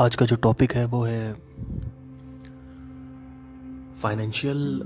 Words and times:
आज 0.00 0.16
का 0.16 0.26
जो 0.26 0.36
टॉपिक 0.36 0.72
है 0.72 0.84
वो 0.84 1.04
है 1.04 1.34
फाइनेंशियल 3.92 4.82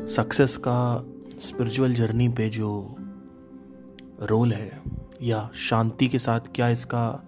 सक्सेस 0.00 0.56
का 0.56 1.06
स्पिरिचुअल 1.38 1.94
जर्नी 1.94 2.28
पे 2.28 2.48
जो 2.48 2.96
रोल 4.22 4.52
है 4.52 4.82
या 5.22 5.50
शांति 5.54 6.08
के 6.08 6.18
साथ 6.18 6.40
क्या 6.54 6.68
इसका 6.68 7.22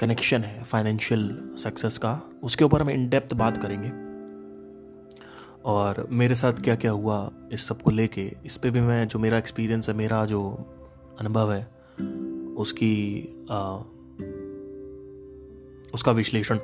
कनेक्शन 0.00 0.40
है 0.40 0.62
फाइनेंशियल 0.62 1.54
सक्सेस 1.58 1.98
का 1.98 2.20
उसके 2.42 2.64
ऊपर 2.64 2.82
हम 2.82 2.90
इन 2.90 3.08
डेप्थ 3.08 3.34
बात 3.34 3.62
करेंगे। 3.62 3.88
और 5.64 6.08
मेरे 6.10 6.34
साथ 6.34 6.52
क्या 6.52 6.76
क्या 6.76 6.90
हुआ 6.90 7.30
इस 7.52 7.66
सबको 7.66 7.90
लेके 7.90 8.36
इस 8.44 8.56
पर 8.56 8.70
भी 8.70 8.80
मैं 8.80 9.08
जो 9.08 9.18
मेरा 9.18 9.38
एक्सपीरियंस 9.38 9.88
है 9.88 9.94
मेरा 9.94 10.26
जो 10.26 10.50
अनुभव 11.20 11.52
है 11.52 11.64
उसकी 12.54 13.28
आ, 13.50 13.78
उसका 15.94 16.12
विश्लेषण 16.12 16.58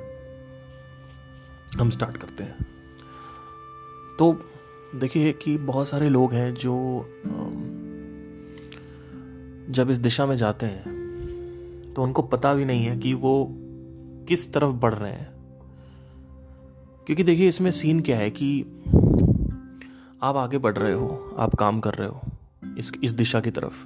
हम 1.79 1.89
स्टार्ट 1.89 2.17
करते 2.17 2.43
हैं। 2.43 2.67
तो 4.19 4.33
देखिए 4.95 5.33
कि 5.33 5.57
बहुत 5.57 5.87
सारे 5.87 6.09
लोग 6.09 6.33
हैं 6.33 6.53
जो 6.53 6.75
जब 9.69 9.89
इस 9.89 9.97
दिशा 9.97 10.25
में 10.25 10.35
जाते 10.35 10.65
हैं 10.65 11.01
तो 11.93 12.03
उनको 12.03 12.21
पता 12.21 12.53
भी 12.53 12.65
नहीं 12.65 12.85
है 12.85 12.97
कि 12.97 13.13
वो 13.13 13.47
किस 14.27 14.53
तरफ़ 14.53 14.71
बढ़ 14.71 14.93
रहे 14.93 15.11
हैं। 15.11 15.31
क्योंकि 17.05 17.23
देखिए, 17.23 17.47
इसमें 17.47 17.71
सीन 17.71 17.99
क्या 17.99 18.17
है 18.17 18.29
कि 18.29 18.61
आप 20.23 20.35
आगे 20.35 20.57
बढ़ 20.57 20.77
रहे 20.77 20.93
हो, 20.93 21.35
आप 21.37 21.55
काम 21.55 21.79
कर 21.79 21.93
रहे 21.93 22.07
हो, 22.07 22.21
इस 22.77 22.91
इस 23.03 23.11
दिशा 23.11 23.39
की 23.39 23.51
तरफ़। 23.51 23.85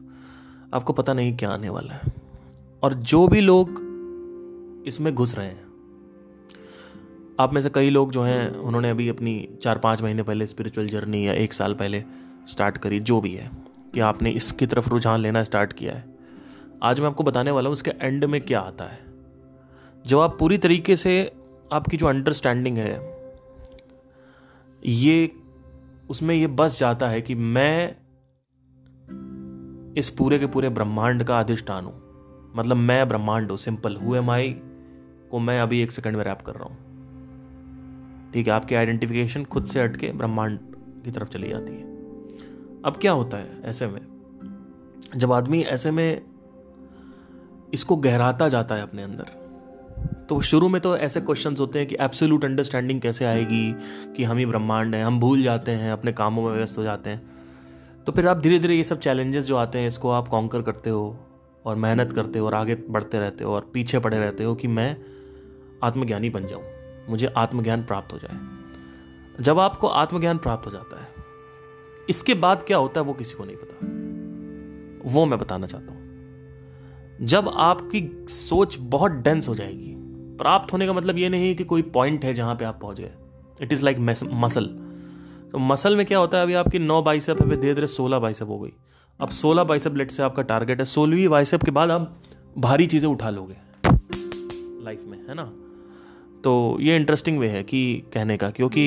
आपको 0.73 0.93
पता 0.93 1.13
नहीं 1.13 1.37
क्या 1.37 1.49
आने 1.49 1.69
वाला 1.69 1.93
है। 1.93 2.13
और 2.83 2.93
जो 2.93 3.27
भी 3.27 3.41
लोग 3.41 3.94
इसमें 4.85 5.15
घुस 5.15 5.35
रहे 5.35 5.47
हैं। 5.47 5.65
आप 7.39 7.53
में 7.53 7.61
से 7.61 7.69
कई 7.69 7.89
लोग 7.89 8.11
जो 8.11 8.23
हैं, 8.23 8.49
उन्होंने 8.49 8.89
अभी 8.89 9.09
अपनी 9.09 9.49
चार 9.61 9.77
पाँच 9.77 10.01
महीने 10.01 10.23
पहले 10.23 10.45
स्पिरिचुअल 10.45 10.87
जर्नी 10.87 11.27
या 11.27 11.33
एक 11.33 11.53
साल 11.53 11.73
पहले 11.73 12.03
स्टार्ट 12.47 12.77
करी, 12.77 12.99
जो 12.99 13.21
भी 13.21 13.33
है, 13.33 13.51
कि 13.93 13.99
आपने 13.99 14.29
इसकी 14.29 14.65
तरफ़ 14.65 14.89
रुझान 14.89 15.19
लेना 15.19 15.43
स्टार्ट 15.43 15.73
किया 15.73 15.93
है। 15.93 16.15
आज 16.83 16.99
मैं 16.99 17.07
आपको 17.07 17.23
बताने 17.23 17.51
वाला 17.51 17.67
हूँ, 17.67 17.73
उसके 17.73 17.91
एंड 18.01 18.25
में 18.25 18.41
क्या 18.41 18.59
आता 18.59 18.85
है। 18.85 18.99
जब 20.05 20.19
आप 20.19 20.39
पूरी 20.39 20.57
तरीके 20.57 20.95
से 20.95 21.31
आपकी 21.73 21.97
जो 21.97 22.07
अंडरस्टैंडिंग 22.07 22.77
है, 22.77 23.17
ये, 24.85 25.31
उसमें 26.09 26.35
ये 26.35 26.47
बस 26.47 26.79
जाता 26.79 27.07
है 27.07 27.21
कि 27.21 27.35
मैं 27.35 27.95
इस 29.97 30.09
पूरे 30.09 30.39
के 30.39 30.45
पूरे 30.45 30.69
ब्रह्मांड 30.69 31.23
का 31.23 31.39
अधिष्ठान 31.39 31.85
हूँ। 31.85 32.01
मतलब 32.55 32.77
मैं 32.77 33.07
ब्रह्मांड 33.07 33.49
हूँ 33.49 33.57
सिंपल 33.57 33.95
हु 33.95 34.15
एम 34.15 34.31
आई 34.31 34.57
को 35.31 35.39
मैं 35.39 35.59
अभी 35.59 35.81
एक 35.81 35.91
सेकंड 35.91 36.15
में 36.15 36.23
रैप 36.23 36.41
कर 36.41 36.53
रहा 36.53 36.63
हूँ। 36.63 36.77
ठीक 38.33 38.47
है, 38.47 38.53
आपकी 38.53 38.75
आइडेंटिफिकेशन 38.75 39.43
खुद 39.43 39.65
से 39.65 39.83
हटके 39.83 40.11
ब्रह्मांड 40.11 40.59
की 41.05 41.11
तरफ़ 41.11 41.29
चली 41.29 41.49
जाती 41.49 41.71
है। 41.71 41.83
अब 42.85 42.97
क्या 43.01 43.11
होता 43.11 43.37
है 43.37 43.61
ऐसे 43.63 43.87
में? 43.87 44.01
जब 45.15 45.31
आदमी 45.31 45.61
ऐसे 45.61 45.91
में 45.91 46.21
इसको 47.73 47.95
गहराता 47.95 48.49
जाता 48.49 48.75
है 48.75 48.83
अपने 48.83 49.03
अंदर 49.03 49.45
तो 50.29 50.39
शुरू 50.41 50.69
में 50.69 50.81
तो 50.81 50.97
ऐसे 50.97 51.21
क्वेश्चंस 51.21 51.59
होते 51.59 51.79
हैं 51.79 51.87
कि 51.87 51.95
एब्सोल्यूट 51.99 52.45
अंडरस्टैंडिंग 52.45 53.01
कैसे 53.01 53.25
आएगी 53.25 53.75
कि 54.15 54.23
हम 54.23 54.37
ही 54.37 54.45
ब्रह्मांड 54.45 54.95
हैं, 54.95 55.03
हम 55.05 55.19
भूल 55.19 55.41
जाते 55.43 55.71
हैं, 55.71 55.91
अपने 55.91 56.11
कामों 56.11 56.43
में 56.43 56.51
व्यस्त 56.51 56.77
हो 56.77 56.83
जाते 56.83 57.09
हैं। 57.09 57.21
तो 58.03 58.11
फिर 58.11 58.27
आप 58.27 58.37
धीरे 58.37 58.59
धीरे 58.59 58.75
ये 58.75 58.83
सब 58.83 58.99
चैलेंजेस 58.99 59.45
जो 59.45 59.55
आते 59.55 59.79
हैं, 59.79 59.87
इसको 59.87 60.09
आप 60.09 60.27
कॉन्कर 60.27 60.61
करते 60.61 60.89
हो 60.89 61.17
और 61.65 61.75
मेहनत 61.75 62.13
करते 62.13 62.39
हो 62.39 62.45
और 62.45 62.55
आगे 62.55 62.75
बढ़ते 62.89 63.19
रहते 63.19 63.43
हो 63.43 63.53
और 63.53 63.69
पीछे 63.73 63.99
पड़े 63.99 64.17
रहते 64.17 64.43
हो 64.43 64.55
कि 64.55 64.67
मैं 64.67 64.97
आत्मज्ञानी 65.83 66.29
बन 66.29 66.47
जाऊँ। 66.47 66.63
मुझे 67.09 67.27
आत्मज्ञान 67.27 67.83
प्राप्त 67.83 68.13
हो 68.13 68.17
जाए। 68.17 69.43
जब 69.43 69.59
आपको 69.59 69.87
आत्मज्ञान 69.87 70.37
प्राप्त 70.37 70.67
हो 70.67 70.71
जाता 70.71 71.01
है, 71.01 71.07
इसके 72.09 72.33
बाद 72.33 72.63
क्या 72.63 72.77
होता 72.77 73.01
है 73.01 73.07
वो 73.07 73.13
किसी 73.13 73.35
को 73.35 73.45
नहीं 73.45 73.55
पता। 73.55 75.11
वो 75.11 75.25
मैं 75.25 75.39
बताना 75.39 75.67
चाहता 75.67 75.93
हूँ। 75.93 76.03
जब 77.21 77.51
आपकी 77.55 78.25
सोच 78.29 78.77
बहुत 78.79 79.11
डेंस 79.11 79.47
हो 79.47 79.55
जाएगी, 79.55 79.93
प्राप्त 80.37 80.73
होने 80.73 80.85
का 80.87 80.93
मतलब 80.93 81.17
ये 81.17 81.29
नहीं 81.29 81.55
कि 81.55 81.63
कोई 81.63 81.81
पॉइंट 81.81 82.25
है 82.25 82.33
जहाँ 82.33 82.55
पे 82.55 82.65
आप 82.65 82.79
पहुँच 82.81 82.99
गए। 82.99 83.11
इट 83.61 83.73
इज़ 83.73 83.83
लाइक 83.85 83.99
मसल 84.33 84.65
तो 85.51 85.59
मसल 85.59 85.95
में 85.95 86.05
क्या 86.05 86.17
होता 86.17 86.37
है, 86.37 86.43
अभी 86.43 86.53
आपकी 86.53 86.79
नौ 86.79 87.01
बाइसअप 87.01 87.41
है 87.41 87.55
धीरे 87.55 87.73
धीरे 87.73 87.87
सोलह 87.87 88.19
बाइसेप 88.19 88.47
हो 88.47 88.59
गई। 88.59 88.73
अब 89.19 89.29
सोलह 89.29 89.63
बाइसेप 89.63 89.95
लेट 89.95 90.11
से 90.11 90.23
आपका 90.23 90.41
टारगेट 90.41 90.79
है, 90.79 90.85
सोलहवीं 90.85 91.27
बाइसअप 91.27 91.63
के 91.63 91.71
बाद 91.71 91.91
आप 91.91 92.15
भारी 92.57 92.87
चीज़ें 92.87 93.09
उठा 93.09 93.29
लोगे। 93.29 93.57
लाइफ 94.83 95.05
में, 95.07 95.17
है 95.17 95.33
ना? 95.33 95.51
तो 96.45 96.53
ये 96.79 96.95
इंटरेस्टिंग 96.95 97.37
वे 97.39 97.47
है 97.49 97.63
कि 97.63 97.81
कहने 98.13 98.37
का 98.37 98.49
क्योंकि 98.51 98.81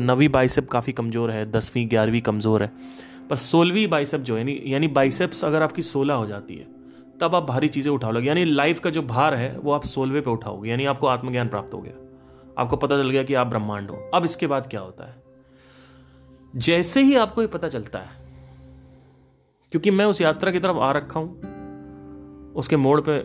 नवी 0.00 0.28
बाइसेप 0.28 0.68
काफ़ी 0.68 0.92
कमज़ोर 0.92 1.30
है 1.30 1.44
दसवीं 1.52 1.88
ग्यारहवीं 1.90 2.20
कमज़ोर 2.22 2.62
है। 2.62 2.70
पर 3.30 3.36
सोलहवीं 3.38 3.86
बाइसेप 3.88 4.20
जो 4.20 4.36
है 4.36 4.70
यानी 4.70 4.88
बाइसेप्स 4.90 5.44
अगर 5.44 5.62
आपकी 5.62 5.82
सोलह 5.82 6.14
हो 6.14 6.26
जाती 6.26 6.56
है 6.56 6.66
तब 7.20 7.34
आप 7.34 7.42
भारी 7.42 7.68
चीज़ें 7.68 7.90
उठा 7.92 8.10
लोगे। 8.10 8.28
यानी 8.28 8.44
लाइफ 8.44 8.80
का 8.80 8.90
जो 8.90 9.02
भार 9.04 9.34
है 9.34 9.56
वो 9.58 9.72
आप 9.72 9.84
सोलवे 9.86 10.20
पे 10.20 10.30
उठाओगे 10.30 10.70
यानी 10.70 10.84
आपको 10.84 11.06
आत्मज्ञान 11.06 11.48
प्राप्त 11.48 11.74
हो 11.74 11.80
गया। 11.80 11.92
आपको 12.58 12.76
पता 12.76 12.96
चल 12.96 13.10
गया 13.10 13.22
कि 13.22 13.34
आप 13.34 13.46
ब्रह्मांड 13.46 13.90
हो। 13.90 13.96
अब 14.14 14.24
इसके 14.24 14.46
बाद 14.46 14.66
क्या 14.66 14.80
होता 14.80 15.04
है? 15.04 15.14
जैसे 16.54 17.02
ही 17.02 17.14
आपको 17.16 17.42
ये 17.42 17.48
पता 17.48 17.68
चलता 17.68 17.98
है 17.98 18.20
क्योंकि 19.72 19.90
मैं 19.90 20.04
उस 20.04 20.20
यात्रा 20.20 20.50
की 20.50 20.60
तरफ़ 20.60 20.76
आ 20.76 20.90
रखा 20.92 21.20
हूँ 21.20 22.52
उसके 22.54 22.76
मोड़ 22.78 23.00
पे 23.00 23.18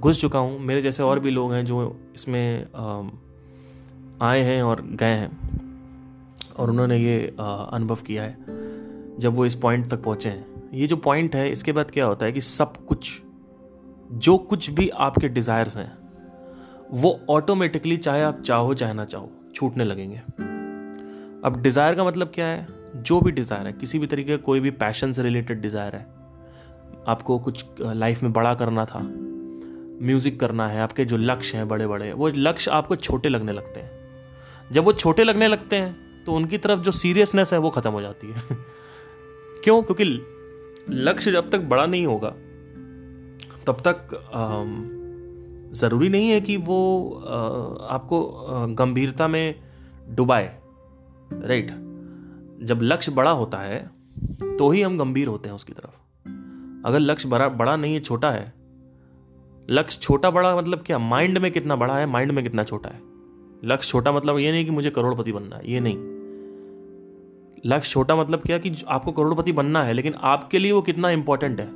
घुस 0.00 0.20
चुका 0.20 0.38
हूँ। 0.38 0.58
मेरे 0.60 0.82
जैसे 0.82 1.02
और 1.02 1.20
भी 1.20 1.30
लोग 1.30 1.52
हैं 1.52 1.64
जो 1.66 1.96
इसमें 2.14 2.66
आए 4.22 4.40
हैं 4.42 4.62
और 4.62 4.82
गए 4.92 5.14
हैं। 5.14 5.30
और 6.54 6.70
उन्होंने 6.70 6.96
ये 6.96 7.26
अनुभव 7.38 7.98
किया 8.06 8.22
है, 8.22 8.36
जब 9.18 9.34
वो 9.34 9.46
इस 9.46 9.54
पॉइंट 9.54 9.86
तक 9.86 10.02
पहुँचे 10.02 10.28
हैं। 10.28 10.70
ये 10.74 10.86
जो 10.86 10.96
पॉइंट 10.96 11.34
है, 11.34 11.50
इसके 11.50 11.72
बाद 11.72 11.90
क्या 11.90 12.04
होता 12.04 12.26
है 12.26 12.32
कि 12.32 12.40
सब 12.40 12.76
कुछ, 12.86 13.20
जो 14.12 14.36
कुछ 14.38 14.70
भी 14.70 14.88
आपके 14.88 15.28
डिज़ायर्स 15.28 15.76
हैं, 15.76 15.92
वो 16.92 17.18
ऑटोमेटिकली 17.30 17.96
चाहे 17.96 18.22
आप 18.22 18.40
चाहो, 18.40 18.74
चाहे 18.74 18.92
ना 18.92 19.04
चाहो, 19.04 19.30
छूटने 19.54 19.84
लगेंगे। 19.84 20.18
अब 21.44 21.60
डिज़ायर 21.62 21.94
का 21.94 22.04
मतलब 22.04 22.30
क्या 22.34 22.46
है? 22.46 22.66
जो 22.96 23.20
भी 23.20 23.30
डिज़ायर 23.30 23.66
है, 23.66 23.72
किसी 23.72 23.98
भी 23.98 24.06
तरीके 24.06 24.36
का 24.36 24.42
कोई 24.44 24.60
भी 24.60 24.70
पैशन 24.72 25.12
से 25.12 25.22
रिलेटेड 25.22 25.60
डिज़ायर 25.62 25.96
है, 25.96 26.06
आपको 27.08 27.38
कुछ 27.38 27.64
लाइफ 27.80 28.22
में 28.22 28.32
बड़ा 28.32 28.54
करना 28.54 28.84
था 28.84 28.98
म्यूज़िक 30.02 30.38
करना 30.40 30.68
है, 30.68 30.80
आपके 30.80 31.04
जो 31.04 31.16
लक्ष्य 31.16 31.56
हैं 31.58 31.68
बड़े 31.68 31.86
बड़े 31.86 32.12
वो 32.12 32.28
लक्ष्य 32.28 32.70
आपको 32.70 32.96
छोटे 32.96 33.28
लगने 33.28 33.52
लगते 33.52 33.80
हैं। 33.80 33.90
जब 34.72 34.84
वो 34.84 34.92
छोटे 34.92 35.24
लगने 35.24 35.48
लगते 35.48 35.76
हैं 35.76 36.24
तो 36.24 36.32
उनकी 36.32 36.58
तरफ़ 36.58 36.80
जो 36.80 36.90
सीरियसनेस 36.92 37.52
है, 37.52 37.58
वो 37.58 37.70
ख़त्म 37.70 37.90
हो 37.90 38.00
जाती 38.00 38.26
है। 38.26 38.42
क्यों? 39.64 39.82
क्योंकि 39.82 40.04
लक्ष्य 40.90 41.32
जब 41.32 41.50
तक 41.50 41.60
बड़ा 41.60 41.86
नहीं 41.86 42.06
होगा, 42.06 42.28
तब 43.66 43.82
तक 43.86 44.08
ज़रूरी 45.74 46.08
नहीं 46.08 46.28
है 46.30 46.40
कि 46.40 46.56
वो 46.56 46.78
आपको 47.90 48.20
गंभीरता 48.74 49.28
में 49.28 49.54
डुबाए 50.10 50.46
राइट 51.32 51.70
जब 52.62 52.80
लक्ष्य 52.82 53.12
बड़ा 53.12 53.30
होता 53.30 53.58
है 53.58 53.78
तो 54.42 54.70
ही 54.70 54.82
हम 54.82 54.98
गंभीर 54.98 55.28
होते 55.28 55.48
हैं 55.48 55.56
उसकी 55.56 55.72
तरफ़। 55.72 56.86
अगर 56.86 56.98
लक्ष्य 56.98 57.28
बड़ा 57.28 57.48
बड़ा 57.48 57.76
नहीं 57.76 57.94
है, 57.94 58.00
छोटा 58.00 58.30
है 58.30 58.52
लक्ष्य 59.70 59.98
छोटा 60.02 60.30
बड़ा 60.30 60.56
मतलब 60.56 60.82
क्या? 60.86 60.98
माइंड 60.98 61.38
में 61.38 61.50
कितना 61.52 61.76
बड़ा 61.76 61.96
है 61.96 62.06
माइंड 62.06 62.32
में 62.32 62.44
कितना 62.44 62.64
छोटा 62.64 62.88
है? 62.88 63.00
लक्ष्य 63.64 63.90
छोटा 63.90 64.12
मतलब 64.12 64.38
ये 64.38 64.52
नहीं 64.52 64.64
कि 64.64 64.70
मुझे 64.70 64.90
करोड़पति 64.90 65.32
बनना 65.32 65.56
है, 65.56 65.72
ये 65.72 65.80
नहीं। 65.80 65.96
लक्ष्य 67.66 67.90
छोटा 67.90 68.16
मतलब 68.16 68.40
क्या 68.40 68.58
कि 68.58 68.72
आपको 68.88 69.12
करोड़पति 69.12 69.52
बनना 69.52 69.82
है, 69.82 69.92
लेकिन 69.92 70.14
आपके 70.14 70.58
लिए 70.58 70.72
वो 70.72 70.82
कितना 70.82 71.10
इंपॉर्टेंट 71.10 71.60
है? 71.60 71.66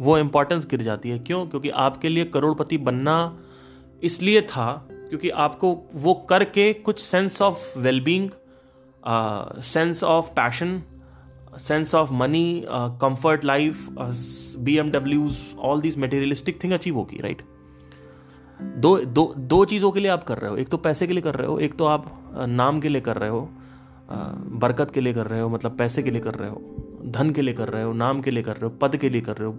वो 0.00 0.18
इंपॉर्टेंस 0.18 0.66
गिर 0.66 0.82
जाती 0.82 1.10
है। 1.10 1.18
क्यों? 1.18 1.46
क्योंकि 1.46 1.68
आपके 1.68 2.08
लिए 2.08 2.24
करोड़पति 2.24 2.78
बनना 2.78 3.38
इसलिए 4.02 4.42
था 4.42 4.88
क्योंकि 4.90 5.30
आपको 5.30 5.78
वो 5.94 6.14
करके 6.14 6.72
कुछ 6.72 7.00
sense 7.00 7.42
of 7.42 7.78
wellbeing 7.78 8.30
sense 9.62 10.04
of 10.04 10.30
passion 10.30 10.82
of 11.66 12.06
money, 12.06 12.64
uh, 12.64 12.90
comfort 13.04 13.42
life, 13.44 13.78
uh, 13.98 14.14
BMWs, 14.66 15.34
all 15.64 15.82
these 15.82 15.98
materialistic 15.98 16.58
thing 16.58 16.72
achieve 16.72 16.94
होगी 16.94 17.20
राइट 17.20 17.42
दो 18.62 19.04
दो 19.04 19.34
दो 19.38 19.64
चीज़ों 19.64 19.92
के 19.92 20.00
लिए 20.00 20.10
आप 20.10 20.24
कर 20.24 20.38
रहे 20.38 20.50
हो। 20.50 20.56
एक 20.56 20.68
तो 20.68 20.76
पैसे 20.76 21.06
के 21.06 21.12
लिए 21.12 21.22
कर 21.22 21.34
रहे 21.34 21.46
हो 21.46 21.58
एक 21.58 21.76
तो 21.76 21.84
आप 21.84 22.30
नाम 22.48 22.80
के 22.80 22.88
लिए 22.88 23.00
कर 23.00 23.16
रहे 23.16 23.30
हो 23.30 23.50
बरकत 24.46 24.90
के 24.90 25.00
लिए 25.00 25.12
कर 25.12 25.26
रहे 25.26 25.40
हो 25.40 25.48
मतलब 25.48 25.76
पैसे 25.76 26.02
के 26.02 26.10
लिए 26.10 26.20
कर 26.20 26.34
रहे 26.34 26.50
हो 26.50 26.62
धन 27.06 27.30
के 27.30 27.42
लिए 27.42 27.54
कर 27.54 27.68
रहे 27.68 27.82
हो 27.82 27.92
नाम 27.92 28.20
के 28.20 28.30
लिए 28.30 28.42
कर 28.42 28.52
रहे 28.52 28.64
हो 28.64 28.70
पद 28.70 28.96
के 28.96 29.10
लिए 29.10 29.20
कर 29.20 29.36
रहे 29.36 29.48
हो 29.48 29.58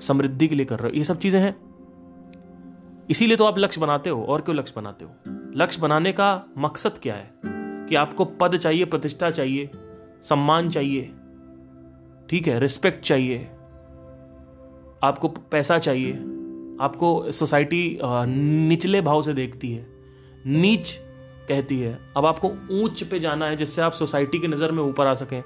समृद्धि 0.00 0.48
के 0.48 0.54
लिए 0.54 0.66
कर 0.66 0.78
रहे 0.78 0.90
हो 0.90 0.96
ये 0.96 1.04
सब 1.04 1.18
चीज़ें 1.18 1.40
हैं। 1.40 1.56
इसीलिए 3.10 3.36
तो 3.36 3.44
आप 3.44 3.58
लक्ष्य 3.58 3.80
बनाते 3.80 4.10
हो 4.10 4.24
और 4.24 4.40
क्यों 4.40 4.56
लक्ष्य 4.56 4.74
बनाते 4.76 5.04
हो? 5.04 5.10
लक्ष्य 5.56 5.80
बनाने 5.80 6.12
का 6.12 6.44
मकसद 6.58 6.98
क्या 7.02 7.14
है? 7.14 7.30
कि 7.86 7.94
आपको 7.94 8.24
पद 8.24 8.56
चाहिए 8.56 8.84
प्रतिष्ठा 8.84 9.30
चाहिए 9.30 9.70
सम्मान 10.22 10.68
चाहिए, 10.70 11.02
ठीक 12.30 12.48
है, 12.48 12.58
रिस्पेक्ट 12.60 13.04
चाहिए, 13.04 13.38
आपको 15.02 15.28
पैसा 15.28 15.78
चाहिए, 15.78 16.12
आपको 16.80 17.30
सोसाइटी 17.32 17.98
निचले 18.02 19.00
भाव 19.00 19.22
से 19.22 19.32
देखती 19.34 19.72
है, 19.72 19.86
नीच 20.46 20.92
कहती 21.48 21.78
है। 21.80 21.98
अब 22.16 22.26
आपको 22.26 22.48
ऊंच 22.74 23.02
पे 23.02 23.18
जाना 23.20 23.46
है 23.46 23.56
जिससे 23.56 23.82
आप 23.82 23.92
सोसाइटी 23.92 24.38
की 24.38 24.48
नज़र 24.48 24.72
में 24.72 24.82
ऊपर 24.82 25.06
आ 25.06 25.14
सकें। 25.14 25.42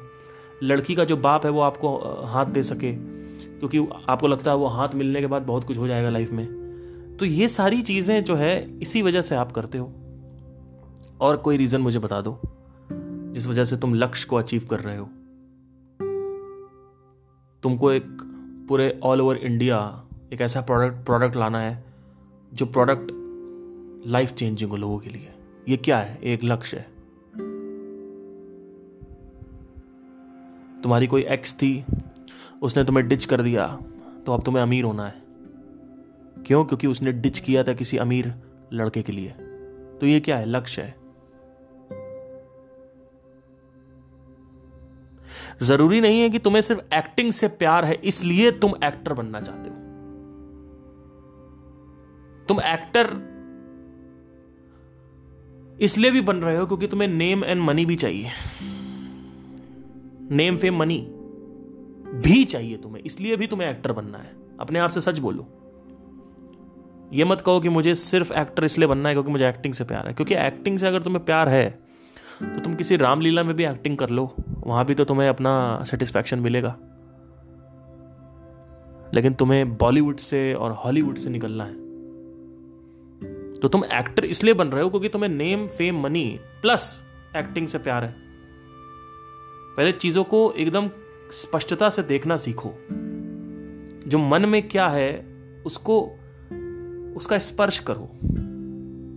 लड़की 0.62 0.94
का 0.94 1.04
जो 1.04 1.16
बाप 1.18 1.44
है 1.44 1.50
वो 1.50 1.60
आपको 1.60 1.96
हाथ 2.26 2.46
दे 2.46 2.62
सके, 2.62 2.92
क्योंकि 2.92 3.86
आपको 4.08 4.26
लगता 4.26 4.50
है 4.50 4.56
वो 4.56 4.66
हाथ 4.66 4.94
मिलने 4.94 5.20
के 5.20 5.26
बाद 5.26 5.42
बहुत 5.42 5.64
कुछ 5.64 5.78
हो 5.78 5.88
जाएगा 5.88 6.10
लाइफ 6.10 6.30
में। 6.30 6.46
तो 7.18 7.26
ये 7.26 7.48
सारी 7.48 7.82
चीज़ें 7.82 8.22
जो 8.24 8.34
है, 8.36 8.78
इसी 8.80 9.02
वजह 9.02 9.22
से 9.22 9.34
आप 9.34 9.52
करते 9.52 9.78
हो। 9.78 9.92
और 11.20 11.36
कोई 11.36 11.56
रीज़न 11.56 11.80
मुझे 11.80 11.98
बता 11.98 12.20
दो। 12.20 12.32
जिस 13.34 13.46
वजह 13.46 13.64
से 13.64 13.76
तुम 13.76 13.94
लक्ष्य 13.94 14.26
को 14.31 14.36
अचीव 14.36 14.66
कर 14.70 14.81
रहे 14.81 14.96
हो। 14.96 15.06
तुमको 17.62 17.92
एक 17.92 18.04
पूरे 18.69 19.00
ऑल 19.02 19.20
ओवर 19.20 19.36
इंडिया 19.36 20.04
एक 20.32 20.40
ऐसा 20.40 20.60
प्रोडक्ट 20.60 21.04
प्रोडक्ट 21.06 21.36
लाना 21.36 21.60
है, 21.60 21.84
जो 22.54 22.66
प्रोडक्ट 22.66 23.12
लाइफ 24.06 24.32
चेंजिंग 24.32 24.70
हो 24.70 24.76
लोगों 24.76 24.98
के 24.98 25.10
लिए। 25.10 25.32
ये 25.69 25.76
क्या 25.76 25.98
है? 25.98 26.19
एक 26.22 26.44
लक्ष्य 26.44 26.76
है। 26.76 26.88
तुम्हारी 30.82 31.06
कोई 31.06 31.22
एक्स 31.22 31.54
थी, 31.54 31.84
उसने 32.62 32.84
तुम्हें 32.84 33.08
डिच 33.08 33.25
कर 33.25 33.42
दिया 33.42 33.66
तो 34.26 34.32
अब 34.32 34.42
तुम्हें 34.42 34.62
अमीर 34.62 34.84
होना 34.84 35.06
है। 35.06 35.22
क्यों? 36.46 36.64
क्योंकि 36.64 36.86
उसने 36.86 37.12
डिच 37.12 37.40
किया 37.40 37.64
था 37.64 37.72
किसी 37.72 37.96
अमीर 37.96 38.32
लड़के 38.72 39.02
के 39.02 39.12
लिए। 39.12 39.31
तो 40.00 40.06
ये 40.06 40.20
क्या 40.20 40.38
है? 40.38 40.46
लक्ष्य 40.46 40.82
है। 40.82 41.03
ज़रूरी 45.60 46.00
नहीं 46.00 46.20
है 46.20 46.30
कि 46.30 46.38
तुम्हें 46.38 46.62
सिर्फ़ 46.62 46.94
एक्टिंग 46.94 47.32
से 47.32 47.48
प्यार 47.48 47.84
है, 47.84 47.94
इसलिए 47.94 48.50
तुम 48.52 48.74
एक्टर 48.84 49.12
बनना 49.12 49.40
चाहते 49.40 49.68
हो। 49.68 49.74
तुम 52.48 52.60
एक्टर 52.62 53.10
इसलिए 55.80 56.10
भी 56.10 56.20
बन 56.20 56.36
रहे 56.36 56.56
हो 56.56 56.66
क्योंकि 56.66 56.86
तुम्हें 56.86 57.08
नेम 57.08 57.44
एंड 57.44 57.62
मनी 57.62 57.84
भी 57.86 57.96
चाहिए। 57.96 58.30
नेम 60.30 60.56
फेम 60.56 60.76
मनी 60.76 60.98
भी 62.16 62.44
चाहिए 62.44 62.76
तुम्हें, 62.76 63.02
इसलिए 63.02 63.36
भी 63.36 63.46
तुम्हें 63.46 63.70
एक्टर 63.70 63.92
बनना 63.92 64.18
है। 64.18 64.32
अपने 64.60 64.78
आप 64.78 64.90
से 64.90 65.00
सच 65.00 65.18
बोलो, 65.18 65.46
ये 67.12 67.24
मत 67.24 67.40
कहो 67.40 67.60
कि 67.60 67.68
मुझे 67.68 67.94
सिर्फ़ 67.94 68.32
एक्टर 68.32 68.64
इसलिए 68.64 68.88
बनना 68.88 69.08
है 69.08 69.14
क्योंकि 69.14 69.30
मुझे 69.30 69.48
एक्टिंग 69.48 69.74
से 69.74 69.84
प्यार 69.84 70.06
है। 70.06 70.12
क्योंकि 70.14 70.34
एक्टिंग 70.36 70.78
से 70.78 70.86
अगर 70.86 71.02
तुम्हें 71.02 71.24
प्यार 71.24 71.48
है 71.48 71.68
तो 72.34 72.60
तुम 72.60 72.74
किसी 72.74 72.96
रामलीला 72.96 73.42
में 73.44 73.54
भी 73.56 73.64
एक्टिंग 73.64 73.96
कर 73.98 74.08
लो। 74.10 74.24
वहाँ 74.66 74.84
भी 74.84 74.94
तो 74.94 75.05
तुम्हें 75.05 75.28
अपना 75.28 75.84
सेटिस्फैक्शन 75.84 76.38
मिलेगा। 76.38 76.78
लेकिन 79.14 79.34
तुम्हें 79.34 79.76
बॉलीवुड 79.76 80.16
से 80.16 80.55
और 80.55 80.72
हॉलीवुड 80.72 81.16
से 81.16 81.31
निकलना 81.31 81.64
है। 81.64 81.84
तो 83.61 83.69
तुम 83.69 83.84
एक्टर 83.84 84.25
इसलिए 84.25 84.55
बन 84.55 84.69
रहे 84.69 84.82
हो 84.82 84.90
क्योंकि 84.90 85.08
तुम्हें 85.08 85.31
name 85.31 85.66
fame 85.66 86.00
money 86.00 86.40
plus 86.62 87.05
acting 87.37 87.69
से 87.69 87.78
प्यार 87.78 88.05
है। 88.05 88.14
पहले 89.76 89.93
चीज़ों 89.93 90.25
को 90.25 90.52
एकदम 90.52 90.90
स्पष्टता 91.32 91.90
से 91.90 92.02
देखना 92.02 92.37
सीखो। 92.37 92.75
जो 94.06 94.19
मन 94.19 94.44
में 94.44 94.69
क्या 94.69 94.88
है, 94.88 95.26
उसको, 95.67 96.00
उसका 97.17 97.38
स्पर्श 97.38 97.78
करो। 97.78 98.10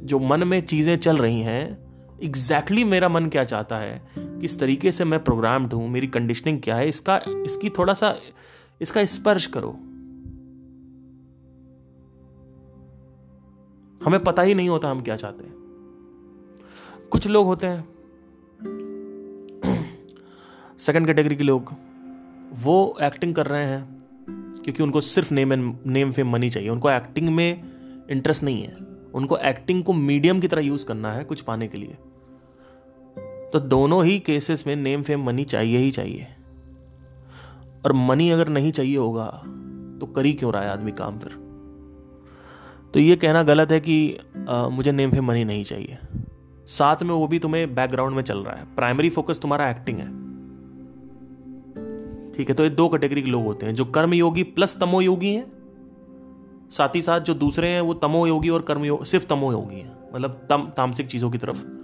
जो 0.06 0.20
मन 0.20 0.44
में 0.44 0.66
चीज़ें 0.66 0.98
चल 0.98 1.18
रही 1.18 1.42
हैं 1.42 1.87
एग्जैक्टली 2.24 2.76
exactly 2.76 2.92
मेरा 2.92 3.10
मन 3.10 3.30
क्या 3.30 3.44
चाहता 3.44 3.78
है? 3.78 4.02
किस 4.18 4.60
तरीके 4.60 4.92
से 4.92 5.06
मैं 5.06 5.24
प्रोग्राम्ड 5.24 5.74
हूँ? 5.74 5.90
मेरी 5.90 6.08
कंडीशनिंग 6.08 6.62
क्या 6.62 6.76
है? 6.76 6.90
इसका, 6.90 7.22
इसकी 7.28 7.70
थोड़ा 7.70 7.94
सा, 7.94 8.16
इसका 8.82 9.06
स्पर्श 9.06 9.46
करो। 9.46 9.72
हमें 14.06 14.24
पता 14.24 14.42
ही 14.42 14.54
नहीं 14.54 14.70
होता 14.70 14.90
हम 14.90 15.02
क्या 15.02 15.16
चाहते 15.16 15.46
हैं। 15.46 15.54
कुछ 17.12 17.28
लोग 17.28 17.46
होते 17.46 17.68
हैं। 17.68 17.88
सेकंड 20.80 21.06
कैटेगरी 21.06 21.36
के 21.36 21.44
लोग, 21.44 21.74
वो 22.54 22.98
एक्टिंग 23.02 23.36
कर 23.36 23.46
रहे 23.46 23.66
हैं, 23.66 24.06
क्योंकि 24.64 24.84
उनको 24.84 25.02
सिर्फ़ 25.02 25.34
name 25.34 25.54
and 25.54 25.78
name 25.86 26.12
fame 26.12 26.30
money 26.30 26.50
चाहिए। 26.50 26.70
उनको 26.70 26.90
एक्टिंग 26.90 27.30
में 27.30 27.64
इंटरेस्ट 28.10 28.44
नहीं 28.44 28.64
है। 28.64 28.78
उनको 29.14 29.38
एक्टिंग 29.38 29.84
को 29.84 29.94
मीडियम 29.94 30.40
की 30.40 30.48
तरह 30.48 30.62
यूज़ 30.62 30.86
करना 30.86 31.12
है 31.12 31.24
कुछ 31.24 31.42
पाने 31.42 31.68
के 31.68 31.78
लिए। 31.78 31.98
तो 33.60 33.62
दोनों 33.62 34.06
ही 34.06 34.20
केसेस 34.20 34.68
में 34.68 34.76
नेम 34.76 35.02
फेम 35.02 35.24
मनी 35.24 35.44
चाहिए 35.44 35.78
ही 35.78 35.92
चाहिए। 35.92 36.28
और 37.86 37.94
मनी 37.94 38.30
अगर 38.30 38.48
नहीं 38.48 38.72
चाहिए 38.72 38.98
होगा 38.98 39.26
तो 40.00 40.06
करी 40.06 40.34
क्यों 40.34 40.54
रहा 40.54 40.62
है 40.64 40.70
आदमी 40.70 40.92
काम 40.92 41.20
फिर? 41.20 41.32
तो 42.94 43.00
ये 43.00 43.16
कहना 43.16 43.44
गलत 43.44 43.72
है 43.72 43.80
कि 43.80 44.18
आ, 44.50 44.70
मुझे 44.70 44.92
नेम 44.92 45.12
फेम 45.12 45.26
मनी 45.26 45.44
नहीं 45.44 45.64
चाहिए। 45.64 45.98
साथ 46.66 47.04
में 47.04 47.14
वो 47.16 47.28
भी 47.28 47.40
तुम्हें 47.40 47.76
बैकग्राउंड 47.76 48.16
में 48.16 48.24
चल 48.24 48.40
रहा 48.40 48.56
है। 48.56 48.76
प्राइमरी 48.76 49.10
फोकस 49.10 49.40
तुम्हारा 49.40 49.70
एक्टिंग 49.70 50.00
है। 50.00 50.08
ठीक 52.34 52.50
है 52.50 52.56
तो 52.56 52.64
ये 52.64 52.70
दो 52.70 52.90
कैटेगरी 52.90 53.22
के 53.22 53.30
लोग 53.30 53.44
होते 53.44 53.66
हैं 53.66 53.76
जो 53.76 53.86
कर्म 53.86 54.14
योगी 54.14 54.44
प्लस 54.44 54.80
तमो 54.80 55.02
योगी 55.02 55.34
हैं 55.34 55.52
साथ 56.72 56.96
ही 56.96 57.02
साथ 57.02 57.20
जो 57.20 57.34
दूसरे 57.34 57.70
हैं 57.70 57.82
वो 57.82 57.94
तमो 57.94 58.28
योगी 58.28 58.50
और 58.50 58.62
कर्म 58.62 58.86
योगी 58.86 59.06
सिर्फ़ 59.06 59.28
तमो 59.28 59.52
योगी 59.52 59.80
हैं। 59.80 59.98
मतलब 60.16 60.48
तम 60.50 60.72
तामसिक 60.78 61.08
चीज़ों 61.08 61.32
की 61.32 61.38
तरफ़। 61.38 61.77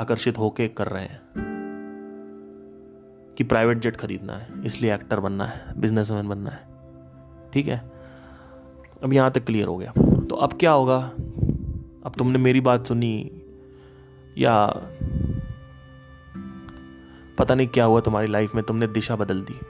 आकर्षित 0.00 0.38
होके 0.38 0.68
कर 0.68 0.86
रहे 0.86 1.04
हैं 1.04 1.20
कि 3.38 3.44
प्राइवेट 3.44 3.78
जेट 3.78 3.96
खरीदना 3.96 4.32
है, 4.32 4.48
इसलिए 4.64 4.94
एक्टर 4.94 5.20
बनना 5.20 5.44
है 5.44 5.80
बिजनेसमैन 5.80 6.28
बनना 6.28 6.50
है। 6.50 6.68
ठीक 7.52 7.66
है? 7.66 7.90
अब 9.04 9.12
यहाँ 9.12 9.30
तक 9.30 9.44
क्लियर 9.44 9.66
हो 9.66 9.76
गया। 9.76 9.92
तो 10.24 10.36
अब 10.36 10.52
क्या 10.52 10.72
होगा? 10.72 10.98
अब 12.06 12.12
तुमने 12.18 12.38
मेरी 12.38 12.60
बात 12.60 12.86
सुनी 12.86 13.30
या 14.38 14.66
पता 17.38 17.54
नहीं 17.54 17.66
क्या 17.66 17.84
हुआ 17.84 18.00
तुम्हारी 18.00 18.26
लाइफ 18.26 18.54
में, 18.54 18.64
तुमने 18.64 18.86
दिशा 18.86 19.16
बदल 19.16 19.40
दी। 19.40 19.60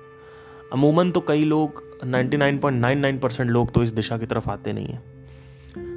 अमूमन 0.73 1.11
तो 1.11 1.21
कई 1.21 1.45
लोग 1.45 2.01
99.99 2.05 3.23
परसेंट 3.23 3.51
लोग 3.51 3.73
तो 3.73 3.83
इस 3.83 3.91
दिशा 3.91 4.19
की 4.19 4.27
तरफ़ 4.27 4.51
आते 4.51 4.73
नहीं 4.73 4.87
हैं। 4.87 5.17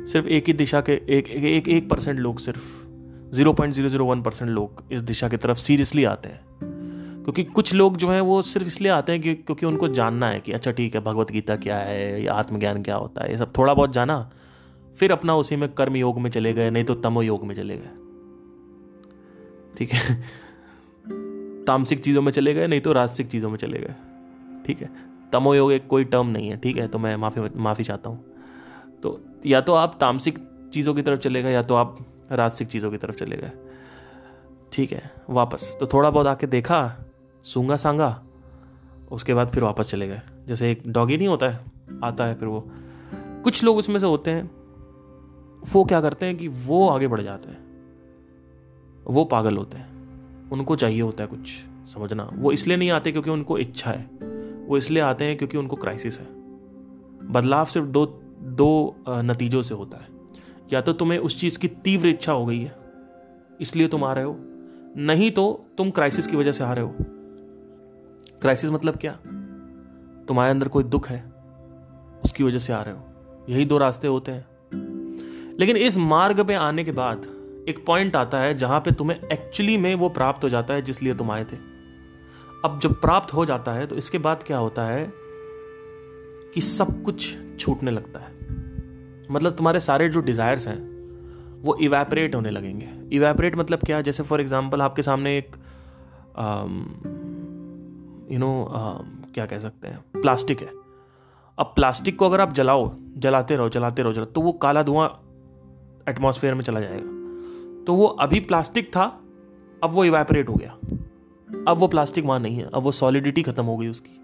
सिर्फ़ 0.05 0.27
एक 0.27 0.47
ही 0.47 0.53
दिशा 0.53 0.81
के, 0.81 0.93
एक 0.93 1.27
एक 1.27 1.67
एक 1.67 1.89
परसेंट 1.89 2.19
लोग 2.19 2.39
सिर्फ़ 2.39 2.88
0.001 3.33 4.23
परसेंट 4.23 4.51
लोग 4.51 4.83
इस 4.91 5.01
दिशा 5.01 5.29
की 5.29 5.37
तरफ़ 5.37 5.57
सीरियसली 5.57 6.03
आते 6.03 6.29
हैं। 6.29 6.41
क्योंकि 7.23 7.43
कुछ 7.43 7.73
लोग 7.73 7.97
जो 7.97 8.09
हैं 8.09 8.21
वो 8.21 8.41
सिर्फ़ 8.41 8.67
इसलिए 8.67 8.91
आते 8.91 9.11
हैं 9.11 9.21
कि 9.21 9.35
क्योंकि 9.35 9.65
उनको 9.65 9.87
जानना 9.87 10.27
है 10.27 10.39
कि 10.39 10.51
अच्छा 10.51 10.71
ठीक 10.71 10.95
है, 10.95 11.01
भगवत 11.01 11.31
गीता 11.31 11.55
क्या 11.55 11.77
है, 11.77 12.23
या 12.23 12.33
आत्मज्ञान 12.33 12.83
क्या 12.83 12.95
होता 12.95 13.23
है, 13.23 13.31
ये 13.31 13.37
सब 13.37 13.51
थोड़ा 13.57 13.73
बहुत 13.73 13.93
जाना, 13.93 14.31
फिर 14.97 15.11
अपना 15.11 15.35
उसी 15.35 15.55
में 15.55 15.73
कर्म 15.73 15.95
योग 15.95 16.19
में 16.19 16.29
चले 16.29 16.53
गए, 16.53 16.69
नहीं 16.69 16.83
तो 16.83 16.93
तमो 16.95 17.21
योग 17.21 17.45
में 17.45 17.55
चले 17.55 17.77
गए। 17.77 17.89
ठीक 19.77 19.89
है? 19.91 20.23
तामसिक 21.65 21.99
चीज़ों 21.99 22.21
में 22.21 22.31
चले 22.31 22.53
गए, 22.53 22.67
नहीं 22.67 22.81
तो 22.81 22.93
राजसिक 22.93 23.27
चीज़ों 23.27 23.49
में 23.49 23.57
चले 23.57 23.79
गए। 23.79 23.95
ठीक 24.65 24.81
है? 24.81 24.89
तमो 25.33 25.55
योग 25.55 25.71
एक 25.71 25.87
कोई 25.87 26.03
टर्म 26.03 26.27
नहीं 26.27 26.49
है, 26.49 26.57
ठीक 26.57 26.77
है? 26.77 26.87
तो 26.87 26.99
मैं 26.99 27.15
माफ़ी 27.15 27.41
माफ़ी 27.55 27.83
चाहता 27.83 28.09
हूँ। 28.09 28.25
तो 29.03 29.21
या 29.45 29.61
तो 29.61 29.73
आप 29.73 29.97
तामसिक 30.01 30.39
चीज़ों 30.73 30.93
की 30.93 31.01
तरफ़ 31.01 31.19
चले 31.19 31.43
गए, 31.43 31.51
या 31.51 31.61
तो 31.61 31.75
आप 31.75 31.97
राजसिक 32.31 32.67
चीज़ों 32.67 32.91
की 32.91 32.97
तरफ़ 32.97 33.15
चले 33.15 33.37
गए। 33.37 33.51
ठीक 34.73 34.91
है, 34.91 35.11
वापस। 35.29 35.77
तो 35.79 35.87
थोड़ा 35.87 36.09
बहुत 36.09 36.27
आके 36.27 36.47
देखा 36.47 36.95
सूँगा 37.43 37.75
सांगा 37.75 38.23
उसके 39.11 39.33
बाद 39.33 39.49
फिर 39.49 39.63
वापस 39.63 39.89
चले 39.89 40.07
गए। 40.07 40.21
जैसे 40.47 40.71
एक 40.71 40.83
डॉगी 40.87 41.17
नहीं 41.17 41.27
होता 41.27 41.49
है, 41.49 41.59
आता 42.03 42.25
है 42.25 42.35
फिर 42.35 42.47
वो। 42.47 42.71
कुछ 43.15 43.63
लोग 43.63 43.77
उसमें 43.77 43.99
से 43.99 44.05
होते 44.05 44.31
हैं, 44.31 44.51
वो 45.73 45.83
क्या 45.85 46.01
करते 46.01 46.25
हैं 46.25 46.37
कि 46.37 46.47
वो 46.47 46.89
आगे 46.89 47.07
बढ़ 47.07 47.21
जाते 47.21 47.49
हैं। 47.49 47.69
वो 49.03 49.25
पागल 49.25 49.57
होते 49.57 49.77
हैं। 49.77 49.89
उनको 50.49 50.75
चाहिए 50.75 51.01
होता 51.01 51.23
है 51.23 51.29
कुछ 51.29 51.49
समझना। 51.93 52.29
वो 52.33 52.51
इसलिए 52.51 52.77
नहीं 52.77 52.91
आते 52.91 53.11
क्योंकि 53.11 53.29
उनको 53.29 53.57
इच्छा 53.57 53.91
है। 53.91 54.09
वो 54.67 54.77
इसलिए 54.77 55.03
आते 55.03 55.25
हैं 55.25 55.37
क्योंकि 55.37 55.57
उनको 55.57 55.75
क्राइसिस 55.75 56.19
है। 56.19 56.25
बदलाव 57.29 57.65
सिर्फ़ 57.65 57.87
दो 57.87 58.05
दो 58.41 58.95
नतीजों 59.09 59.61
से 59.61 59.75
होता 59.75 59.97
है। 59.97 60.18
या 60.73 60.81
तो 60.81 60.93
तुम्हें 60.93 61.19
उस 61.19 61.39
चीज़ 61.39 61.59
की 61.59 61.67
तीव्र 61.67 62.07
इच्छा 62.07 62.33
हो 62.33 62.45
गई 62.45 62.59
है, 62.59 62.75
इसलिए 63.61 63.87
तुम 63.87 64.03
आ 64.03 64.13
रहे 64.13 64.23
हो। 64.23 64.35
नहीं 64.97 65.31
तो 65.31 65.65
तुम 65.77 65.89
क्राइसिस 65.91 66.27
की 66.27 66.37
वजह 66.37 66.51
से 66.51 66.63
आ 66.63 66.73
रहे 66.73 66.85
हो। 66.85 66.95
क्राइसिस 68.41 68.69
मतलब 68.69 68.97
क्या? 68.97 69.11
तुम्हारे 70.27 70.51
अंदर 70.51 70.67
कोई 70.67 70.83
दुख 70.83 71.09
है, 71.09 71.21
उसकी 72.23 72.43
वजह 72.43 72.59
से 72.59 72.73
आ 72.73 72.81
रहे 72.81 72.95
हो। 72.95 73.45
यही 73.49 73.65
दो 73.65 73.77
रास्ते 73.77 74.07
होते 74.07 74.31
हैं। 74.31 74.47
लेकिन 75.59 75.77
इस 75.77 75.97
मार्ग 75.97 76.43
पे 76.45 76.53
आने 76.53 76.83
के 76.83 76.91
बाद 76.91 77.27
एक 77.69 77.83
पॉइंट 77.85 78.15
आता 78.15 78.39
है 78.39 78.53
जहाँ 78.53 78.79
पे 78.79 78.91
तुम्हें 78.91 79.19
एक्चुअली 79.33 79.77
में 79.77 79.93
वो 79.95 80.09
प्राप्त 80.09 80.43
हो 80.43 80.49
जाता 80.49 80.73
है 80.73 80.81
जिसलिए 80.81 81.15
तुम 81.15 81.31
आए 81.31 81.43
थे। 81.43 81.57
अब 82.65 82.79
जब 82.83 82.93
प्राप्त 83.01 83.33
हो 83.33 83.45
जाता 83.45 83.73
है 83.73 83.87
तो 83.87 83.95
इसके 83.95 84.17
बाद 84.17 84.43
क्या 84.43 84.57
होता 84.57 84.85
है 84.85 85.11
कि 86.53 86.61
सब 86.61 87.01
कुछ 87.03 87.37
छूटने 87.59 87.91
लगता 87.91 88.19
है। 88.19 88.38
मतलब 89.31 89.51
तुम्हारे 89.51 89.79
सारे 89.79 90.09
जो 90.09 90.21
डिजायर्स 90.21 90.67
हैं, 90.67 90.79
वो 91.61 91.75
इवेपरेट 91.77 92.35
होने 92.35 92.49
लगेंगे। 92.49 92.89
इवेपरेट 93.13 93.55
मतलब 93.57 93.79
क्या? 93.79 94.01
जैसे 94.01 94.23
फॉर 94.23 94.41
एग्जांपल 94.41 94.81
आपके 94.81 95.01
सामने 95.01 95.37
एक 95.37 95.55
यू 98.31 98.39
नो 98.39 98.67
क्या 99.33 99.45
कह 99.45 99.59
सकते 99.59 99.87
हैं? 99.87 99.99
प्लास्टिक 100.13 100.61
है। 100.61 100.67
अब 101.57 101.71
प्लास्टिक 101.75 102.17
को 102.19 102.25
अगर 102.25 102.41
आप 102.41 102.53
जलाओ, 102.53 102.91
जलाते 103.17 103.55
रहो 103.55 103.69
जलाते 103.69 104.01
रहो, 104.01 104.13
जलाते 104.13 104.31
तो 104.31 104.41
वो 104.41 104.51
काला 104.57 104.83
धुआँ 104.83 105.07
एटमॉस्फेयर 106.09 106.53
में 106.55 106.61
चला 106.61 106.79
जाएगा। 106.79 107.83
तो 107.85 107.93
वो 107.95 108.05
अभी 108.05 108.39
प्लास्टिक 108.39 108.89
था, 108.89 109.03
अब 109.81 109.89
वो 109.89 110.05
इवेपरेट 110.05 110.49
हो 110.49 110.53
गया। 110.53 110.71
अब 111.67 111.77
वो 111.77 111.87
प्लास्टिक 111.87 112.25
वहाँ 112.25 112.39
नहीं 112.39 112.57
है, 112.57 112.69
अब 112.73 112.83
वो 112.83 112.91
सॉलिडिटी 112.91 113.43
खत्म 113.43 113.65
हो 113.65 113.77
गई 113.77 113.87
उसकी। 113.87 114.15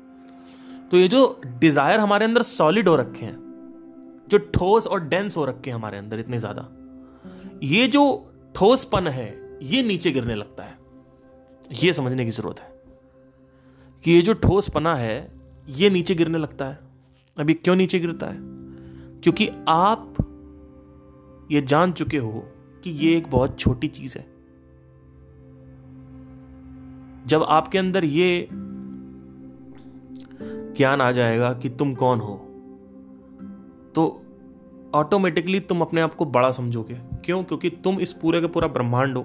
तो 0.92 0.98
ये 0.98 1.08
जो 1.08 1.42
डिज़ायर 1.46 2.00
हमारे 2.00 2.26
अंदर 2.26 2.42
सॉलिड 2.42 2.88
हो 2.88 2.96
रखे 2.96 3.26
हैं 3.26 3.36
जो 4.30 4.38
ठोस 4.38 4.88
और 4.88 5.08
डेंस 5.08 5.38
हो 5.38 5.46
रखे 5.46 5.70
हैं 5.70 5.76
हमारे 5.76 5.98
अंदर 5.98 6.20
इतने 6.20 6.40
ज़्यादा। 6.40 6.70
ये 7.64 7.88
जो 7.88 8.34
ठोसपन 8.56 9.08
है, 9.08 9.60
ये 9.62 9.84
नीचे 9.84 10.12
गिरने 10.12 10.36
लगता 10.36 10.64
है। 10.64 10.78
ये 11.72 11.94
समझने 11.94 12.26
की 12.26 12.32
ज़रूरत 12.32 12.60
है 12.60 12.82
कि 14.04 14.12
ये 14.12 14.22
जो 14.22 14.34
ठोसपना 14.34 14.96
है, 14.96 15.32
ये 15.70 15.90
नीचे 15.90 16.16
गिरने 16.16 16.38
लगता 16.38 16.66
है। 16.66 16.80
अभी 17.38 17.54
क्यों 17.54 17.76
नीचे 17.76 18.00
गिरता 18.00 18.28
है? 18.28 18.38
क्योंकि 19.22 19.50
आप 19.68 20.14
ये 21.52 21.62
जान 21.62 21.92
चुके 21.92 22.18
हो 22.18 22.44
कि 22.84 22.90
ये 22.90 23.18
एक 23.18 23.28
बहुत 23.28 23.60
छोटी 23.60 23.88
चीज़ 23.88 24.18
है। 24.18 24.36
जब 27.26 27.44
आपके 27.44 27.78
अंदर 27.78 28.06
ये 28.06 28.48
ज्ञान 30.78 31.02
आ 31.02 31.12
जाएगा 31.12 31.54
कि 31.54 31.70
तुम 31.70 31.96
कौन 31.96 32.20
हो 32.20 32.45
तो 33.96 34.26
ऑटोमेटिकली 34.96 35.60
तुम 35.60 35.82
अपने 35.82 36.02
आप 36.02 36.14
को 36.14 36.26
बड़ा 36.26 36.52
समझोगे। 36.52 36.94
क्यों? 37.26 37.44
क्योंकि 37.44 37.70
तुम 37.70 38.00
इस 38.00 38.14
पूरे 38.14 38.42
का 38.42 38.48
पूरा 38.48 38.68
ब्रह्मांड 38.68 39.18
हो। 39.18 39.24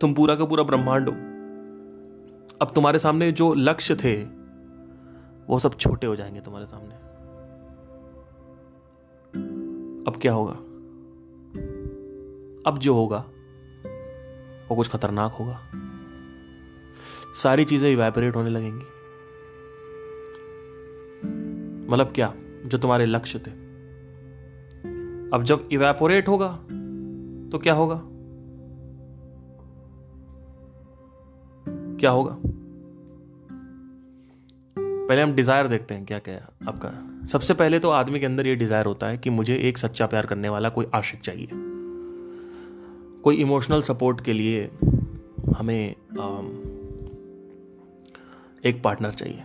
तुम 0.00 0.14
पूरा 0.14 0.34
का 0.34 0.44
पूरा 0.44 0.62
ब्रह्मांड 0.62 1.08
हो। 1.08 1.14
अब 2.62 2.70
तुम्हारे 2.74 2.98
सामने 2.98 3.32
जो 3.32 3.54
लक्ष्य 3.54 3.94
थे, 3.94 4.24
वो 5.48 5.58
सब 5.58 5.76
छोटे 5.76 6.06
हो 6.06 6.16
जाएँगे 6.16 6.40
तुम्हारे 6.40 6.66
सामने। 6.66 6.94
अब 10.04 10.18
क्या 10.22 10.32
होगा? 10.32 10.52
अब 12.70 12.78
जो 12.78 12.94
होगा, 12.94 13.24
वो 14.68 14.76
कुछ 14.76 14.88
खतरनाक 14.88 15.32
होगा। 15.32 15.60
सारी 17.34 17.64
चीज़ें 17.64 17.92
इवेपोरेट 17.92 18.36
होने 18.36 18.50
लगेंगी। 18.50 18.84
मतलब 21.88 22.12
क्या? 22.14 22.32
जो 22.66 22.78
तुम्हारे 22.78 23.06
लक्ष्य 23.06 23.38
थे। 23.38 23.50
अब 25.34 25.42
जब 25.44 25.68
इवेपोरेट 25.72 26.28
होगा 26.28 26.48
तो 27.52 27.58
क्या 27.58 27.74
होगा? 27.74 28.00
क्या 32.00 32.10
होगा? 32.10 32.36
पहले 34.76 35.22
हम 35.22 35.32
डिज़ायर 35.34 35.66
देखते 35.66 35.94
हैं 35.94 36.04
क्या 36.04 36.18
क्या 36.18 36.48
आपका। 36.68 36.90
सबसे 37.26 37.54
पहले 37.54 37.78
तो 37.78 37.90
आदमी 37.90 38.20
के 38.20 38.26
अंदर 38.26 38.46
ये 38.46 38.54
डिज़ायर 38.54 38.86
होता 38.86 39.06
है 39.06 39.18
कि 39.18 39.30
मुझे 39.30 39.56
एक 39.58 39.78
सच्चा 39.78 40.06
प्यार 40.06 40.26
करने 40.26 40.48
वाला 40.48 40.68
कोई 40.68 40.86
आशिक 40.94 41.20
चाहिए। 41.20 41.48
कोई 43.22 43.36
इमोशनल 43.36 43.80
सपोर्ट 43.80 44.20
के 44.20 44.32
लिए 44.32 44.64
हमें 45.56 45.94
एक 48.64 48.82
पार्टनर 48.84 49.12
चाहिए। 49.12 49.42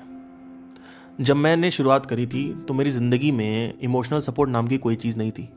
जब 1.22 1.36
मैंने 1.36 1.70
शुरुआत 1.72 2.06
करी 2.06 2.26
थी 2.28 2.44
तो 2.68 2.74
मेरी 2.74 2.92
ज़िंदगी 2.92 3.32
में 3.32 3.74
इमोशनल 3.80 4.20
सपोर्ट 4.20 4.50
नाम 4.50 4.68
की 4.68 4.78
कोई 4.78 4.96
चीज़ 4.96 5.18
नहीं 5.18 5.32
थी। 5.32 5.48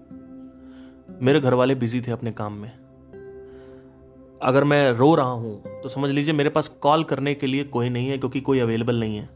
मेरे 1.22 1.40
घर 1.40 1.54
वाले 1.54 1.74
बिज़ी 1.74 2.00
थे 2.00 2.10
अपने 2.10 2.32
काम 2.32 2.52
में। 2.52 2.70
अगर 4.42 4.64
मैं 4.64 4.90
रो 4.92 5.14
रहा 5.14 5.26
हूँ 5.26 5.80
तो 5.82 5.88
समझ 5.88 6.10
लीजिए 6.10 6.34
मेरे 6.34 6.50
पास 6.50 6.68
कॉल 6.68 7.04
करने 7.04 7.34
के 7.34 7.46
लिए 7.46 7.64
कोई 7.66 7.88
नहीं 7.88 8.08
है, 8.08 8.18
क्योंकि 8.18 8.40
कोई 8.40 8.58
अवेलेबल 8.58 9.00
नहीं 9.00 9.16
है। 9.16 9.28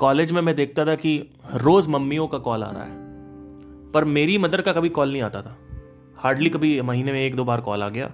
कॉलेज 0.00 0.32
में 0.32 0.40
मैं 0.42 0.54
देखता 0.56 0.84
था 0.86 0.94
कि 0.94 1.18
रोज़ 1.54 1.88
मम्मियों 1.88 2.26
का 2.26 2.38
कॉल 2.38 2.62
आ 2.62 2.70
रहा 2.70 2.84
है, 2.84 3.90
पर 3.92 4.04
मेरी 4.06 4.38
मदर 4.38 4.60
का 4.60 4.72
कभी 4.72 4.88
कॉल 4.88 5.12
नहीं 5.12 5.22
आता 5.22 5.42
था। 5.42 5.56
हार्डली 6.16 6.50
कभी 6.50 6.80
महीने 6.82 7.12
में 7.12 7.20
एक 7.20 7.36
दो 7.36 7.44
बार 7.44 7.60
कॉल 7.60 7.82
आ 7.82 7.88
गया। 7.88 8.12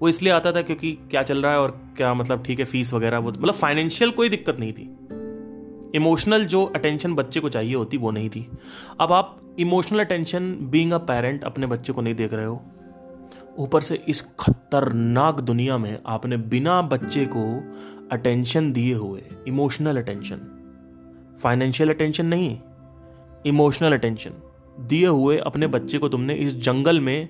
वो 0.00 0.08
इसलिए 0.08 0.32
आता 0.32 0.52
था 0.52 0.62
क्योंकि 0.62 0.92
क्या 1.10 1.22
चल 1.22 1.42
रहा 1.42 1.52
है 1.52 1.58
और 1.58 1.70
क्या 1.96 2.12
मतलब 2.14 2.42
ठीक 2.44 2.58
है, 2.58 2.64
फ़ीस 2.64 2.92
वगैरह, 2.94 3.18
वो 3.18 3.30
मतलब 3.30 3.54
फाइनेंशियल 3.54 4.10
कोई 4.10 4.28
दिक्कत 4.28 4.58
नहीं 4.58 4.72
थी। 4.72 4.90
इमोशनल 5.94 6.44
जो 6.44 6.64
अटेंशन 6.66 7.14
बच्चे 7.14 7.40
को 7.40 7.48
चाहिए 7.48 7.74
होती, 7.74 7.96
वो 7.96 8.10
नहीं 8.10 8.30
थी। 8.30 8.46
अब 9.00 9.12
आप 9.12 9.38
emotional 9.58 10.00
attention 10.00 10.56
being 10.62 10.92
a 10.92 10.98
parent 10.98 11.44
अपने 11.44 11.66
बच्चे 11.66 11.92
को 11.92 12.02
नहीं 12.02 12.14
देख 12.14 12.32
रहे 12.34 12.46
हो। 12.46 12.62
ऊपर 13.58 13.80
से 13.80 13.94
इस 14.08 14.22
खतरनाक 14.40 15.40
दुनिया 15.40 15.78
में 15.78 15.98
आपने 16.06 16.36
बिना 16.36 16.80
बच्चे 16.82 17.24
को 17.26 17.44
अटेंशन 18.12 18.72
दिए 18.72 18.94
हुए, 18.94 19.22
इमोशनल 19.48 19.96
अटेंशन 19.96 20.40
फाइनेंशियल 21.42 21.90
अटेंशन 21.90 22.26
नहीं, 22.26 22.58
इमोशनल 23.46 23.92
अटेंशन 23.92 24.42
दिए 24.80 25.06
हुए 25.06 25.36
अपने 25.38 25.66
बच्चे 25.66 25.98
को 25.98 26.08
तुमने 26.08 26.34
इस 26.34 26.54
जंगल 26.56 27.00
में 27.00 27.28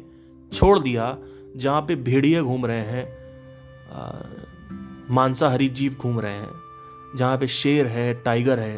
छोड़ 0.53 0.79
दिया, 0.79 1.17
जहाँ 1.57 1.81
पे 1.81 1.95
भेड़िए 1.97 2.43
घूम 2.43 2.67
रहे 2.67 2.85
हैं 2.85 3.05
मांसाहारी 5.11 5.69
जीव 5.69 5.95
घूम 5.95 6.21
रहे 6.21 6.33
हैं। 6.33 6.62
जहाँ 7.17 7.39
पे 7.39 7.47
शेर 7.47 7.87
है, 7.87 8.15
टाइगर 8.15 8.59
है, 8.59 8.77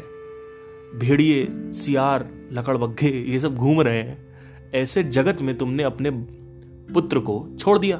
भेड़िए, 0.95 1.49
सियार, 1.51 2.49
लकड़बग्घे, 2.53 3.11
ये 3.11 3.41
सब 3.41 3.55
घूम 3.55 3.81
रहे 3.81 4.03
हैं। 4.03 4.25
ऐसे 4.75 5.03
जगत 5.05 5.43
में 5.43 5.57
तुमने 5.59 5.83
अपने 5.83 6.11
पुत्र 6.95 7.19
को 7.19 7.47
छोड़ 7.59 7.79
दिया। 7.79 7.97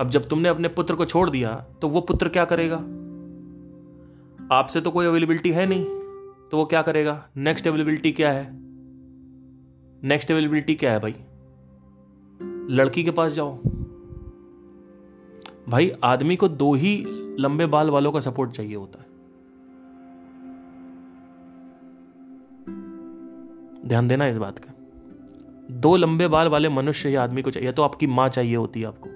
अब 0.00 0.08
जब 0.10 0.24
तुमने 0.24 0.48
अपने 0.48 0.68
पुत्र 0.68 0.94
को 0.94 1.04
छोड़ 1.04 1.30
दिया 1.30 1.54
तो 1.82 1.88
वो 1.88 2.00
पुत्र 2.00 2.28
क्या 2.28 2.44
करेगा? 2.44 2.76
आपसे 4.52 4.80
तो 4.80 4.90
कोई 4.90 5.06
अवेलेबिलिटी 5.06 5.50
है 5.50 5.66
नहीं 5.66 5.84
तो 6.50 6.56
वो 6.56 6.64
क्या 6.64 6.82
करेगा? 6.82 7.28
नेक्स्ट 7.36 7.68
अवेलेबिलिटी 7.68 8.12
क्या 8.12 8.30
है? 8.32 8.48
नेक्स्ट 10.02 10.30
अवेलेबिलिटी 10.32 10.74
क्या 10.74 10.92
है 10.92 11.00
भाई? 11.00 11.14
लड़की 12.74 13.04
के 13.04 13.10
पास 13.10 13.32
जाओ। 13.32 13.58
भाई, 15.68 15.90
आदमी 16.04 16.36
को 16.36 16.48
दो 16.48 16.72
ही 16.74 17.04
लंबे 17.38 17.66
बाल 17.66 17.90
वालों 17.90 18.12
का 18.12 18.20
सपोर्ट 18.20 18.50
चाहिए 18.50 18.74
होता 18.74 18.98
है। 18.98 19.06
ध्यान 23.88 24.08
देना 24.08 24.26
इस 24.26 24.36
बात 24.36 24.58
का। 24.58 24.72
दो 25.70 25.96
लंबे 25.96 26.28
बाल 26.28 26.48
वाले 26.48 26.68
मनुष्य 26.68 27.08
ही 27.08 27.14
आदमी 27.14 27.42
को 27.42 27.50
चाहिए 27.50 27.72
तो 27.72 27.82
आपकी 27.82 28.06
माँ 28.06 28.28
चाहिए 28.28 28.56
होती 28.56 28.80
है 28.80 28.86
आपको। 28.86 29.08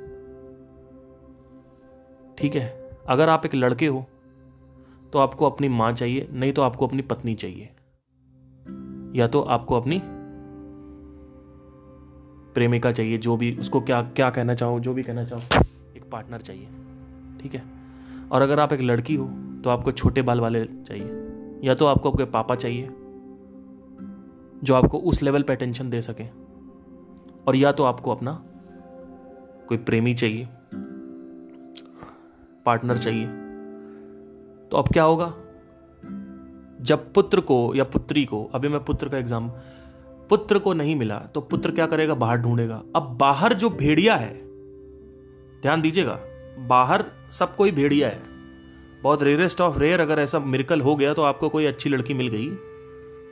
ठीक 2.38 2.54
है, 2.54 2.90
अगर 3.08 3.28
आप 3.28 3.46
एक 3.46 3.54
लड़के 3.54 3.86
हो 3.86 4.04
तो 5.12 5.18
आपको 5.18 5.46
अपनी 5.46 5.68
माँ 5.68 5.92
चाहिए, 5.92 6.28
नहीं 6.32 6.52
तो 6.52 6.62
आपको 6.62 6.86
अपनी 6.86 7.02
पत्नी 7.02 7.34
चाहिए। 7.34 7.70
या 9.14 9.26
तो 9.26 9.40
आपको 9.40 9.74
अपनी 9.74 10.00
प्रेमिका 12.54 12.92
चाहिए, 12.92 13.18
जो 13.18 13.36
भी 13.36 13.56
उसको 13.56 13.80
क्या 13.80 14.02
क्या 14.02 14.30
कहना 14.30 14.54
चाहो, 14.54 14.80
जो 14.80 14.94
भी 14.94 15.02
कहना 15.02 15.24
चाहो। 15.24 15.64
एक 15.98 16.10
पार्टनर 16.12 16.40
चाहिए, 16.40 16.68
ठीक 17.40 17.54
है? 17.54 17.62
और 18.32 18.42
अगर 18.42 18.60
आप 18.60 18.72
एक 18.72 18.80
लड़की 18.82 19.14
हो 19.14 19.26
तो 19.64 19.70
आपको 19.70 19.92
छोटे 19.92 20.22
बाल 20.22 20.40
वाले 20.40 20.64
चाहिए, 20.64 21.06
या 21.64 21.74
तो 21.74 21.86
आपको 21.86 22.10
आपके 22.10 22.24
पापा 22.26 22.54
चाहिए, 22.54 22.88
जो 24.64 24.74
आपको 24.74 24.98
उस 25.00 25.22
लेवल 25.22 25.42
पे 25.42 25.52
अटेंशन 25.52 25.90
दे 25.90 26.02
सके, 26.02 26.24
और 27.46 27.56
या 27.56 27.72
तो 27.72 27.84
आपको 27.84 28.10
अपना 28.10 28.32
कोई 29.68 29.78
प्रेमी 29.78 30.14
चाहिए 30.14 30.48
पार्टनर 32.66 32.98
चाहिए। 32.98 33.26
तो 34.70 34.76
अब 34.76 34.88
क्या 34.88 35.02
होगा? 35.04 35.26
जब 36.82 37.12
पुत्र 37.12 37.40
को 37.40 37.74
या 37.74 37.84
पुत्री 37.84 38.24
को, 38.24 38.44
अभी 38.44 38.68
मैं 38.68 38.84
पुत्र 38.84 39.08
का 39.08 39.18
एग्ज़ाम 39.18 39.50
पुत्र 40.30 40.58
को 40.58 40.72
नहीं 40.74 40.94
मिला 40.96 41.18
तो 41.34 41.40
पुत्र 41.42 41.70
क्या 41.70 41.86
करेगा? 41.86 42.14
बाहर 42.14 42.38
ढूंढेगा। 42.38 42.82
अब 42.96 43.16
बाहर 43.20 43.52
जो 43.54 43.68
भेड़िया 43.70 44.16
है 44.16 44.32
ध्यान 45.62 45.80
दीजिएगा, 45.80 46.18
बाहर 46.58 47.04
सब 47.30 47.54
कोई 47.56 47.70
भेड़िया 47.70 48.08
है। 48.08 48.22
बहुत 49.02 49.22
रेयरेस्ट 49.22 49.60
ऑफ़ 49.60 49.78
रेयर 49.78 50.00
अगर 50.00 50.18
ऐसा 50.18 50.38
मिरकल 50.38 50.80
हो 50.80 50.96
गया 50.96 51.14
तो 51.14 51.22
आपको 51.22 51.48
कोई 51.48 51.64
अच्छी 51.64 51.90
लड़की 51.90 52.14
मिल 52.14 52.28
गई। 52.28 52.48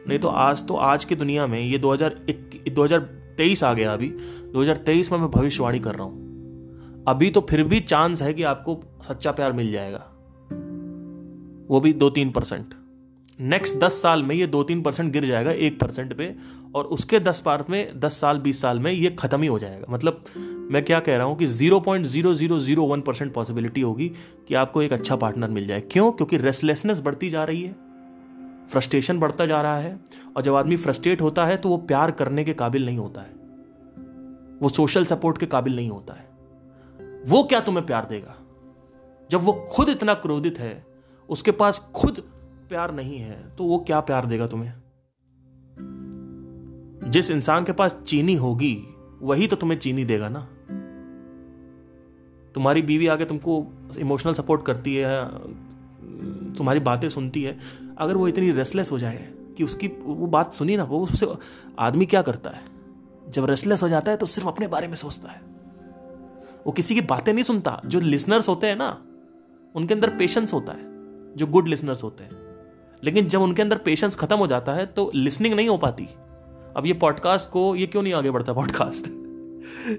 नहीं 0.09 0.19
तो 0.19 0.29
आज 0.29 0.67
तो 0.67 0.77
आज 0.77 1.05
की 1.05 1.17
दुनिया 1.17 1.47
में 1.47 1.61
ये 1.61 1.79
2023 1.79 3.63
आ 3.65 3.73
गया 3.75 3.93
अभी 3.93 4.09
2023 4.53 5.13
में 5.13 5.19
मैं 5.19 5.31
भविष्यवाणी 5.31 5.81
कर 5.81 5.95
रहा 5.95 6.05
हूँ। 6.05 7.05
अभी 7.09 7.31
तो 7.31 7.41
फिर 7.41 7.63
भी 7.65 7.81
चांस 7.81 8.23
है 8.23 8.35
कि 8.35 8.43
आपको 8.43 8.81
सच्चा 9.03 9.33
प्यार 9.33 9.53
मिल 9.53 9.73
जाएगा। 9.73 10.05
वो 11.71 11.81
भी 11.81 11.93
दो 11.93 12.11
तीन 12.11 12.31
परसेंट। 12.31 12.75
नेक्स्ट 13.39 13.77
दस 13.77 14.01
साल 14.03 14.23
में 14.23 14.35
ये 14.35 14.47
दो 14.47 14.63
तीन 14.63 14.83
परसेंट 14.83 15.13
गिर 15.13 15.25
जाएगा, 15.25 15.51
एक 15.51 15.79
परसेंट 15.81 16.17
पे, 16.17 16.35
और 16.75 16.85
उसके 16.85 17.19
दस 17.21 17.41
पार 17.41 17.65
में, 17.71 18.01
दस 18.01 18.21
साल, 18.21 18.39
बीस 18.39 18.61
साल 18.61 18.79
में 18.79 18.91
ये 18.93 19.11
खत्म 19.11 19.43
ही 19.43 19.49
हो 19.49 19.59
जाएगा। 19.59 19.87
मतलब 19.91 20.25
मैं 20.71 20.85
क्या 20.85 21.01
कह 21.01 21.17
रहा 21.17 21.27
हूँ 21.27 21.37
कि 21.37 21.47
zero 21.47 21.81
point 21.81 22.07
zero 22.07 22.35
zero 22.35 22.59
zero 22.59 22.85
one 22.85 23.01
percent 23.01 23.33
possibility 23.35 23.81
होगी 23.81 24.09
कि 24.49 24.55
आपको 24.55 24.83
एक 24.83 24.93
अच्छा 24.93 25.17
पार्टनर 25.17 25.51
मिल 25.51 25.67
जाए। 25.67 25.81
क्यों? 25.81 26.11
क्योंकि 26.13 26.37
रेस्टलेसनेस 26.37 27.01
बढ़ती 27.01 27.31
जा 27.31 27.45
रही 27.45 27.63
है 27.63 27.75
फ्रस्ट्रेशन 28.71 29.19
बढ़ता 29.19 29.47
जा 29.47 29.61
रहा 29.63 29.79
है, 29.79 29.99
और 30.37 30.43
जब 30.43 30.55
आदमी 30.55 30.77
फ्रस्ट्रेट 30.77 31.21
होता 31.21 31.45
है 31.47 31.57
तो 31.57 31.69
वो 31.69 31.77
प्यार 31.77 32.11
करने 32.11 32.45
के 32.45 32.55
काबिल 32.55 32.87
नहीं 32.87 32.99
होता 32.99 33.21
है। 33.21 33.35
वो 34.63 34.69
सोशल 34.69 35.05
सपोर्ट 35.05 35.39
के 35.39 35.47
काबिल 35.47 35.77
नहीं 35.77 35.91
होता 35.91 36.15
है। 36.15 36.29
वो 37.27 37.43
क्या 37.43 37.61
तुम्हें 37.61 37.87
प्यार 37.87 38.05
देगा? 38.05 38.37
जब 39.31 39.43
वो 39.43 39.53
खुद 39.73 39.89
इतना 39.89 40.15
क्रोधित 40.15 40.59
है, 40.59 40.87
उसके 41.29 41.51
पास 41.51 41.79
खुद 41.95 42.23
प्यार 42.69 42.95
नहीं 42.95 43.19
है 43.19 43.57
तो 43.57 43.65
वो 43.65 43.79
क्या 43.79 44.01
प्यार 44.01 44.27
देगा 44.27 44.47
तुम्हें? 44.47 44.73
जिस 47.11 47.31
इंसान 47.31 47.65
के 47.65 47.73
पास 47.73 47.99
चीनी 48.07 48.35
होगी, 48.35 48.87
वही 49.23 49.47
तो 49.47 49.57
तुम्हें 49.57 49.79
चीनी 49.79 50.05
देगा 50.05 50.29
ना? 50.29 50.49
तुम्हारी 52.55 52.83
बीवी 52.83 53.07
आगे 53.07 53.25
तुमको 53.25 53.67
इमोशनल 53.99 54.33
सपोर्ट 54.33 54.65
करती 54.67 54.97
है, 54.97 55.29
तुम्हारी 56.55 56.81
बातें 56.81 57.09
सुनती 57.09 57.43
है, 57.43 57.59
अगर 57.99 58.17
वो 58.17 58.29
इतनी 58.29 58.51
रेस्टलेस 58.51 58.93
हो 58.93 58.99
जाए 58.99 59.33
कि 59.57 59.65
उसकी 59.65 59.89
वो 59.89 60.27
बात 60.27 60.53
सुनी 60.53 60.77
ना, 60.77 60.85
वो 60.85 61.01
उससे 61.01 61.27
आदमी 61.79 62.07
क्या 62.07 62.23
करता 62.23 62.51
है? 62.51 62.63
जब 63.29 63.45
रेस्टलेस 63.45 63.83
हो 63.83 63.89
जाता 63.89 64.11
है 64.11 64.17
तो 64.17 64.27
सिर्फ़ 64.27 64.49
अपने 64.49 64.69
बारे 64.69 64.89
में 64.89 64.95
सोचता 64.95 65.29
है। 65.29 65.41
वो 66.67 66.73
किसी 66.73 66.95
की 66.95 67.01
बातें 67.01 67.33
नहीं 67.33 67.45
सुनता, 67.45 67.81
जो 67.87 68.01
लिसनर्स 68.01 68.49
होते 68.49 68.67
हैं 68.67 68.77
ना, 68.77 69.03
उनके 69.75 69.95
अंदर 69.95 70.17
पेशेंस 70.19 70.53
होता 70.53 70.73
है, 70.73 70.85
जो 71.37 71.47
गुड 71.47 71.69
लिसनर्स 71.69 72.03
होते 72.03 72.25
हैं। 72.25 72.46
लेकिन 73.05 73.27
जब 73.27 73.43
उनके 73.43 73.63
अंदर 73.63 73.77
पेशेंस 73.77 74.17
खत्म 74.17 74.37
हो 74.37 74.47
जाता 74.47 74.73
है 74.73 74.87
तो 74.87 75.11
लिसनिंग 75.15 75.55
नहीं 75.55 75.69
हो 75.69 75.77
पाती। 75.77 76.09
अब 76.77 76.83
ये 76.87 76.93
पॉडकास्ट 76.93 77.51
को 77.51 77.77
ये 77.77 77.87
क्यों 77.87 78.03
नहीं 78.03 78.15
आगे 78.15 78.31
बढ़ता 78.31 78.53
पॉडकास्ट 78.53 79.07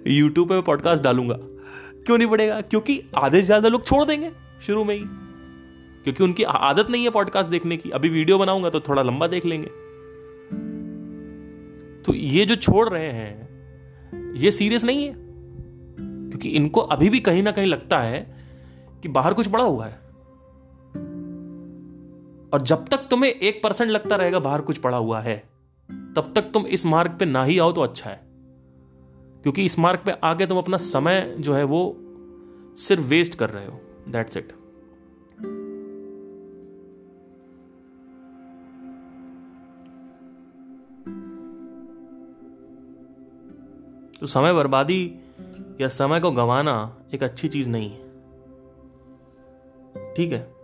यूट्यूब 0.07 0.49
पे 0.49 0.61
पॉडकास्ट 0.61 1.03
डालूँगा। 1.03 1.35
क्यों 2.05 2.17
नहीं 2.17 2.27
बढ़ेगा? 2.27 2.61
क्योंकि 2.61 3.03
आधे 3.17 3.39
से 3.39 3.45
ज़्यादा 3.45 3.69
लोग 3.69 3.85
छोड़ 3.85 4.05
देंगे 4.05 4.31
शुरू 4.67 4.83
में 4.83 4.95
ही। 4.95 5.01
क्योंकि 6.03 6.23
उनकी 6.23 6.43
आदत 6.43 6.87
नहीं 6.89 7.03
है 7.03 7.09
पॉडकास्ट 7.09 7.51
देखने 7.51 7.77
की। 7.77 7.89
अभी 7.89 8.09
वीडियो 8.09 8.37
बनाऊँगा 8.37 8.69
तो 8.69 8.79
थोड़ा 8.79 9.01
लंबा 9.01 9.27
देख 9.27 9.45
लेंगे। 9.45 9.67
तो 12.03 12.13
ये 12.13 12.45
जो 12.45 12.55
छोड़ 12.55 12.89
रहे 12.89 13.11
हैं, 13.11 13.49
ये 14.33 14.51
सीरियस 14.51 14.83
नहीं 14.83 15.07
है। 15.07 15.13
क्योंकि 16.29 16.49
इनको 16.49 16.81
अभी 16.81 17.09
भी 17.09 17.19
कहीं 17.19 17.43
ना 17.43 17.51
कहीं 17.51 17.67
लगता 17.67 17.99
है 17.99 18.37
कि 19.03 19.09
बाहर 19.09 19.33
कुछ 19.33 19.49
बड़ा 19.49 19.63
हुआ 19.63 19.85
है। 19.85 20.06
और 22.53 22.61
जब 22.61 22.87
तक 22.87 22.97
तुम्हें 22.97 23.31
एक 23.31 23.63
परसेंट 23.63 23.91
लगता 23.91 24.15
रहेगा, 24.15 24.39
बाहर 24.39 24.61
कुछ 24.61 24.77
पड़ा 24.77 24.97
हुआ 24.97 25.21
है, 25.21 25.49
तब 25.91 26.31
तक 26.35 26.41
तुम 26.41 26.65
इस 26.65 26.85
मार्ग 26.85 27.17
पे 27.17 27.25
ना 27.25 27.43
ही 27.43 27.59
आओ 27.59 27.71
तो 27.71 27.81
अच्छा 27.81 28.09
है। 28.09 28.27
क्योंकि 29.43 29.65
इस 29.65 29.79
मार्ग 29.79 29.99
पे 30.05 30.11
आगे 30.11 30.45
तुम 30.47 30.57
अपना 30.57 30.77
समय 30.77 31.35
जो 31.39 31.53
है 31.53 31.63
वो 31.63 31.95
सिर्फ़ 32.77 33.03
वेस्ट 33.03 33.35
कर 33.35 33.49
रहे 33.49 33.65
हो। 33.65 33.81
दैट्स 34.09 34.37
इट 34.37 34.51
तो 44.19 44.25
समय 44.25 44.53
बर्बादी 44.53 45.19
या 45.81 45.87
समय 45.87 46.19
को 46.19 46.31
गंवाना 46.31 46.97
एक 47.13 47.23
अच्छी 47.23 47.47
चीज़ 47.47 47.69
नहीं 47.69 47.89
है। 47.89 48.07
ठीक 50.15 50.31
है? 50.31 50.56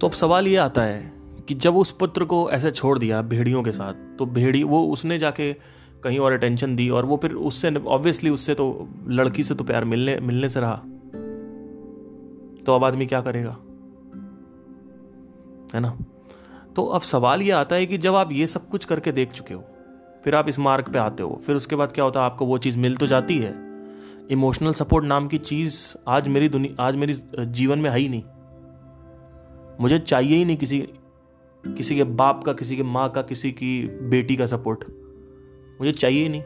तो 0.00 0.06
अब 0.06 0.12
सवाल 0.12 0.48
ये 0.48 0.56
आता 0.56 0.82
है 0.82 1.12
कि 1.48 1.54
जब 1.54 1.76
उस 1.76 1.90
पुत्र 1.90 2.24
को 2.24 2.50
ऐसे 2.50 2.70
छोड़ 2.70 2.98
दिया 2.98 3.22
भेड़ियों 3.22 3.62
के 3.62 3.72
साथ 3.72 3.94
तो 4.18 4.26
भेड़ी, 4.26 4.62
वो 4.62 4.82
उसने 4.86 5.18
जाके 5.18 5.52
कहीं 6.04 6.18
और 6.18 6.32
अटेंशन 6.32 6.76
दी 6.76 6.88
और 6.88 7.04
वो 7.04 7.16
फिर 7.16 7.32
उससे 7.32 7.74
ऑब्वियसली 7.76 8.30
उससे 8.30 8.54
तो 8.54 8.88
लड़की 9.08 9.42
से 9.42 9.54
तो 9.54 9.64
प्यार 9.64 9.84
मिलने 9.84 10.18
मिलने 10.20 10.48
से 10.48 10.60
रहा। 10.60 10.76
तो 12.66 12.74
अब 12.74 12.84
आदमी 12.84 13.06
क्या 13.06 13.20
करेगा? 13.20 13.56
है 15.74 15.80
ना? 15.80 15.96
तो 16.76 16.84
अब 16.84 17.00
सवाल 17.00 17.42
ये 17.42 17.50
आता 17.50 17.76
है 17.76 17.86
कि 17.86 17.98
जब 17.98 18.14
आप 18.14 18.32
ये 18.32 18.46
सब 18.46 18.68
कुछ 18.68 18.84
करके 18.84 19.12
देख 19.12 19.32
चुके 19.32 19.54
हो, 19.54 19.64
फिर 20.24 20.34
आप 20.34 20.48
इस 20.48 20.58
मार्ग 20.58 20.92
पे 20.92 20.98
आते 20.98 21.22
हो, 21.22 21.42
फिर 21.46 21.56
उसके 21.56 21.76
बाद 21.76 21.92
क्या 21.92 22.04
होता 22.04 22.20
है, 22.20 22.26
आपको 22.26 22.46
वो 22.46 22.58
चीज़ 22.58 22.78
मिल 22.78 22.96
तो 22.96 23.06
जाती 23.06 23.38
है? 23.38 23.54
इमोशनल 24.30 24.72
सपोर्ट 24.72 25.04
नाम 25.04 25.28
की 25.28 25.38
चीज़ 25.38 25.94
आज 26.08 26.28
मेरी 26.28 26.48
दुनिया, 26.48 26.82
आज 26.82 26.96
मेरी 26.96 27.14
जीवन 27.38 27.78
में 27.78 27.90
है 27.90 27.98
ही 27.98 28.08
नहीं। 28.08 28.22
मुझे 29.80 29.98
चाहिए 29.98 30.36
ही 30.36 30.44
नहीं 30.44 30.56
किसी 30.56 30.88
किसी 31.64 31.96
के 31.96 32.04
बाप 32.04 32.44
का, 32.44 32.52
किसी 32.52 32.76
के 32.76 32.82
माँ 32.82 33.08
का, 33.10 33.22
किसी 33.22 33.52
की 33.52 33.86
बेटी 33.86 34.36
का 34.36 34.46
सपोर्ट 34.46 34.84
मुझे 35.80 35.92
चाहिए 35.92 36.22
ही 36.22 36.28
नहीं। 36.28 36.42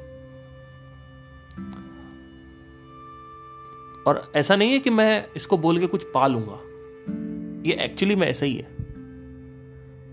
और 4.07 4.33
ऐसा 4.37 4.57
नहीं 4.57 4.73
है 4.73 4.79
कि 4.79 4.91
मैं 4.91 5.27
इसको 5.37 5.57
बोल 5.57 5.79
के 5.79 5.87
कुछ 5.87 6.05
पा 6.15 6.27
लूँगा। 6.27 6.59
ये 7.69 7.75
एक्चुअली 7.75 8.17
में 8.17 8.27
ऐसा 8.27 8.47
ही 8.47 8.57
है। 8.57 8.69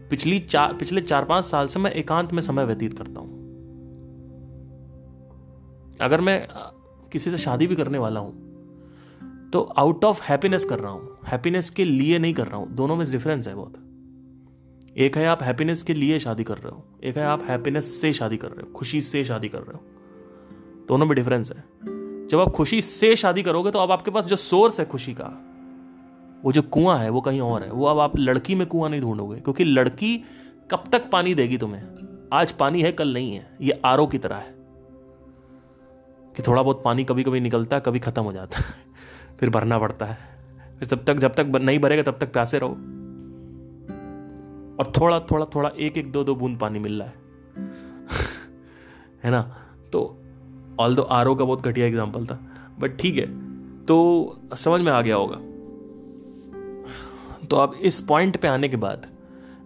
पिछली 0.10 0.40
चार, 0.40 0.74
पिछले 0.74 1.02
चार 1.02 1.26
पाँच 1.26 1.46
साल 1.46 1.68
से 1.68 1.80
मैं 1.80 1.92
एकांत 1.92 2.34
में 2.34 2.42
समय 2.42 2.66
व्यतीत 2.66 2.98
करता 2.98 3.22
हूँ। 3.22 3.36
अगर 6.02 6.22
मैं 6.22 6.48
किसी 7.12 7.32
से 7.32 7.38
शादी 7.38 7.68
भी 7.68 7.76
करने 7.76 7.98
वाला 7.98 8.20
हूँ 8.20 8.47
तो 9.54 9.62
आउट 9.62 10.06
ऑफ़ 10.06 10.24
हैप्पीनेस 10.24 10.66
कर 10.66 10.80
रहा 10.80 10.92
हूँ। 10.92 11.18
हैप्पीनेस 11.28 11.70
के 11.70 11.84
लिए 11.84 12.20
नहीं 12.20 12.34
कर 12.34 12.48
रहा 12.48 12.58
हूँ। 12.58 12.72
दोनों 12.72 12.96
में 12.96 13.12
डिफरेंस 13.12 13.48
है 13.48 13.56
बहुत। 13.56 13.74
एक 14.98 15.18
है 15.18 15.26
आप 15.26 15.44
हैप्पीनेस 15.44 15.84
के 15.84 15.94
लिए 15.94 16.20
शादी 16.20 16.44
कर 16.44 16.58
रहे 16.58 16.70
हो। 16.70 17.00
एक 17.04 17.18
है 17.18 17.24
आप 17.24 17.44
हैप्पीनेस 17.44 18.02
से 18.02 18.14
शादी 18.14 18.38
कर 18.38 18.48
रहे 18.48 18.62
हो। 18.62 18.74
खुशी 18.74 19.02
से 19.02 19.26
शादी 19.26 19.50
कर 19.50 19.60
रहे 19.60 19.74
हो। 19.74 19.84
दोनों 20.88 21.06
में 21.06 21.16
डिफरेंस 21.16 21.52
है। 21.52 21.64
जब 22.28 22.40
आप 22.40 22.52
खुशी 22.52 22.82
से 22.82 23.16
शादी 23.16 23.44
करोगे 23.44 23.72
तो 23.72 23.80
अब 23.80 23.92
आपके 23.92 24.12
पास 24.12 24.26
जो 24.26 24.36
सोर्स 24.36 24.80
है 24.80 24.86
खुशी 24.86 25.14
का, 25.14 25.28
वो 26.46 26.52
जो 26.52 26.62
कुआँ 26.62 26.98
है, 27.00 27.10
वो 27.10 27.22
कहीं 27.22 27.42
और 27.42 27.64
है। 27.64 27.72
वो 27.72 27.86
अब 27.86 28.00
आप 28.00 28.18
लड़की 28.18 28.56
में 28.56 28.68
कुआँ 28.68 28.90
नहीं 28.90 29.02
ढूंढोगे, 29.02 29.40
क्योंकि 29.40 29.64
लड़की 29.64 30.18
कब 30.72 30.84
तक 30.92 31.10
पानी 31.12 31.34
देगी 31.36 31.58
तुम्हें? 31.58 31.84
आज 32.34 32.52
पानी 32.52 32.82
है, 32.82 32.92
कल 32.92 33.14
नहीं 33.14 33.36
है। 33.36 33.58
ये 33.62 33.82
आरओ 33.86 34.08
की 34.08 34.18
तरह 34.18 34.36
है 34.36 34.56
कि 36.36 36.44
थोड़ा 36.48 36.64
बहुत 36.64 36.82
पानी 36.86 37.04
कभी 37.04 37.24
कभी 37.24 37.40
निकलता 37.40 37.76
है, 37.76 37.82
कभी 37.86 38.00
खत्म 38.00 38.24
हो 38.24 38.34
जाता 38.34 38.60
है। 38.60 38.87
फिर 39.40 39.50
भरना 39.50 39.80
पड़ता 39.80 40.06
है। 40.06 40.18
फिर 40.80 40.88
तब 40.88 41.04
तक, 41.04 41.14
जब 41.14 41.34
तक 41.34 41.46
नहीं 41.62 41.80
भरेगा, 41.80 42.04
तब 42.04 42.18
तक 42.20 42.34
प्यासे 42.34 42.60
रहो। 42.60 42.70
और 44.80 44.94
थोड़ा 45.02 45.20
थोड़ा 45.20 45.46
थोड़ा 45.46 45.70
एक 45.70 45.98
एक 45.98 46.12
दो 46.12 46.24
दो 46.24 46.36
बूंद 46.36 46.60
पानी 46.60 46.80
मिल 46.80 47.02
रहा 47.02 47.08
है। 47.08 47.14
है 49.24 49.32
ना? 49.32 49.56
तो 49.92 50.24
ऑल 50.80 50.96
दो 50.96 51.02
आर 51.02 51.26
का 51.26 51.46
बहुत 51.46 51.62
घटिया 51.62 51.86
एग्ज़ाम्पल 51.86 52.26
था 52.26 52.40
बट 52.80 52.98
ठीक 52.98 53.18
है। 53.18 53.48
तो 53.86 54.38
समझ 54.56 54.82
में 54.82 54.92
आ 54.92 55.02
गया 55.02 55.16
होगा। 55.16 55.36
तो 57.48 57.58
अब 57.58 57.74
इस 57.74 58.00
पॉइंट 58.00 58.38
पे 58.38 58.48
आने 58.48 58.70
के 58.70 58.78
बाद, 58.78 59.08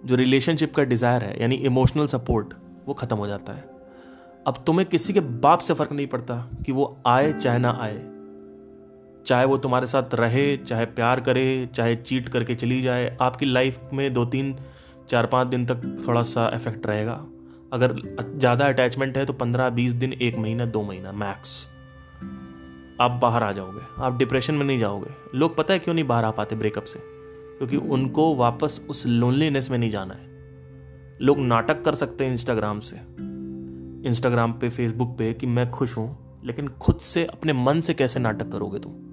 जो 0.06 0.16
रिलेशनशिप 0.16 0.76
का 0.76 0.84
डिज़ायर 0.84 1.24
है, 1.24 1.42
यानी 1.42 1.56
इमोशनल 1.56 2.06
सपोर्ट 2.06 2.54
वो 2.86 2.94
ख़त्म 2.94 3.18
हो 3.18 3.28
जाता 3.28 3.54
है। 3.54 3.70
अब 4.48 4.64
तुम्हें 4.68 4.90
किसी 4.90 5.14
के 5.14 5.20
बाप 5.20 5.60
से 5.60 5.74
फ़र्क 5.74 5.92
नहीं 5.92 6.08
पड़ता 6.08 6.50
कि 6.66 6.72
वो 6.72 6.98
आए 7.08 7.34
चाहे 7.34 7.60
ना 7.60 7.78
आए। 7.82 8.11
चाहे 9.28 9.46
वो 9.46 9.58
तुम्हारे 9.58 9.88
साथ 9.88 10.14
रहे, 10.14 10.58
चाहे 10.58 10.86
प्यार 10.86 11.20
करे, 11.20 11.70
चाहे 11.76 11.96
चीट 11.96 12.30
करके 12.30 12.56
चली 12.56 12.82
जाए, 12.82 13.18
आपकी 13.22 13.46
लाइफ 13.46 13.80
में 13.94 14.14
दो 14.14 14.26
तीन 14.26 14.56
चार 15.10 15.26
पाँच 15.26 15.48
दिन 15.48 15.66
तक 15.66 16.06
थोड़ा 16.08 16.24
सा 16.24 16.52
इफ़ेक्ट 16.54 16.88
रहेगा। 16.88 17.26
अगर 17.74 17.96
ज़्यादा 18.38 18.68
अटैचमेंट 18.68 19.18
है 19.18 19.26
तो 19.26 19.34
पंद्रह 19.34 19.70
बीस 19.70 19.94
दिन, 19.94 20.14
एक 20.14 20.38
महीना, 20.38 20.66
दो 20.66 20.82
महीना 20.82 21.12
मैक्स 21.12 21.68
आप 23.02 23.12
बाहर 23.12 23.44
आ 23.44 23.52
जाओगे, 23.52 24.04
आप 24.04 24.18
डिप्रेशन 24.18 24.54
में 24.54 24.66
नहीं 24.66 24.80
जाओगे। 24.80 25.38
लोग 25.38 25.56
पता 25.58 25.74
है 25.74 25.80
क्यों 25.80 25.96
नहीं 25.96 26.08
बाहर 26.08 26.26
आ 26.26 26.32
पाते 26.32 26.56
ब्रेकअप 26.56 26.84
से? 26.84 27.00
क्योंकि 27.58 27.78
उनको 27.78 28.36
वापस 28.36 28.82
उस 28.90 29.06
लोनलीनेस 29.06 29.72
में 29.72 29.78
नहीं 29.78 29.90
जाना 29.90 30.14
है। 30.14 30.30
लोग 31.22 31.40
नाटक 31.40 31.82
कर 31.82 31.96
सकते 31.96 32.24
हैं 32.24 32.32
इंस्टाग्राम 32.32 32.80
से। 32.80 32.96
इंस्टाग्राम 34.10 34.54
पे 34.54 34.70
फेसबुक 34.70 35.18
पे 35.18 35.34
कि 35.34 35.48
मैं 35.48 35.70
खुश 35.72 35.98
हूँ, 35.98 36.42
लेकिन 36.46 36.68
खुद 36.68 36.98
से, 36.98 37.26
अपने 37.26 37.54
मन 37.54 37.82
से 37.82 37.94
कैसे 37.94 38.20
नाटक 38.20 38.52
करोगे 38.52 38.80
तुम? 38.80 39.11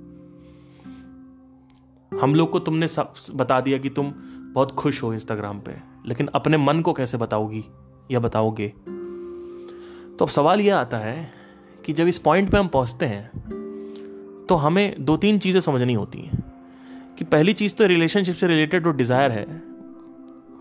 हम 2.23 2.35
लोग 2.35 2.51
को 2.51 2.59
तुमने 2.59 2.89
सब 2.89 3.13
बता 3.35 3.61
दिया 3.61 3.79
कि 3.79 3.91
तुम 3.91 4.13
बहुत 4.53 4.71
खुश 4.71 5.03
हो 5.03 5.13
इंस्टाग्राम 5.15 5.61
पे, 5.61 5.75
लेकिन 6.07 6.27
अपने 6.27 6.57
मन 6.57 6.81
को 6.81 6.93
कैसे 6.93 7.17
बताओगी 7.17 7.65
या 8.11 8.21
बताओगे? 8.21 8.69
तो 10.19 10.25
अब 10.25 10.29
सवाल 10.29 10.61
यह 10.61 10.77
आता 10.77 10.99
है 10.99 11.31
कि 11.85 11.93
जब 11.93 12.07
इस 12.07 12.19
पॉइंट 12.19 12.51
पे 12.51 12.59
हम 12.59 12.69
पहुँचते 12.69 13.07
हैं 13.07 14.47
तो 14.49 14.55
हमें 14.55 14.95
दो 15.01 15.17
तीन 15.17 15.39
चीज़ें 15.39 15.61
समझनी 15.61 15.95
होती 15.95 16.19
हैं। 16.19 16.45
कि 17.19 17.25
पहली 17.25 17.53
चीज़ 17.53 17.75
तो 17.75 17.87
रिलेशनशिप 17.87 18.37
से 18.37 18.47
रिलेटेड 18.47 18.85
जो 18.85 18.91
डिज़ायर 18.91 19.31
है, 19.31 19.45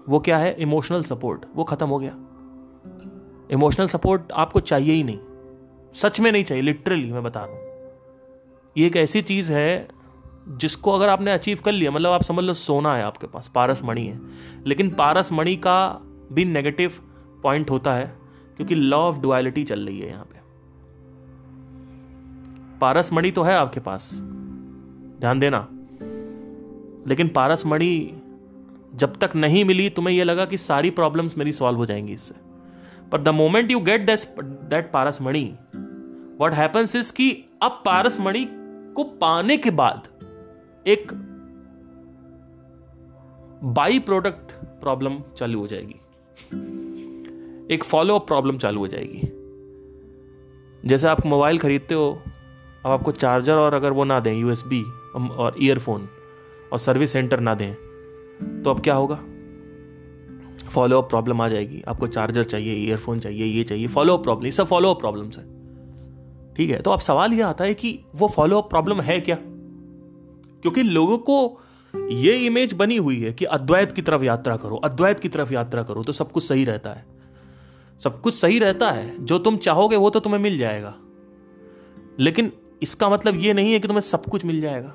वो 0.10 0.20
क्या 0.20 0.38
है? 0.38 0.56
इमोशनल 0.60 1.04
सपोर्ट 1.04 1.46
वो 1.56 1.64
ख़त्म 1.64 1.88
हो 1.88 2.00
गया। 2.00 2.16
इमोशनल 3.52 3.88
सपोर्ट 3.88 4.32
आपको 4.32 4.60
चाहिए 4.60 4.94
ही 4.94 5.04
नहीं। 5.04 5.20
सच 5.96 6.20
में 6.20 6.32
नहीं 6.32 6.44
चाहिए 6.44 6.64
लिटरली 6.64 7.12
मैं 7.12 7.24
बता 7.24 7.40
रहा 7.40 7.50
हूँ। 7.50 7.62
ये 8.78 8.88
एक 8.88 8.96
ऐसी 8.98 9.22
चीज़ 9.22 9.54
है 9.54 9.97
जिसको 10.48 10.92
अगर 10.92 11.10
आपने 11.10 11.32
अचीव 11.32 11.60
कर 11.66 11.72
लिया 11.72 11.92
मतलब 11.92 12.12
आप 12.12 12.24
समझ 12.24 12.44
लो 12.44 12.54
सोना 12.54 12.96
है 12.96 13.04
आपके 13.04 13.28
पास, 13.28 13.52
पारस 13.56 13.82
मणि 13.84 14.02
है। 14.02 14.20
लेकिन 14.68 14.90
पारस 14.90 15.32
मणि 15.32 15.56
का 15.56 16.00
भी 16.32 16.46
नेगेटिव 16.46 16.92
पॉइंट 17.44 17.70
होता 17.70 17.94
है, 17.94 18.18
क्योंकि 18.56 18.76
लॉ 18.76 18.98
ऑफ़ 18.98 19.20
डुअलिटी 19.20 19.64
चल 19.64 19.80
रही 19.80 20.00
है 20.00 20.10
यहाँ 20.10 20.24
पे। 20.24 20.38
पारस 22.80 23.14
मणि 23.14 23.32
तो 23.32 23.44
है 23.44 23.56
आपके 23.56 23.80
पास, 23.80 24.14
ध्यान 25.20 25.40
देना। 25.40 25.68
लेकिन 27.08 27.28
पारस 27.28 27.66
मणि 27.66 28.22
जब 28.96 29.16
तक 29.16 29.32
नहीं 29.36 29.66
मिली, 29.66 29.90
तुम्हें 29.90 30.16
यह 30.16 30.24
लगा 30.24 30.46
कि 30.46 30.58
सारी 30.58 30.90
प्रॉब्लम्स 30.90 31.38
मेरी 31.38 31.52
सॉल्व 31.52 31.78
हो 31.78 31.86
जाएँगी 31.86 32.14
इससे। 32.14 32.36
पर 33.12 33.22
the 33.22 33.30
moment 33.30 33.72
you 33.72 33.80
get 33.80 34.02
that 34.10 34.92
paras 34.92 35.22
mani 35.22 35.56
what 36.42 36.54
happens 36.54 36.96
is 36.96 37.14
कि 37.14 37.46
अब 37.62 37.72
पारस 37.86 38.20
मणि 38.20 38.48
को 38.96 39.04
पाने 39.04 39.58
के 39.58 39.72
बाद 39.72 40.08
एक 40.88 41.08
बाई 43.64 44.00
प्रोडक्ट 44.00 44.52
प्रॉब्लम 44.82 45.16
चालू 45.38 45.60
हो 45.60 45.68
जाएगी। 45.68 45.96
एक 47.74 47.84
फॉलो 47.84 48.16
अप 48.16 48.28
प्रॉब्लम 48.28 48.58
चालू 48.58 48.80
हो 48.80 48.88
जाएगी। 48.88 49.22
जैसे 50.90 51.08
आप 51.08 51.26
मोबाइल 51.26 51.58
खरीदते 51.58 51.96
हो, 51.96 52.22
अब 52.86 52.92
आपको 52.92 53.12
चार्जर 53.12 53.54
और 53.54 53.74
अगर 53.74 53.92
वो 53.92 54.04
ना 54.04 54.20
दें 54.20 54.34
यूएसबी 54.34 54.82
और 55.38 55.56
ईयरफोन 55.62 56.08
और 56.74 56.80
सर्विस 56.80 57.12
सेंटर 57.12 57.40
ना 57.40 57.56
दें 57.56 57.74
तो 58.64 58.70
अब 58.70 58.80
क्या 58.80 58.96
होगा? 58.96 59.16
फॉलो 60.70 61.02
अप 61.02 61.10
प्रॉब्लम 61.10 61.42
आ 61.42 61.48
जाएगी। 61.50 61.82
आपको 61.88 62.08
चार्जर 62.08 62.44
चाहिए 62.44 62.74
ईयरफोन 62.76 63.20
चाहिए, 63.20 63.46
ये 63.46 63.64
चाहिए 63.64 63.88
फॉलो 63.88 64.18
अप 64.18 64.24
प्रॉब्लम 64.24 64.50
सब 64.52 64.68
फॉलो 64.68 64.94
अप 64.94 65.00
प्रॉब्लम्स 65.00 65.38
है। 65.38 65.46
ठीक 66.56 66.70
है? 66.70 66.82
तो 66.82 66.92
अब 66.92 67.00
सवाल 67.00 67.34
यह 67.34 67.48
आता 67.48 67.64
है 67.64 67.74
कि 67.74 68.00
वो 68.16 68.28
फॉलो 68.28 68.62
अप 68.62 68.70
प्रॉब्लम 68.70 69.02
है 69.02 69.20
क्या? 69.20 69.38
क्योंकि 70.70 70.90
लोगों 70.90 71.18
को 71.18 71.62
ये 72.10 72.38
इमेज 72.38 72.74
बनी 72.74 72.98
हुई 72.98 73.22
है 73.22 73.34
कि 73.34 73.46
अद्वैत 73.46 73.92
की 73.92 74.02
तरफ़ 74.02 74.24
यात्रा 74.24 74.58
करो, 74.58 74.76
अद्वैत 74.76 75.20
की 75.20 75.30
तरफ़ 75.30 75.54
यात्रा 75.54 75.84
करो 75.84 76.04
तो 76.04 76.12
सब 76.12 76.32
कुछ 76.32 76.44
सही 76.44 76.66
रहता 76.66 76.90
है। 76.90 77.06
सब 78.00 78.22
कुछ 78.22 78.34
सही 78.34 78.60
रहता 78.60 78.92
है। 78.92 79.26
जो 79.26 79.40
तुम 79.40 79.58
चाहोगे 79.58 79.96
वो 79.96 80.10
तो 80.10 80.20
तुम्हें 80.20 80.42
मिल 80.42 80.58
जाएगा। 80.58 80.96
लेकिन 82.20 82.52
इसका 82.82 83.10
मतलब 83.10 83.36
ये 83.36 83.54
नहीं 83.54 83.74
है 83.74 83.80
कि 83.80 83.88
तुम्हें 83.88 84.02
सब 84.02 84.26
कुछ 84.26 84.46
मिल 84.46 84.62
जाएगा। 84.62 84.90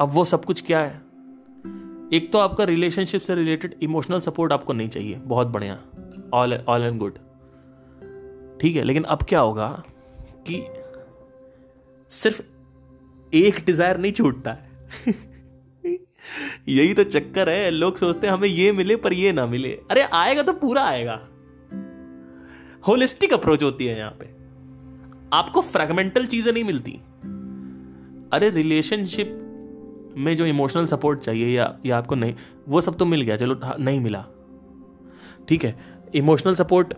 अब 0.00 0.10
वो 0.12 0.24
सब 0.24 0.44
कुछ 0.44 0.62
क्या 0.62 0.80
है? 0.80 0.96
एक 2.12 2.30
तो 2.32 2.38
आपका 2.38 2.64
रिलेशनशिप 2.64 3.20
से 3.20 3.34
रिलेटेड 3.34 3.76
इमोशनल 3.82 4.20
सपोर्ट 4.20 4.52
आपको 4.52 4.72
नहीं 4.72 4.88
चाहिए। 4.88 5.14
बहुत 5.14 5.46
बढ़िया। 5.46 5.82
ऑल 6.34 6.54
ऑल 6.54 6.82
एंड 6.82 6.98
गुड 6.98 7.14
ठीक 8.60 8.76
है, 8.76 8.82
लेकिन 8.82 9.02
अब 9.02 9.22
क्या 9.22 9.40
होगा 9.40 9.82
कि 10.50 10.64
सिर्फ़ 12.08 12.42
एक 13.32 13.64
डिज़ायर 13.66 13.98
नहीं 13.98 14.12
छूटता। 14.12 14.50
है 14.50 15.96
यही 16.68 16.94
तो 16.94 17.04
चक्कर 17.04 17.48
है 17.48 17.70
लोग 17.70 17.96
सोचते 17.96 18.26
हैं 18.26 18.34
हमें 18.34 18.48
ये 18.48 18.70
मिले 18.72 18.96
पर 18.96 19.12
ये 19.12 19.32
ना 19.32 19.46
मिले। 19.46 19.68
अरे 19.90 20.02
आएगा 20.02 20.42
तो 20.42 20.52
पूरा 20.52 20.84
आएगा। 20.84 21.20
होलिस्टिक 22.88 23.32
अप्रोच 23.32 23.62
होती 23.62 23.86
है 23.86 23.98
यहाँ 23.98 24.16
पे। 24.20 24.34
आपको 25.32 25.60
फ्रेगमेंटल 25.62 26.26
चीज़ें 26.26 26.52
नहीं 26.52 26.64
मिलती। 26.64 26.92
अरे 28.32 28.50
रिलेशनशिप 28.50 29.42
में 30.16 30.34
जो 30.36 30.46
इमोशनल 30.46 30.86
सपोर्ट 30.86 31.20
चाहिए 31.20 31.48
या 31.48 31.76
या 31.86 31.98
आपको 31.98 32.14
नहीं 32.14 32.34
वो 32.68 32.80
सब 32.80 32.96
तो 32.96 33.06
मिल 33.06 33.20
गया 33.20 33.36
चलो 33.36 33.58
हाँ, 33.64 33.76
नहीं 33.78 34.00
मिला। 34.00 34.24
ठीक 35.48 35.64
है 35.64 35.74
इमोशनल 36.14 36.54
सपोर्ट 36.54 36.94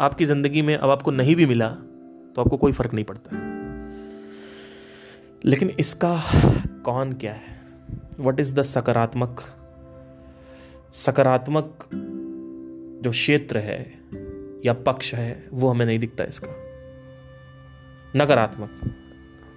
आपकी 0.00 0.24
ज़िंदगी 0.24 0.62
में 0.62 0.76
अब 0.76 0.90
आपको 0.90 1.10
नहीं 1.10 1.36
भी 1.36 1.46
मिला 1.46 1.68
तो 1.68 2.42
आपको 2.42 2.56
कोई 2.56 2.72
फ़र्क 2.72 2.94
नहीं 2.94 3.04
पड़ता। 3.04 3.53
लेकिन 5.44 5.68
इसका 5.68 6.22
कौन 6.84 7.12
क्या 7.12 7.32
है? 7.32 7.60
वट 8.20 8.40
इज़ 8.40 8.54
द 8.54 8.62
सकारात्मक? 8.62 9.40
सकारात्मक 10.92 11.78
जो 13.04 13.10
क्षेत्र 13.10 13.58
है 13.58 13.98
या 14.66 14.72
पक्ष 14.72 15.14
है, 15.14 15.48
वो 15.52 15.68
हमें 15.68 15.86
नहीं 15.86 15.98
दिखता 15.98 16.24
इसका। 16.24 16.48
नकारात्मक, 18.16 18.70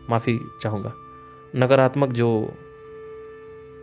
माफ़ी 0.09 0.39
चाहूँगा। 0.61 0.93
नकारात्मक 1.55 2.13
जो 2.13 2.57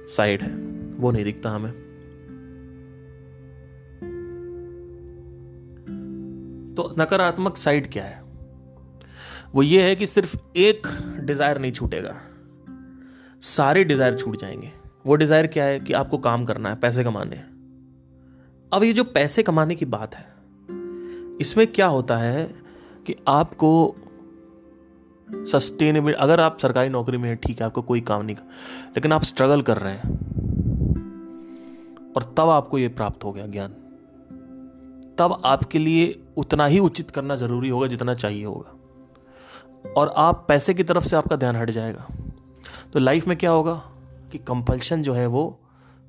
साइड 0.06 0.42
है, 0.42 0.56
वो 0.96 1.10
नहीं 1.10 1.24
दिखता 1.24 1.50
हमें। 1.50 1.72
तो 6.74 6.94
नकारात्मक 6.98 7.56
साइड 7.56 7.92
क्या 7.92 8.04
है? 8.04 8.23
वो 9.54 9.62
ये 9.62 9.82
है 9.82 9.94
कि 9.96 10.06
सिर्फ़ 10.06 10.36
एक 10.56 10.86
डिज़ायर 11.20 11.58
नहीं 11.58 11.72
छूटेगा। 11.72 12.14
सारे 13.42 13.84
डिज़ायर 13.84 14.16
छूट 14.18 14.36
जाएँगे। 14.36 14.70
वो 15.06 15.16
डिज़ायर 15.16 15.46
क्या 15.46 15.64
है 15.64 15.80
कि 15.80 15.92
आपको 15.92 16.18
काम 16.18 16.44
करना 16.44 16.68
है, 16.68 16.76
पैसे 16.76 17.04
कमाने 17.04 17.36
हैं। 17.36 17.52
अब 18.72 18.82
ये 18.82 18.92
जो 18.92 19.04
पैसे 19.04 19.42
कमाने 19.42 19.74
की 19.74 19.84
बात 19.84 20.14
है, 20.14 20.26
इसमें 21.40 21.66
क्या 21.66 21.86
होता 21.86 22.16
है 22.16 22.44
कि 23.06 23.16
आपको 23.28 23.96
सस्टेनेबल 25.28 26.12
अगर 26.12 26.40
आप 26.40 26.58
सरकारी 26.58 26.88
नौकरी 26.88 27.18
में 27.18 27.28
हैं, 27.28 27.36
ठीक 27.36 27.60
है, 27.60 27.66
आपको 27.66 27.82
कोई 27.82 28.00
काम 28.00 28.24
नहीं 28.24 28.36
कर, 28.36 28.42
लेकिन 28.88 29.12
आप 29.12 29.22
स्ट्रगल 29.22 29.62
कर 29.62 29.78
रहे 29.78 29.92
हैं, 29.92 30.10
और 32.16 32.34
तब 32.38 32.48
आपको 32.48 32.78
यह 32.78 32.88
प्राप्त 32.88 33.24
हो 33.24 33.32
गया 33.32 33.46
ज्ञान। 33.46 33.70
तब 35.18 35.42
आपके 35.44 35.78
लिए 35.78 36.22
उतना 36.36 36.66
ही 36.66 36.78
उचित 36.78 37.10
करना 37.10 37.36
ज़रूरी 37.36 37.68
होगा 37.68 37.86
जितना 37.86 38.14
चाहिए 38.14 38.44
होगा। 38.44 38.73
और 39.96 40.14
आप 40.16 40.44
पैसे 40.48 40.74
की 40.74 40.84
तरफ़ 40.84 41.04
से 41.04 41.16
आपका 41.16 41.36
ध्यान 41.36 41.56
हट 41.56 41.70
जाएगा। 41.70 42.08
तो 42.92 42.98
लाइफ 42.98 43.26
में 43.26 43.36
क्या 43.36 43.50
होगा 43.50 43.82
कि 44.32 44.38
कंपल्शन 44.38 45.02
जो 45.02 45.12
है 45.12 45.26
वो 45.26 45.60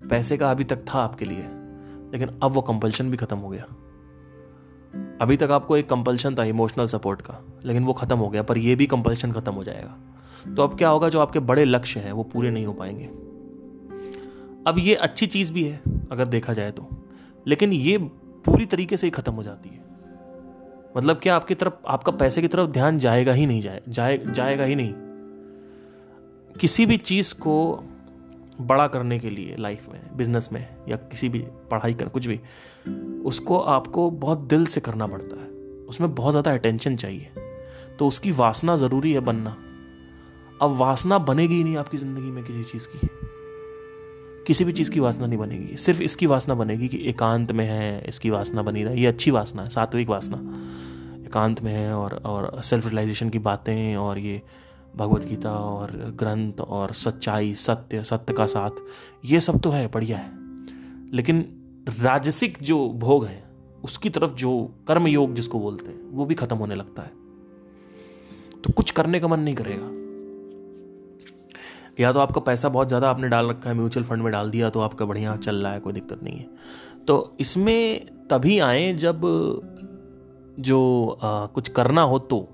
पैसे 0.09 0.37
का 0.37 0.51
अभी 0.51 0.63
तक 0.63 0.85
था 0.93 0.99
आपके 0.99 1.25
लिए, 1.25 1.43
लेकिन 2.11 2.39
अब 2.43 2.51
वो 2.51 2.61
कंपल्शन 2.61 3.11
भी 3.11 3.17
खत्म 3.17 3.37
हो 3.37 3.49
गया। 3.49 3.63
अभी 5.21 5.37
तक 5.37 5.51
आपको 5.51 5.77
एक 5.77 5.89
कंपल्शन 5.89 6.35
था 6.35 6.43
इमोशनल 6.43 6.87
सपोर्ट 6.87 7.21
का, 7.21 7.45
लेकिन 7.65 7.83
वो 7.83 7.93
खत्म 7.93 8.17
हो 8.17 8.29
गया, 8.29 8.43
पर 8.43 8.57
ये 8.57 8.75
भी 8.75 8.87
कंपल्शन 8.87 9.31
खत्म 9.31 9.53
हो 9.53 9.63
जाएगा। 9.63 9.97
तो 10.55 10.63
अब 10.63 10.77
क्या 10.77 10.89
होगा, 10.89 11.09
जो 11.09 11.19
आपके 11.19 11.39
बड़े 11.39 11.65
लक्ष्य 11.65 11.99
हैं 11.99 12.11
वो 12.11 12.23
पूरे 12.23 12.51
नहीं 12.51 12.65
हो 12.65 12.73
पाएँगे। 12.73 13.05
अब 14.67 14.75
ये 14.77 14.95
अच्छी 14.95 15.27
चीज़ 15.27 15.53
भी 15.53 15.63
है, 15.63 15.81
अगर 16.11 16.25
देखा 16.25 16.53
जाए 16.53 16.71
तो। 16.71 16.87
लेकिन 17.47 17.73
ये 17.73 17.97
पूरी 18.45 18.65
तरीके 18.65 18.97
से 18.97 19.07
ही 19.07 19.11
खत्म 19.11 19.33
हो 19.33 19.43
जाती 19.43 19.69
है। 19.69 19.84
मतलब 20.97 21.19
क्या 21.19 21.35
आपकी 21.35 21.55
तरफ़ 21.55 21.73
आपका 21.87 22.11
पैसे 22.11 22.41
की 22.41 22.47
तरफ़ 22.47 22.69
ध्यान 22.69 22.97
जाएगा 22.97 23.33
ही 23.33 23.45
नहीं 23.45 23.61
जाए, 23.61 23.81
जाए 23.89 24.17
जाएगा 24.17 24.63
ही 24.63 24.75
नहीं। 24.75 24.93
किसी 26.59 26.85
भी 26.85 26.97
चीज़ 26.97 27.33
को 27.33 27.83
बड़ा 28.61 28.87
करने 28.87 29.19
के 29.19 29.29
लिए 29.29 29.55
लाइफ 29.59 29.87
में 29.89 30.17
बिज़नेस 30.17 30.49
में 30.51 30.67
या 30.89 30.95
किसी 30.95 31.29
भी 31.29 31.39
पढ़ाई 31.71 31.93
कर 31.93 32.09
कुछ 32.09 32.27
भी 32.27 32.39
उसको 33.25 33.59
आपको 33.59 34.09
बहुत 34.11 34.39
दिल 34.39 34.65
से 34.65 34.81
करना 34.81 35.07
पड़ता 35.07 35.41
है। 35.41 35.47
उसमें 35.85 36.15
बहुत 36.15 36.31
ज़्यादा 36.31 36.53
अटेंशन 36.53 36.95
चाहिए। 36.95 37.27
तो 37.99 38.07
उसकी 38.07 38.31
वासना 38.31 38.75
ज़रूरी 38.75 39.13
है 39.13 39.19
बनना। 39.19 39.57
अब 40.61 40.75
वासना 40.77 41.17
बनेगी 41.17 41.55
ही 41.55 41.63
नहीं 41.63 41.77
आपकी 41.77 41.97
ज़िंदगी 41.97 42.31
में 42.31 42.43
किसी 42.43 42.63
चीज़ 42.63 42.87
की। 42.87 43.07
किसी 44.47 44.65
भी 44.65 44.71
चीज़ 44.71 44.91
की 44.91 44.99
वासना 44.99 45.27
नहीं 45.27 45.39
बनेगी। 45.39 45.77
सिर्फ़ 45.77 46.01
इसकी 46.01 46.25
वासना 46.25 46.55
बनेगी 46.55 46.87
कि 46.87 46.97
एकांत 46.97 47.51
में 47.51 47.65
है, 47.65 48.05
इसकी 48.07 48.29
वासना 48.29 48.61
बनी 48.61 48.83
रहे। 48.83 48.97
ये 48.97 49.07
अच्छी 49.07 49.31
वासना 49.31 49.63
है, 49.63 49.69
सात्विक 49.69 50.09
वासना। 50.09 50.37
एकांत 51.25 51.61
में 51.61 51.73
है 51.73 51.93
और 51.93 52.21
और 52.25 52.61
सेल्फ 52.61 52.85
रियलाइजेशन 52.85 53.29
की 53.29 53.39
बातें 53.39 53.95
और 53.95 54.19
ये 54.19 54.41
भगवत 54.95 55.21
गीता 55.21 55.51
और 55.51 55.91
ग्रंथ 55.91 56.61
और 56.61 56.93
सच्चाई, 56.93 57.53
सत्य 57.53 58.03
सत्य 58.03 58.33
का 58.33 58.45
साथ, 58.45 58.71
ये 59.25 59.39
सब 59.39 59.59
तो 59.59 59.69
है, 59.69 59.87
बढ़िया 59.87 60.17
है। 60.17 60.31
लेकिन 61.13 61.61
राजसिक 62.01 62.57
जो 62.61 62.89
भोग 62.89 63.25
है, 63.25 63.43
उसकी 63.83 64.09
तरफ़ 64.09 64.33
जो 64.33 64.75
कर्म 64.87 65.07
योग 65.07 65.33
जिसको 65.33 65.59
बोलते 65.59 65.91
हैं, 65.91 66.11
वो 66.11 66.25
भी 66.25 66.35
खत्म 66.35 66.55
होने 66.55 66.75
लगता 66.75 67.01
है। 67.01 67.11
तो 68.63 68.73
कुछ 68.73 68.91
करने 68.91 69.19
का 69.19 69.27
मन 69.27 69.39
नहीं 69.39 69.55
करेगा। 69.55 70.04
या 71.99 72.11
तो 72.13 72.19
आपका 72.19 72.41
पैसा 72.41 72.69
बहुत 72.69 72.87
ज़्यादा 72.87 73.09
आपने 73.09 73.27
डाल 73.29 73.49
रखा 73.49 73.69
है 73.69 73.75
म्यूचुअल 73.75 74.05
फंड 74.05 74.21
में 74.21 74.31
डाल 74.31 74.49
दिया 74.51 74.69
तो 74.69 74.79
आपका 74.79 75.05
बढ़िया 75.05 75.35
चल 75.35 75.55
रहा 75.55 75.71
है 75.73 75.79
कोई 75.79 75.93
दिक्कत 75.93 76.23
नहीं 76.23 76.37
है। 76.39 76.47
तो 77.07 77.35
इसमें 77.39 78.05
तभी 78.29 78.59
आए 78.59 78.93
जब 78.93 79.21
जो 80.59 81.19
आ, 81.23 81.45
कुछ 81.45 81.69
करना 81.69 82.01
हो 82.01 82.19
तो। 82.19 82.47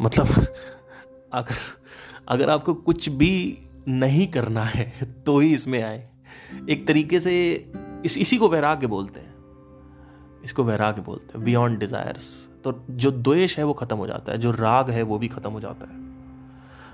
मतलब 0.00 0.26
अगर 1.32 1.56
अगर 2.28 2.50
आपको 2.50 2.74
कुछ 2.74 3.08
भी 3.08 3.58
नहीं 3.88 4.26
करना 4.26 4.62
है 4.64 4.92
तो 5.26 5.38
ही 5.38 5.52
इसमें 5.54 5.82
आए। 5.82 6.08
एक 6.68 6.86
तरीके 6.86 7.20
से 7.20 7.32
इस 8.04 8.18
इसी 8.18 8.36
को 8.36 8.48
वैराग्य 8.48 8.86
बोलते 8.86 9.20
हैं। 9.20 9.28
इसको 10.44 10.64
वैराग्य 10.64 11.02
बोलते 11.02 11.38
हैं 11.38 11.44
बियॉन्ड 11.44 11.78
डिजायर्स 11.80 12.48
तो 12.64 12.72
जो 12.90 13.10
द्वेष 13.10 13.58
है 13.58 13.64
वो 13.64 13.72
खत्म 13.72 13.96
हो 13.96 14.06
जाता 14.06 14.32
है 14.32 14.38
जो 14.38 14.50
राग 14.50 14.90
है 14.90 15.02
वो 15.02 15.18
भी 15.18 15.28
खत्म 15.28 15.50
हो 15.50 15.60
जाता 15.60 15.86
है। 15.86 16.09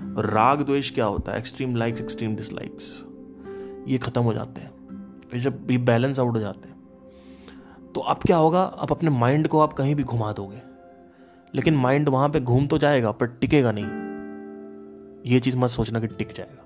राग 0.01 0.61
द्वेष 0.61 0.91
क्या 0.91 1.05
होता 1.05 1.31
है? 1.31 1.37
एक्सट्रीम 1.37 1.75
लाइक्स 1.75 2.01
एक्सट्रीम 2.01 2.35
डिसलाइक्स 2.35 3.03
ये 3.87 3.97
खत्म 3.97 4.21
हो 4.21 4.33
जाते 4.33 4.61
हैं। 4.61 4.71
ये 5.33 5.39
जब 5.39 5.71
ये 5.71 5.77
बैलेंस 5.77 6.19
आउट 6.19 6.33
हो 6.33 6.39
जाते 6.39 6.69
हैं। 6.69 6.75
तो 7.95 8.01
अब 8.01 8.17
क्या 8.17 8.37
होगा? 8.37 8.63
अब 8.63 8.91
अपने 8.91 9.09
माइंड 9.09 9.47
को 9.47 9.59
आप 9.59 9.73
कहीं 9.73 9.95
भी 9.95 10.03
घुमा 10.03 10.31
दोगे। 10.31 10.61
लेकिन 11.53 11.75
माइंड 11.75 12.09
वहाँ 12.09 12.29
पे 12.29 12.39
घूम 12.39 12.67
तो 12.67 12.77
जाएगा, 12.77 13.11
पर 13.11 13.27
टिकेगा 13.27 13.71
नहीं। 13.71 15.31
ये 15.31 15.39
चीज़ 15.39 15.57
मत 15.57 15.69
सोचना 15.69 15.99
कि 15.99 16.07
टिक 16.07 16.33
जाएगा। 16.35 16.63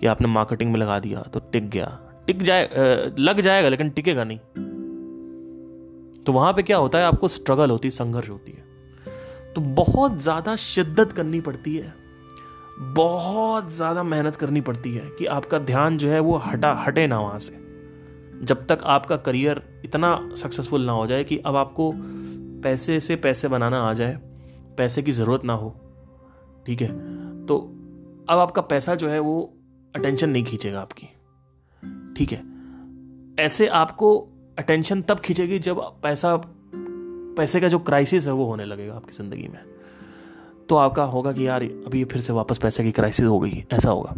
कि 0.00 0.06
आपने 0.06 0.28
मार्केटिंग 0.28 0.72
में 0.72 0.80
लगा 0.80 0.98
दिया 0.98 1.22
तो 1.22 1.40
टिक 1.40 1.70
गया। 1.70 1.86
टिक 2.26 2.42
जाए 2.42 2.68
लग 3.18 3.40
जाएगा, 3.40 3.68
लेकिन 3.68 3.90
टिकेगा 3.90 4.24
नहीं। 4.24 4.38
तो 6.24 6.32
वहाँ 6.32 6.52
पे 6.52 6.62
क्या 6.62 6.76
होता 6.76 6.98
है? 6.98 7.04
आपको 7.04 7.28
स्ट्रगल 7.28 7.70
होती 7.70 7.88
है, 7.88 7.90
संघर्ष 7.90 8.28
होती 8.28 8.52
है। 8.52 8.70
तो 9.54 9.60
बहुत 9.60 10.18
ज़्यादा 10.18 10.56
शिद्दत 10.56 11.12
करनी 11.12 11.40
पड़ती 11.40 11.76
है। 11.76 12.01
बहुत 12.78 13.70
ज़्यादा 13.72 14.02
मेहनत 14.02 14.36
करनी 14.36 14.60
पड़ती 14.60 14.94
है 14.94 15.08
कि 15.10 15.26
आपका 15.26 15.58
ध्यान 15.58 15.98
जो 15.98 16.08
है 16.08 16.20
वो 16.20 16.36
हटा, 16.36 16.72
हटे 16.74 17.06
ना 17.06 17.20
वहाँ 17.20 17.38
से। 17.38 17.60
जब 18.42 18.66
तक 18.66 18.78
आपका 18.84 19.16
करियर 19.16 19.62
इतना 19.84 20.30
सक्सेसफुल 20.36 20.84
ना 20.86 20.92
हो 20.92 21.06
जाए 21.06 21.24
कि 21.24 21.38
अब 21.38 21.56
आपको 21.56 21.92
पैसे 22.62 23.00
से 23.00 23.16
पैसे 23.16 23.48
बनाना 23.48 23.82
आ 23.82 23.92
जाए, 23.92 24.18
पैसे 24.78 25.02
की 25.02 25.12
ज़रूरत 25.12 25.44
ना 25.44 25.52
हो, 25.52 25.70
ठीक 26.66 26.82
है? 26.82 26.88
तो 27.46 27.58
अब 28.28 28.38
आपका 28.38 28.62
पैसा 28.62 28.94
जो 28.94 29.08
है 29.08 29.18
वो 29.18 29.54
अटेंशन 29.96 30.30
नहीं 30.30 30.44
खींचेगा 30.44 30.80
आपकी, 30.80 31.06
ठीक 32.16 32.32
है? 32.32 32.42
ऐसे 33.44 33.66
आपको 33.66 34.18
अटेंशन 34.58 35.02
तब 35.02 35.20
खींचेगी 35.20 35.58
जब 35.58 35.80
पैसा, 36.02 36.36
पैसे 37.36 37.60
का 37.60 37.68
जो 37.68 37.78
क्राइसिस 37.78 38.26
है 38.26 38.32
वो 38.32 38.44
होने 38.44 38.64
लगेगा 38.64 38.94
आपकी 38.94 39.12
ज़िंदगी 39.12 39.48
में। 39.48 39.71
तो 40.72 40.76
आपका 40.76 41.04
होगा 41.04 41.32
कि 41.32 41.46
यार, 41.46 41.62
अभी 41.62 42.04
फिर 42.04 42.20
से 42.20 42.32
वापस 42.32 42.58
पैसे 42.58 42.82
की 42.82 42.92
क्राइसिस 42.92 43.26
हो 43.26 43.40
गई, 43.40 43.64
ऐसा 43.72 43.90
होगा। 43.90 44.14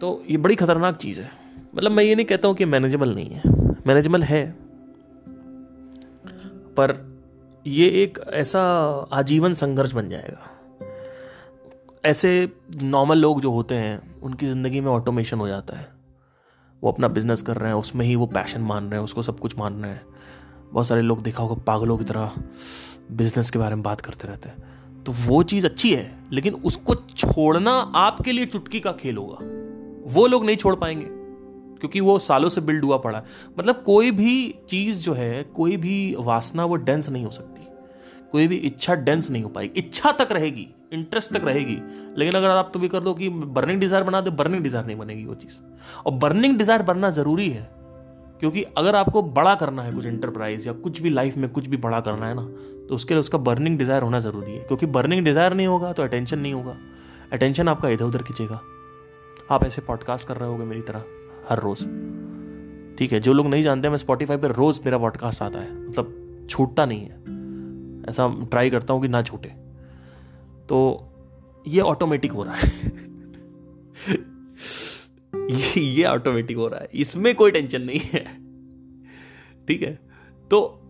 तो 0.00 0.22
ये 0.30 0.36
बड़ी 0.36 0.54
खतरनाक 0.54 0.96
चीज़ 0.96 1.20
है। 1.20 1.30
मतलब 1.74 1.90
मैं 1.90 2.04
ये 2.04 2.14
नहीं 2.14 2.26
कहता 2.26 2.48
हूँ 2.48 2.56
कि 2.56 2.64
मैनेजेबल 2.64 3.14
नहीं 3.14 3.26
है। 3.26 3.42
मैनेजेबल 3.86 4.22
है। 4.22 4.56
पर 6.76 7.18
ये 7.66 7.88
एक 7.88 8.18
ऐसा 8.28 8.60
आजीवन 9.12 9.54
संघर्ष 9.54 9.92
बन 9.92 10.08
जाएगा। 10.08 10.50
ऐसे 12.04 12.52
नॉर्मल 12.82 13.18
लोग 13.18 13.40
जो 13.40 13.50
होते 13.50 13.74
हैं, 13.74 14.20
उनकी 14.20 14.46
ज़िंदगी 14.46 14.80
में 14.80 14.90
ऑटोमेशन 14.90 15.38
हो 15.38 15.48
जाता 15.48 15.76
है। 15.76 15.88
वो 16.82 16.92
अपना 16.92 17.08
बिज़नेस 17.08 17.42
कर 17.42 17.56
रहे 17.56 17.68
हैं, 17.68 17.78
उसमें 17.78 18.06
ही 18.06 18.16
वो 18.16 18.26
पैशन 18.26 18.60
मान 18.60 18.84
रहे 18.84 18.98
हैं, 18.98 19.04
उसको 19.04 19.22
सब 19.22 19.38
कुछ 19.40 19.58
मान 19.58 19.82
रहे 19.82 19.92
हैं। 19.92 20.02
बहुत 20.72 20.86
सारे 20.86 21.02
लोग 21.02 21.22
देखा 21.22 21.42
होगा 21.42 21.62
पागलों 21.66 21.98
की 21.98 22.04
तरह 22.04 22.32
बिज़नेस 23.12 23.50
के 23.50 23.58
बारे 23.58 23.74
में 23.74 23.82
बात 23.82 24.00
करते 24.00 24.28
रहते 24.28 24.48
हैं। 24.48 24.73
तो 25.06 25.12
वो 25.12 25.42
चीज़ 25.42 25.66
अच्छी 25.66 25.92
है, 25.94 26.10
लेकिन 26.32 26.54
उसको 26.54 26.94
छोड़ना 26.94 27.72
आपके 27.96 28.32
लिए 28.32 28.46
चुटकी 28.46 28.80
का 28.80 28.92
खेल 28.92 29.16
होगा। 29.16 29.38
वो 30.14 30.26
लोग 30.26 30.44
नहीं 30.46 30.56
छोड़ 30.56 30.74
पाएँगे, 30.74 31.06
क्योंकि 31.80 32.00
वो 32.00 32.18
सालों 32.18 32.48
से 32.48 32.60
बिल्ड 32.60 32.84
हुआ 32.84 32.96
पड़ा 32.96 33.18
है। 33.18 33.24
मतलब 33.58 33.82
कोई 33.82 34.10
भी 34.10 34.54
चीज़ 34.68 35.00
जो 35.00 35.12
है, 35.12 35.42
कोई 35.44 35.76
भी 35.76 36.14
वासना 36.18 36.64
वो 36.64 36.76
डेंस 36.76 37.08
नहीं 37.08 37.24
हो 37.24 37.30
सकती। 37.30 37.62
कोई 38.32 38.46
भी 38.48 38.56
इच्छा 38.56 38.94
डेंस 38.94 39.30
नहीं 39.30 39.42
हो 39.42 39.48
पाएगी। 39.48 39.80
इच्छा 39.80 40.12
तक 40.12 40.32
रहेगी 40.32 40.66
इंटरेस्ट 40.92 41.32
तक 41.32 41.44
रहेगी। 41.44 41.76
लेकिन 42.18 42.34
अगर 42.34 42.48
आप 42.48 42.70
तो 42.74 42.78
भी 42.78 42.88
कर 42.88 43.00
दो 43.00 43.14
कि 43.14 43.28
बर्निंग 43.28 43.80
डिज़ायर 43.80 44.04
बना 44.04 44.20
दे 44.20 44.30
बर्निंग 44.30 44.62
डिज़ायर 44.62 44.86
नहीं 44.86 44.96
बनेगी 44.96 45.24
वो 45.24 45.34
चीज़। 45.34 45.60
और 46.06 46.12
बर्निंग 46.12 46.56
डिज़ायर 46.58 46.82
बनना 46.82 47.10
ज़रूरी 47.10 47.48
है। 47.50 47.68
क्योंकि 48.40 48.62
अगर 48.62 48.96
आपको 48.96 49.22
बड़ा 49.22 49.54
करना 49.54 49.82
है 49.82 49.92
कुछ 49.92 50.06
इंटरप्राइज 50.06 50.66
या 50.66 50.72
कुछ 50.72 51.00
भी 51.02 51.10
लाइफ 51.10 51.36
में 51.36 51.50
कुछ 51.50 51.66
भी 51.66 51.76
बड़ा 51.76 52.00
करना 52.00 52.26
है 52.26 52.34
ना 52.34 52.44
तो 52.88 52.94
उसके 52.94 53.14
लिए 53.14 53.20
उसका 53.20 53.38
बर्निंग 53.38 53.78
डिज़ायर 53.78 54.02
होना 54.02 54.18
ज़रूरी 54.20 54.52
है। 54.52 54.58
क्योंकि 54.58 54.86
बर्निंग 54.86 55.24
डिज़ायर 55.24 55.54
नहीं 55.54 55.66
होगा 55.66 55.92
तो 55.92 56.02
अटेंशन 56.02 56.38
नहीं 56.38 56.52
होगा। 56.52 56.76
अटेंशन 57.32 57.68
आपका 57.68 57.88
इधर 57.88 58.04
उधर 58.04 58.22
खींचेगा। 58.22 58.60
आप 59.50 59.64
ऐसे 59.64 59.82
पॉडकास्ट 59.82 60.28
कर 60.28 60.36
रहे 60.36 60.48
होगे 60.48 60.64
मेरी 60.64 60.80
तरह, 60.80 61.04
हर 61.48 61.58
रोज़। 61.58 61.84
ठीक 62.96 63.12
है, 63.12 63.20
जो 63.20 63.32
लोग 63.32 63.46
नहीं 63.46 63.62
जानते, 63.62 63.88
मैं 63.88 63.96
स्पॉटीफाई 63.96 64.36
पर 64.36 64.52
रोज़ 64.52 64.80
मेरा 64.84 64.98
पॉडकास्ट 64.98 65.42
आता 65.42 65.58
है। 65.58 65.88
मतलब 65.88 66.46
छूटता 66.50 66.86
नहीं 66.86 67.00
है। 67.00 67.16
ऐसा 68.10 68.44
ट्राई 68.44 68.70
करता 68.70 68.94
हूँ 68.94 69.02
कि 69.02 69.08
ना 69.08 69.22
छूटे। 69.22 69.48
तो 70.68 71.08
ये 71.66 71.80
ऑटोमेटिक 71.80 72.32
हो 72.32 72.42
रहा 72.42 72.54
है। 72.54 72.70
ये 75.50 75.80
ये 75.80 76.04
ऑटोमेटिक 76.04 76.56
हो 76.56 76.68
रहा 76.68 76.80
है। 76.80 76.88
इसमें 76.94 77.34
कोई 77.34 77.50
टेंशन 77.50 77.82
नहीं 77.82 78.00
है। 78.00 78.24
ठीक 79.66 79.82
है? 79.82 79.98
तो 80.50 80.80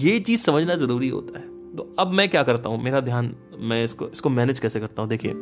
ये 0.00 0.20
चीज़ 0.20 0.40
समझना 0.40 0.74
ज़रूरी 0.74 1.08
होता 1.08 1.38
है। 1.38 1.76
तो 1.76 1.96
अब 1.98 2.08
मैं 2.08 2.28
क्या 2.28 2.42
करता 2.42 2.68
हूँ? 2.68 2.82
मेरा 2.82 3.00
ध्यान, 3.00 3.36
मैं 3.58 3.84
इसको 3.84 4.08
इसको 4.08 4.30
मैनेज 4.30 4.60
कैसे 4.60 4.80
करता 4.80 5.02
हूँ? 5.02 5.08
देखिए, 5.08 5.32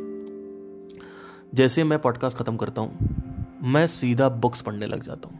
जैसे 1.54 1.84
मैं 1.84 1.98
पॉडकास्ट 1.98 2.38
खत्म 2.38 2.56
करता 2.56 2.82
हूँ, 2.82 2.98
मैं 3.62 3.86
सीधा 3.86 4.28
बुक्स 4.28 4.60
पढ़ने 4.60 4.86
लग 4.86 5.02
जाता 5.02 5.28
हूँ। 5.28 5.38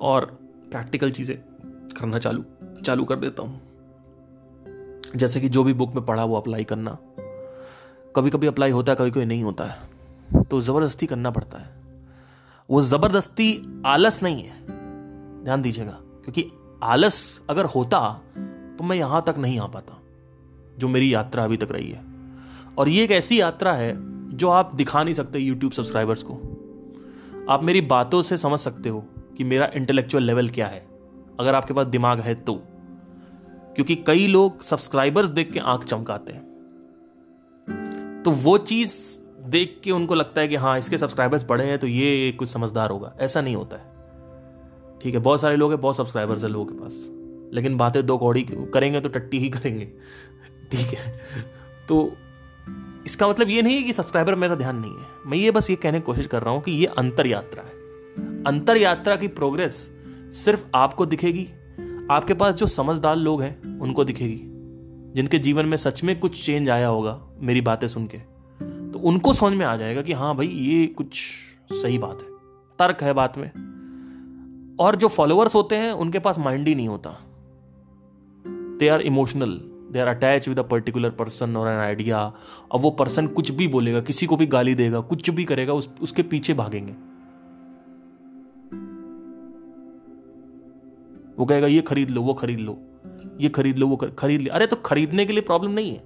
और 0.00 0.24
प्रैक्टिकल 0.70 1.10
चीज़ें 1.10 1.38
करना 2.00 2.18
चालू 2.18 2.44
चालू 2.84 3.04
कर 3.04 3.16
देता 3.16 3.42
हूँ। 3.42 3.60
जैसे 5.16 5.40
कि 5.40 5.48
जो 5.48 5.64
भी 5.64 5.72
बुक 5.72 5.94
में 5.94 6.06
पढ़ा, 6.06 6.24
वो 6.24 6.36
अप्लाई 6.36 6.64
करना। 6.64 6.98
कभी 8.16 8.30
कभी 8.30 8.46
अप्लाई 8.46 8.70
होता 8.70 8.92
है 8.92 8.96
कभी 8.96 9.10
कभी 9.10 9.24
नहीं 9.24 9.42
होता 9.42 9.64
है। 9.64 9.87
तो 10.50 10.60
ज़बरदस्ती 10.60 11.06
करना 11.06 11.30
पड़ता 11.30 11.58
है। 11.58 11.74
वो 12.70 12.82
ज़बरदस्ती 12.82 13.82
आलस 13.86 14.22
नहीं 14.22 14.42
है। 14.42 14.64
ध्यान 15.44 15.62
दीजिएगा, 15.62 15.98
क्योंकि 16.00 16.50
आलस 16.82 17.42
अगर 17.50 17.64
होता 17.64 18.20
तो 18.78 18.84
मैं 18.84 18.96
यहाँ 18.96 19.22
तक 19.26 19.34
नहीं 19.38 19.60
आ 19.60 19.66
पाता, 19.66 20.02
जो 20.78 20.88
मेरी 20.88 21.14
यात्रा 21.14 21.44
अभी 21.44 21.56
तक 21.56 21.68
रही 21.70 21.90
है। 21.90 22.04
और 22.78 22.88
ये 22.88 23.04
एक 23.04 23.10
ऐसी 23.10 23.40
यात्रा 23.40 23.72
है, 23.72 23.96
जो 24.36 24.48
आप 24.48 24.74
दिखा 24.74 25.02
नहीं 25.02 25.14
सकते 25.14 25.38
यूट्यूब 25.38 25.72
सब्सक्राइबर्स 25.72 26.22
को। 26.22 26.34
आप 27.50 27.62
मेरी 27.62 27.80
बातों 27.80 28.22
से 28.22 28.36
समझ 28.36 28.58
सकते 28.60 28.88
हो 28.88 29.04
कि 29.36 29.44
मेरा 29.44 29.70
इंटेलेक्चुअल 29.74 30.24
लेवल 30.24 30.48
क्या 30.48 30.66
है। 30.66 30.86
अगर 31.40 31.54
आपके 31.54 31.74
पास 31.74 31.86
दिमाग 31.86 32.20
है 32.20 32.34
तो। 32.34 32.54
क्योंकि 33.74 33.94
कई 33.96 34.26
लोग 34.26 34.62
सब्सक्राइबर्स 34.62 35.28
देख 35.28 35.52
के 35.52 35.60
आँख 35.60 35.84
चमकाते 35.84 36.32
हैं। 36.32 36.48
तो 38.24 38.30
वो 38.30 38.58
चीज़ 38.58 39.17
देख 39.48 39.80
के 39.84 39.90
उनको 39.90 40.14
लगता 40.14 40.40
है 40.40 40.48
कि 40.48 40.56
हाँ 40.56 40.78
इसके 40.78 40.98
सब्सक्राइबर्स 40.98 41.46
बढ़े 41.48 41.64
हैं 41.64 41.78
तो 41.78 41.86
ये 41.86 42.32
कुछ 42.32 42.48
समझदार 42.48 42.90
होगा। 42.90 43.16
ऐसा 43.20 43.40
नहीं 43.40 43.56
होता 43.56 43.76
है। 43.76 43.98
ठीक 45.02 45.14
है, 45.14 45.20
बहुत 45.20 45.40
सारे 45.40 45.56
लोग 45.56 45.72
हैं, 45.72 45.80
बहुत 45.80 45.96
सब्सक्राइबर्स 45.96 46.44
हैं 46.44 46.50
लोगों 46.50 46.66
के 46.66 46.74
पास। 46.74 47.10
लेकिन 47.54 47.76
बातें 47.76 48.06
दो 48.06 48.18
कौड़ी 48.18 48.42
करेंगे 48.50 49.00
तो 49.00 49.08
टट्टी 49.08 49.38
ही 49.38 49.48
करेंगे। 49.48 49.84
ठीक 50.72 50.98
है? 50.98 51.20
तो 51.88 52.12
इसका 53.06 53.28
मतलब 53.28 53.48
ये 53.48 53.62
नहीं 53.62 53.76
है 53.76 53.82
कि 53.82 53.92
सब्सक्राइबर 53.92 54.34
मेरा 54.34 54.54
ध्यान 54.54 54.76
नहीं 54.76 54.90
है। 54.90 55.06
मैं 55.26 55.38
ये 55.38 55.50
बस 55.50 55.70
ये 55.70 55.76
कहने 55.76 55.98
की 55.98 56.04
कोशिश 56.04 56.26
कर 56.26 56.42
रहा 56.42 56.54
हूँ 56.54 56.62
कि 56.62 56.72
ये 56.72 56.86
अंतर 56.86 57.26
यात्रा 57.26 57.62
है। 57.62 57.70
अंतर 58.44 58.76
यात्रा 58.76 59.16
की 59.16 59.28
प्रोग्रेस 59.28 59.74
सिर्फ़ 60.32 60.64
आपको 60.74 61.06
दिखेगी। 61.06 61.48
आपके 62.10 62.34
पास 62.34 62.54
जो 62.54 62.66
समझदार 62.66 63.16
लोग 63.16 63.42
हैं, 63.42 63.80
उनको 63.80 64.04
दिखेगी। 64.04 64.40
जिनके 65.14 65.38
जीवन 65.38 65.66
में 65.66 65.76
सच 65.76 66.04
में 66.04 66.20
कुछ 66.20 66.46
चेंज 66.46 66.70
आया 66.70 66.88
होगा, 66.88 67.28
मेरी 67.40 67.60
बातें 67.60 67.88
सुन 67.88 68.06
के। 68.06 68.37
तो 68.98 69.02
उनको 69.02 69.32
समझ 69.32 69.52
में 69.52 69.64
आ 69.66 69.76
जाएगा 69.76 70.02
कि 70.02 70.12
हाँ 70.12 70.34
भाई 70.36 70.46
ये 70.46 70.86
कुछ 70.86 71.18
सही 71.72 71.98
बात 71.98 72.22
है 72.22 72.28
तर्क 72.78 73.02
है 73.02 73.12
बात 73.12 73.36
में। 73.38 73.50
और 74.80 74.96
जो 74.96 75.08
फॉलोअर्स 75.08 75.54
होते 75.54 75.76
हैं 75.76 75.92
उनके 75.92 76.18
पास 76.18 76.38
माइंड 76.38 76.68
ही 76.68 76.74
नहीं 76.74 76.88
होता। 76.88 77.10
They 78.78 78.88
are 78.88 79.00
emotional 79.00 79.52
they 79.92 80.00
are 80.00 80.06
attach 80.06 80.48
with 80.48 80.58
a 80.58 80.62
particular 80.62 81.10
person 81.10 81.56
और 81.56 81.68
एन 81.68 81.78
आइडिया 81.78 82.24
और 82.72 82.80
वो 82.80 82.90
पर्सन 82.90 83.26
कुछ 83.26 83.50
भी 83.50 83.68
बोलेगा 83.68 84.00
किसी 84.00 84.26
को 84.26 84.36
भी 84.36 84.46
गाली 84.46 84.74
देगा 84.74 85.00
कुछ 85.00 85.30
भी 85.30 85.44
करेगा 85.44 85.72
उस, 85.72 85.88
उसके 86.02 86.22
पीछे 86.22 86.54
भागेंगे। 86.54 86.92
वो 91.38 91.46
कहेगा 91.46 91.66
ये 91.66 91.80
खरीद 91.82 92.10
लो 92.10 92.22
वो 92.22 92.34
खरीद 92.34 92.58
लो 92.58 92.78
ये 93.40 93.48
खरीद 93.48 93.78
लो 93.78 93.86
वो 93.86 93.96
खरीद 93.96 94.40
ले। 94.40 94.50
अरे 94.50 94.66
तो 94.66 94.76
खरीदने 94.76 95.26
के 95.26 95.32
लिए 95.32 95.42
प्रॉब्लम 95.42 95.70
नहीं 95.70 95.90
है। 95.90 96.02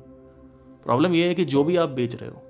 प्रॉब्लम 0.84 1.14
ये 1.14 1.28
है 1.28 1.34
कि 1.34 1.44
जो 1.44 1.64
भी 1.64 1.76
आप 1.76 1.88
बेच 1.88 2.14
रहे 2.14 2.30
हो 2.30 2.42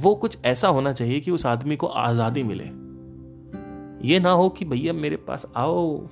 वो 0.00 0.14
कुछ 0.14 0.38
ऐसा 0.44 0.68
होना 0.68 0.92
चाहिए 0.92 1.20
कि 1.20 1.30
उस 1.30 1.46
आदमी 1.46 1.76
को 1.76 1.86
आज़ादी 1.86 2.42
मिले। 2.42 2.64
ये 4.08 4.18
ना 4.20 4.30
हो 4.30 4.48
कि 4.48 4.64
भैया 4.64 4.92
मेरे 4.92 5.16
पास 5.16 5.46
आओ 5.56 6.08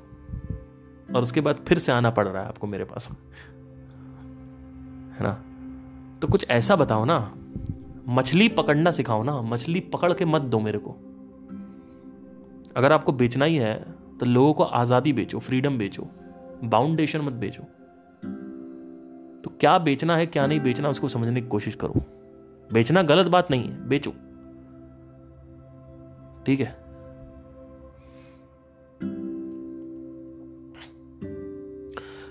और 1.15 1.23
उसके 1.23 1.41
बाद 1.41 1.57
फिर 1.69 1.79
से 1.79 1.93
आना 1.93 2.11
पड़ 2.11 2.27
रहा 2.29 2.43
है 2.43 2.49
आपको 2.49 2.67
मेरे 2.67 2.85
पास। 2.85 3.09
है 5.13 5.25
ना? 5.25 5.33
तो 6.23 6.29
कुछ 6.29 6.47
ऐसा 6.51 6.77
बताओ 6.77 7.05
ना। 7.05 7.19
मछली 8.09 8.49
पकड़ना 8.49 8.91
सिखाओ 8.91 9.23
ना। 9.23 9.41
मछली 9.43 9.81
पकड़ 9.81 10.13
के 10.13 10.25
मत 10.25 10.43
दो 10.43 10.61
मेरे 10.61 10.79
को। 10.79 10.91
अगर 12.77 12.93
आपको 12.93 13.13
बेचना 13.13 13.45
ही 13.45 13.57
है 13.57 13.75
तो 14.21 14.27
लोगों 14.27 14.53
को 14.55 14.63
आज़ादी 14.63 15.13
बेचो, 15.13 15.39
फ्रीडम 15.39 15.79
बेचो, 15.79 16.09
बाउंडेशन 16.65 17.21
मत 17.21 17.33
बेचो। 17.33 17.63
तो 19.43 19.51
क्या 19.61 19.79
बेचना 19.79 20.17
है, 20.17 20.27
क्या 20.27 20.47
नहीं 20.47 20.61
बेचना, 20.61 20.89
उसको 20.89 21.09
समझने 21.09 21.41
की 21.41 21.49
कोशिश 21.49 21.75
करो। 21.75 22.03
बेचना 22.73 23.03
गलत 23.03 23.27
बात 23.27 23.51
नहीं 23.51 23.63
है, 23.63 23.89
बेचो। 23.89 24.11
ठीक 26.47 26.61
है? 26.61 26.89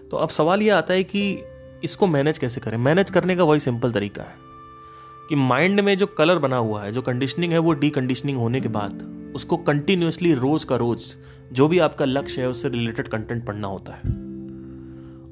तो 0.10 0.18
अब 0.18 0.30
सवाल 0.30 0.62
यह 0.62 0.78
आता 0.78 0.94
है 0.94 1.04
कि 1.04 1.38
इसको 1.84 2.08
मैनेज 2.08 2.38
कैसे 2.38 2.62
करें? 2.62 2.78
मैनेज 2.78 3.10
करने 3.10 3.36
का 3.36 3.44
वही 3.44 3.60
सिंपल 3.60 3.92
तरीका 3.92 4.24
है 4.24 4.36
कि 5.30 5.36
माइंड 5.36 5.80
में 5.80 5.98
जो 5.98 6.08
कलर 6.08 6.40
बना 6.40 6.58
हुआ 6.58 6.84
है, 6.84 6.92
जो 6.92 7.02
कंडीशनिंग 7.02 7.54
है, 7.54 7.60
वो 7.60 7.74
डी 7.74 7.90
कंडीशनिंग 7.90 8.38
होने 8.38 8.62
के 8.62 8.70
बाद 8.70 9.18
उसको 9.36 9.58
कंटिन्यूसली 9.58 10.34
रोज 10.34 10.64
का 10.64 10.76
रोज 10.76 11.16
जो 11.54 11.68
भी 11.68 11.80
आपका 11.80 12.06
लक्ष्य 12.06 12.42
है, 12.42 12.50
उससे 12.50 12.70
रिलेटेड 12.70 13.08
कंटेंट 13.08 13.46
पढ़ना 13.46 13.68
होता 13.68 13.94
है। 13.94 14.02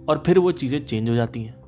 और 0.05 0.23
फिर 0.25 0.39
वो 0.39 0.51
चीज़ें 0.51 0.85
चेंज 0.85 1.09
हो 1.09 1.15
जाती 1.15 1.43
हैं। 1.43 1.63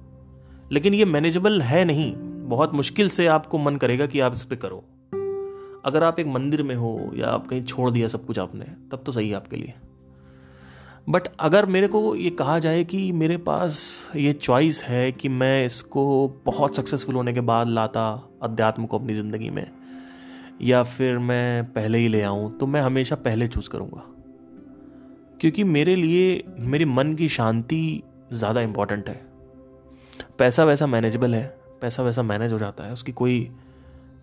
लेकिन 0.71 0.93
ये 0.93 1.05
मैनेजेबल 1.05 1.61
है 1.61 1.85
नहीं। 1.85 2.26
बहुत 2.47 2.73
मुश्किल 2.73 3.09
से 3.09 3.27
आपको 3.27 3.57
मन 3.57 3.75
करेगा 3.75 4.05
कि 4.05 4.19
आप 4.19 4.33
इस 4.33 4.43
पर 4.43 4.55
करो। 4.55 4.83
अगर 5.85 6.03
आप 6.03 6.19
एक 6.19 6.27
मंदिर 6.27 6.63
में 6.63 6.75
हो 6.75 7.11
या 7.15 7.27
आप 7.27 7.47
कहीं 7.47 7.63
छोड़ 7.63 7.89
दिया 7.91 8.07
सब 8.07 8.25
कुछ 8.25 8.39
आपने, 8.39 8.65
तब 8.91 9.03
तो 9.05 9.11
सही 9.11 9.29
है 9.29 9.35
आपके 9.35 9.55
लिए। 9.55 9.73
बट 11.09 11.27
अगर 11.39 11.65
मेरे 11.65 11.87
को 11.87 12.15
ये 12.15 12.29
कहा 12.29 12.57
जाए 12.59 12.83
कि 12.83 13.11
मेरे 13.11 13.37
पास 13.37 14.11
ये 14.15 14.33
चॉइस 14.33 14.83
है 14.83 15.11
कि 15.11 15.29
मैं 15.29 15.65
इसको 15.65 16.27
बहुत 16.45 16.75
सक्सेसफुल 16.75 17.15
होने 17.15 17.33
के 17.33 17.41
बाद 17.41 17.67
लाता 17.67 18.07
अध्यात्म 18.43 18.85
को 18.85 18.99
अपनी 18.99 19.13
ज़िंदगी 19.13 19.49
में, 19.49 19.67
या 20.61 20.83
फिर 20.83 21.17
मैं 21.19 21.65
पहले 21.73 21.97
ही 21.97 22.07
ले 22.07 22.21
आऊँ 22.21 22.57
तो 22.57 22.67
मैं 22.67 22.81
हमेशा 22.81 23.15
पहले 23.15 23.47
चूज़ 23.47 23.69
करूँगा। 23.69 24.03
क्योंकि 25.41 25.63
मेरे 25.63 25.95
लिए, 25.95 26.43
मेरे 26.59 26.85
मन 26.85 27.13
की 27.13 27.29
शांति 27.29 28.03
ज़्यादा 28.33 28.61
इंपॉर्टेंट 28.61 29.09
है। 29.09 29.21
पैसा 30.39 30.63
वैसा 30.63 30.87
मैनेजेबल 30.87 31.35
है। 31.35 31.56
पैसा 31.81 32.03
वैसा 32.03 32.23
मैनेज 32.23 32.53
हो 32.53 32.59
जाता 32.59 32.83
है 32.83 32.93
उसकी 32.93 33.11
कोई 33.11 33.51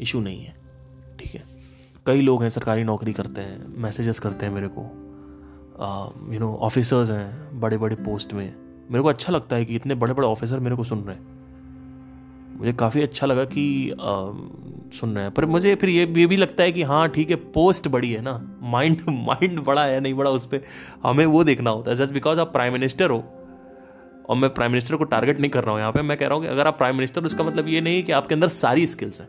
इशू 0.00 0.20
नहीं 0.20 0.44
है 0.44 0.54
ठीक 1.18 1.34
है? 1.34 1.42
कई 2.06 2.20
लोग 2.20 2.42
हैं 2.42 2.50
सरकारी 2.50 2.84
नौकरी 2.84 3.12
करते 3.12 3.40
हैं 3.40 3.78
मैसेजेस 3.78 4.18
करते 4.18 4.46
हैं 4.46 4.52
मेरे 4.52 4.68
को। 4.68 4.80
यू 6.32 6.40
नो 6.40 6.54
ऑफिसर्स 6.54 7.10
हैं 7.10 7.60
बड़े 7.60 7.78
बड़े 7.78 7.96
पोस्ट 7.96 8.32
में। 8.32 8.54
मेरे 8.90 9.02
को 9.02 9.08
अच्छा 9.08 9.32
लगता 9.32 9.56
है 9.56 9.64
कि 9.64 9.76
इतने 9.76 9.94
बड़े 9.94 10.14
बड़े 10.14 10.28
ऑफिसर 10.28 10.58
मेरे 10.58 10.76
को 10.76 10.84
सुन 10.84 11.00
रहे 11.00 11.16
हैं। 11.16 11.34
मुझे 12.58 12.72
काफ़ी 12.72 13.02
अच्छा 13.02 13.26
लगा 13.26 13.44
कि 13.44 13.90
आ, 13.90 13.96
सुन 14.98 15.14
रहे 15.14 15.24
हैं। 15.24 15.34
पर 15.34 15.46
मुझे 15.46 15.74
फिर 15.74 15.90
ये 15.90 16.14
ये 16.16 16.26
भी 16.26 16.36
लगता 16.36 16.62
है 16.62 16.72
कि 16.72 16.82
हाँ 16.82 17.08
ठीक 17.08 17.30
है 17.30 17.36
पोस्ट 17.36 17.88
बड़ी 17.88 18.12
है 18.12 18.20
ना। 18.20 18.58
माइंड 18.62 18.98
माइंड 19.08 19.60
बड़ा 19.60 19.84
है 19.84 20.00
नहीं 20.00 20.14
बड़ा 20.14 20.30
उस 20.30 20.46
पर 20.46 20.60
हमें 21.02 21.26
वो 21.26 21.44
देखना 21.44 21.70
होता 21.70 21.90
है। 21.90 21.96
जस्ट 21.96 22.12
बिकॉज़ 22.12 22.40
आप 22.40 22.52
प्राइम 22.52 22.72
मिनिस्टर 22.72 23.10
हो 23.10 23.24
और 24.28 24.36
मैं 24.36 24.54
प्राइम 24.54 24.72
मिनिस्टर 24.72 24.96
को 24.96 25.04
टारगेट 25.04 25.40
नहीं 25.40 25.50
कर 25.50 25.64
रहा 25.64 25.72
हूँ 25.72 25.80
यहाँ 25.80 25.92
पे। 25.92 26.02
मैं 26.02 26.16
कह 26.16 26.26
रहा 26.26 26.34
हूँ 26.34 26.42
कि 26.42 26.50
अगर 26.50 26.66
आप 26.66 26.78
प्राइम 26.78 26.96
मिनिस्टर 26.96 27.26
इसका 27.26 27.44
मतलब 27.44 27.68
ये 27.68 27.80
नहीं 27.80 27.96
है 27.96 28.02
कि 28.02 28.12
आपके 28.12 28.34
अंदर 28.34 28.48
सारी 28.48 28.86
स्किल्स 28.86 29.20
हैं। 29.20 29.28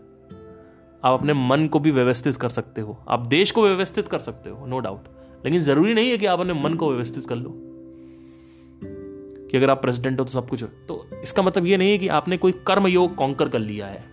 आप 1.03 1.19
अपने 1.19 1.33
मन 1.33 1.67
को 1.67 1.79
भी 1.79 1.91
व्यवस्थित 1.91 2.37
कर 2.37 2.49
सकते 2.49 2.81
हो। 2.81 3.05
आप 3.07 3.19
देश 3.19 3.51
को 3.51 3.63
व्यवस्थित 3.63 4.07
कर 4.07 4.19
सकते 4.19 4.49
हो 4.49 4.65
नो 4.65 4.79
डाउट 4.79 5.07
लेकिन 5.45 5.61
ज़रूरी 5.61 5.93
नहीं 5.93 6.09
है 6.09 6.17
कि 6.17 6.25
आप 6.25 6.39
अपने 6.39 6.53
मन 6.53 6.73
को 6.73 6.91
व्यवस्थित 6.91 7.27
कर 7.27 7.35
लो। 7.35 7.61
कि 9.51 9.57
अगर 9.57 9.69
आप 9.69 9.81
प्रेसिडेंट 9.81 10.19
हो 10.19 10.25
तो 10.25 10.31
सब 10.31 10.49
कुछ 10.49 10.63
हो। 10.63 10.67
तो 10.67 11.09
इसका 11.23 11.43
मतलब 11.43 11.65
ये 11.65 11.77
नहीं 11.77 11.91
है 11.91 11.97
कि 11.97 12.07
आपने 12.07 12.37
कोई 12.37 12.51
कर्म 12.51 12.87
योग 12.87 13.15
कॉन्कर 13.15 13.49
कर 13.49 13.59
लिया 13.59 13.87
है। 13.87 14.03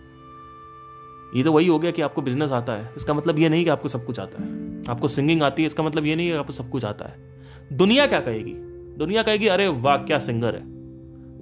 ये 1.35 1.43
तो 1.43 1.51
वही 1.51 1.67
हो 1.67 1.79
गया 1.79 1.91
कि 1.91 2.01
आपको 2.01 2.21
बिज़नेस 2.21 2.51
आता 2.51 2.73
है। 2.73 2.93
इसका 2.97 3.13
मतलब 3.13 3.39
ये 3.39 3.49
नहीं 3.49 3.63
कि 3.63 3.69
आपको 3.69 3.87
सब 3.87 4.05
कुछ 4.05 4.19
आता 4.19 4.43
है। 4.43 4.81
आपको 4.89 5.07
सिंगिंग 5.07 5.43
आती 5.43 5.61
है, 5.61 5.67
इसका 5.67 5.83
मतलब 5.83 6.05
ये 6.05 6.15
नहीं 6.15 6.27
है 6.27 6.33
कि 6.33 6.39
आपको 6.39 6.53
सब 6.53 6.69
कुछ 6.69 6.85
आता 6.85 7.05
है। 7.05 7.15
दुनिया 7.73 8.05
क्या 8.05 8.19
कहेगी? 8.19 8.53
दुनिया 8.97 9.23
कहेगी, 9.23 9.47
अरे 9.47 9.67
वाह, 9.67 9.97
क्या 9.97 10.19
सिंगर 10.19 10.55
है। 10.55 10.72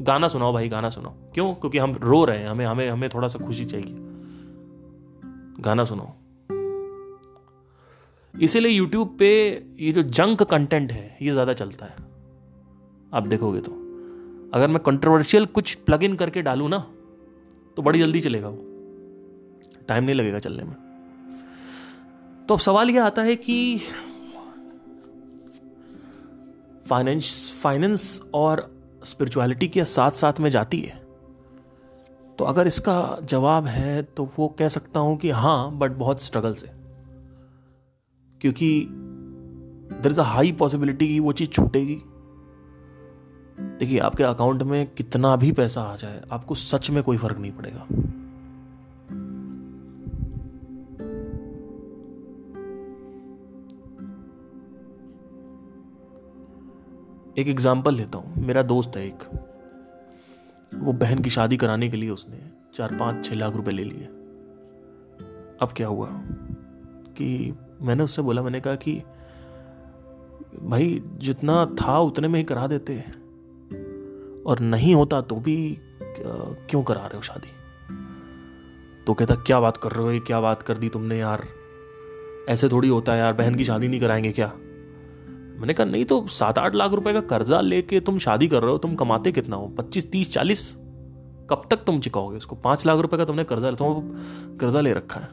गाना 0.02 0.28
सुनाओ 0.28 0.54
भाई, 0.54 0.70
गाना 0.70 0.90
सुनाओ। 0.90 1.14
क्यों? 1.34 1.54
क्योंकि 1.54 1.78
हम 1.78 1.96
रो 1.96 2.26
रहे 2.26 2.40
हैं, 2.40 2.48
हमें 2.48 2.66
हमें 2.66 2.90
हमें 2.90 3.10
थोड़ा 3.10 3.28
सा 3.28 3.40
खुशी 3.40 3.66
चाहिए। 3.66 3.96
गाना 5.60 5.86
सुनाओ। 5.86 6.14
इसीलिए 8.34 8.72
यूट्यूब 8.72 9.16
पे 9.20 9.30
ये 9.80 9.92
जो 9.92 10.04
जंक 10.04 10.44
कंटेंट 10.44 10.92
है, 10.92 11.18
ये 11.22 11.32
ज़्यादा 11.32 11.54
चलता 11.54 11.86
है। 11.86 11.96
आप 13.14 13.28
देखोगे 13.28 13.60
तो। 13.60 13.72
अगर 14.54 14.68
मैं 14.68 14.80
कंट्रोवर्शियल 14.80 15.46
कुछ 15.46 15.74
प्लग 15.76 16.04
इन 16.04 16.16
करके 16.16 16.42
डालू 16.42 16.68
ना 16.68 16.78
तो 17.78 17.82
बड़ी 17.82 18.00
जल्दी 18.00 18.22
चलेगा 18.22 18.50
वो। 18.50 18.66
टाइम 19.88 20.04
नहीं 20.04 20.16
लगेगा 20.16 20.40
चलने 20.40 20.64
में। 20.64 20.76
तो 22.48 22.54
अब 22.54 22.60
सवाल 22.60 22.90
यह 22.90 23.06
आता 23.06 23.22
है 23.22 23.36
कि 23.36 23.82
फाइनेंस 26.90 27.54
फाइनेंस 27.62 28.22
और 28.34 28.81
स्पिरिचुअलिटी 29.04 29.68
के 29.68 29.86
साथ 29.86 30.12
साथ 30.12 30.40
में 30.40 30.50
जाती 30.50 30.80
है। 30.80 31.02
तो 32.38 32.46
अगर 32.46 32.68
इसका 32.68 33.18
जवाब 33.24 33.66
है 33.66 34.04
तो 34.04 34.30
वो 34.40 34.48
कह 34.48 34.68
सकता 34.68 35.00
हूँ 35.00 35.18
कि 35.18 35.30
हाँ 35.30 35.78
बट 35.78 35.92
बहुत 35.92 36.24
स्ट्रगल 36.24 36.54
से। 36.54 36.68
क्योंकि 38.42 38.88
there 39.94 40.12
is 40.12 40.20
a 40.20 40.24
high 40.24 40.52
possibility 40.52 41.08
की 41.08 41.20
वो 41.20 41.32
चीज़ 41.32 41.50
छूटेगी। 41.50 42.02
देखिए, 43.80 44.00
आपके 44.00 44.24
अकाउंट 44.24 44.64
में 44.64 44.88
कितना 44.88 45.36
भी 45.36 45.52
पैसा 45.52 45.82
आ 45.82 45.96
जाए, 45.96 46.22
आपको 46.32 46.56
सच 46.56 46.90
में 46.90 47.04
कोई 47.04 47.18
फ़र्क 47.18 47.38
नहीं 47.38 47.52
पड़ेगा। 47.52 47.88
एक 57.38 57.48
एग्ज़ाम्पल 57.48 57.96
लेता 57.96 58.18
हूँ। 58.18 58.46
मेरा 58.46 58.62
दोस्त 58.62 58.98
है 58.98 59.08
एक। 59.08 59.20
वो 60.76 60.94
बहन 60.94 61.20
की 61.20 61.30
शादी 61.30 61.58
कराने 61.58 61.90
के 61.90 61.98
लिए 61.98 62.10
उसने 62.10 62.40
चार, 62.74 62.98
पाँच, 63.00 63.26
छह 63.26 63.36
लाख 63.36 63.56
रुपए 63.56 63.72
ले 63.72 63.84
लिए। 63.84 64.04
अब 65.62 65.70
क्या 65.78 65.88
हुआ? 65.88 66.08
कि 67.18 67.54
मैंने 67.82 68.04
उससे 68.04 68.22
बोला, 68.22 68.44
मैंने 68.44 68.60
कहा 68.60 68.76
कि, 68.76 69.04
भाई, 70.64 71.04
जितना 71.18 71.66
था 71.66 72.00
उतने 72.00 72.28
में 72.28 72.40
ही 72.40 72.44
करा 72.44 72.68
देते। 72.68 73.00
और 74.46 74.60
नहीं 74.60 74.96
होता 74.96 75.22
तो 75.22 75.36
भी 75.36 75.78
क्यों 76.70 76.84
करा 76.84 77.02
रहे 77.02 77.16
हो 77.16 77.22
शादी? 77.22 77.52
तो 79.08 79.14
कहता, 79.14 79.36
क्या 79.36 79.60
बात 79.60 79.78
कर 79.78 79.92
रहे 79.92 80.18
हो? 80.18 80.24
क्या 80.26 80.42
बात 80.42 80.64
कर 80.64 80.78
दी 80.78 80.90
तुमने 80.90 81.20
यार? 81.20 81.48
ऐसे 82.50 82.70
थोड़ी 82.70 82.90
होता 82.90 83.12
है 83.12 83.20
यार। 83.20 83.34
बहन 83.34 83.56
की 83.56 83.64
शादी 83.64 83.88
नहीं 83.88 84.02
कराएँगे 84.02 84.32
क्या? 84.32 84.54
मैंने 85.62 85.74
कहा, 85.74 85.86
नहीं 85.86 86.06
तो 86.06 86.28
सात 86.28 86.58
आठ 86.58 86.76
लाख 86.76 86.92
रुपए 86.92 87.14
का 87.14 87.22
कर्जा 87.22 87.60
लेके 87.62 88.00
तुम 88.00 88.18
शादी 88.20 88.48
कर 88.48 88.62
रहे 88.62 88.72
हो, 88.72 88.78
तुम 88.78 88.96
कमाते 88.96 89.32
कितना 89.32 89.56
हो? 89.56 89.68
पच्चीस, 89.68 90.12
तीस, 90.12 90.32
चालीस? 90.34 90.72
कब 91.50 91.68
तक 91.72 91.84
तुम 91.84 92.00
चुकाओगे 92.00 92.38
उसको? 92.38 92.56
पाँच 92.56 92.86
लाख 92.86 93.00
रुपए 93.00 93.18
का 93.18 93.26
तुमने 93.26 93.44
कर्जा 93.44 93.72
तुम 93.72 94.10
कर्जा 94.58 94.82
ले 94.82 94.94
रखा 94.94 95.20
है। 95.20 95.30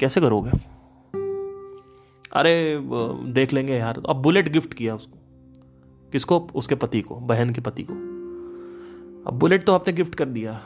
कैसे 0.00 0.20
करोगे? 0.20 0.50
अरे 2.32 2.78
देख 3.32 3.52
लेंगे 3.52 3.74
यार। 3.74 4.02
अब 4.08 4.16
बुलेट 4.16 4.48
गिफ्ट 4.48 4.74
किया 4.74 4.94
उसको। 4.94 5.18
किसको? 6.12 6.38
उसके 6.54 6.74
पति 6.74 7.00
को, 7.00 7.14
बहन 7.14 7.50
के 7.50 7.60
पति 7.60 7.82
को। 7.82 7.94
अब 9.26 9.38
बुलेट 9.38 9.64
तो 9.64 9.74
आपने 9.74 9.94
गिफ्ट 9.94 10.14
कर 10.14 10.28
दिया। 10.28 10.60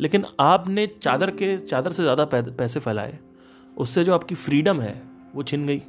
लेकिन 0.00 0.24
आपने 0.40 0.86
चादर 1.02 1.30
के, 1.30 1.56
चादर 1.58 1.92
से 1.92 2.02
ज़्यादा 2.02 2.24
पैसे 2.34 2.80
फैलाए। 2.80 3.18
उससे 3.76 4.04
जो 4.04 4.14
आपकी 4.14 4.34
फ्रीडम 4.34 4.80
है, 4.80 5.02
वो 5.34 5.42
छिन 5.42 5.66
गई। 5.66 5.82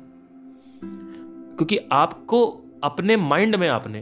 क्योंकि 1.59 1.77
आपको 1.91 2.61
अपने 2.83 3.17
माइंड 3.17 3.55
में 3.55 3.69
आपने 3.69 3.99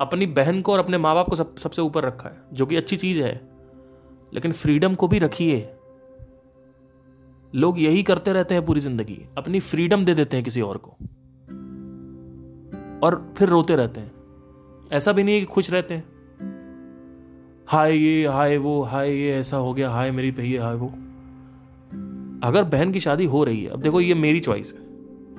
अपनी 0.00 0.26
बहन 0.26 0.62
को 0.62 0.72
और 0.72 0.78
अपने 0.78 0.98
माँ 0.98 1.14
बाप 1.14 1.28
को 1.28 1.36
सब, 1.36 1.56
सबसे 1.56 1.82
ऊपर 1.82 2.04
रखा 2.04 2.28
है, 2.28 2.42
जो 2.52 2.66
कि 2.66 2.76
अच्छी 2.76 2.96
चीज़ 2.96 3.22
है। 3.22 3.50
लेकिन 4.34 4.52
फ्रीडम 4.52 4.94
को 4.94 5.08
भी 5.08 5.18
रखिए। 5.18 5.68
लोग 7.54 7.80
यही 7.80 8.02
करते 8.02 8.32
रहते 8.32 8.54
हैं 8.54 8.66
पूरी 8.66 8.80
ज़िंदगी। 8.80 9.26
अपनी 9.38 9.60
फ्रीडम 9.60 10.04
दे 10.04 10.14
देते 10.14 10.36
हैं 10.36 10.44
किसी 10.44 10.60
और 10.60 10.76
को। 10.76 10.90
और 13.06 13.34
फिर 13.36 13.48
रोते 13.48 13.76
रहते 13.76 14.00
हैं। 14.00 14.12
ऐसा 14.92 15.12
भी 15.12 15.24
नहीं 15.24 15.34
है 15.34 15.40
कि 15.40 15.46
खुश 15.46 15.70
रहते 15.70 15.94
हैं। 15.94 16.04
हाय 17.68 17.96
ये, 17.96 18.26
हाय 18.26 18.56
वो, 18.56 18.82
हाय 18.82 19.10
ये, 19.10 19.32
ऐसा 19.32 19.56
हो 19.56 19.74
गया, 19.74 19.90
हाय 19.90 20.10
मेरी 20.10 20.30
पहिए 20.30 20.58
हाय 20.58 20.74
वो। 20.74 20.88
अगर 22.48 22.64
बहन 22.64 22.92
की 22.92 23.00
शादी 23.00 23.24
हो 23.24 23.44
रही 23.44 23.64
है, 23.64 23.70
अब 23.70 23.80
देखो 23.80 24.00
ये 24.00 24.14
मेरी 24.14 24.40
चॉइस 24.40 24.74
है। 24.78 24.89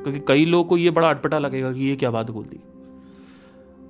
क्योंकि 0.03 0.21
कई 0.27 0.45
लोगों 0.45 0.63
को 0.63 0.77
ये 0.77 0.91
बड़ा 0.91 1.09
अटपटा 1.09 1.39
लगेगा 1.39 1.71
कि 1.73 1.79
ये 1.79 1.95
क्या 1.95 2.11
बात 2.11 2.31
बोल 2.31 2.45
दी। 2.45 2.59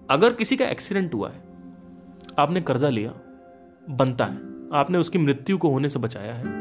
अगर 0.09 0.33
किसी 0.33 0.57
का 0.57 0.65
एक्सीडेंट 0.65 1.13
हुआ 1.13 1.29
है, 1.29 1.43
आपने 2.39 2.61
कर्जा 2.61 2.89
लिया, 2.89 3.13
बनता 3.89 4.25
है, 4.25 4.37
आपने 4.73 4.97
उसकी 4.97 5.17
मृत्यु 5.17 5.57
को 5.57 5.69
होने 5.69 5.89
से 5.89 5.99
बचाया 5.99 6.33
है, 6.33 6.59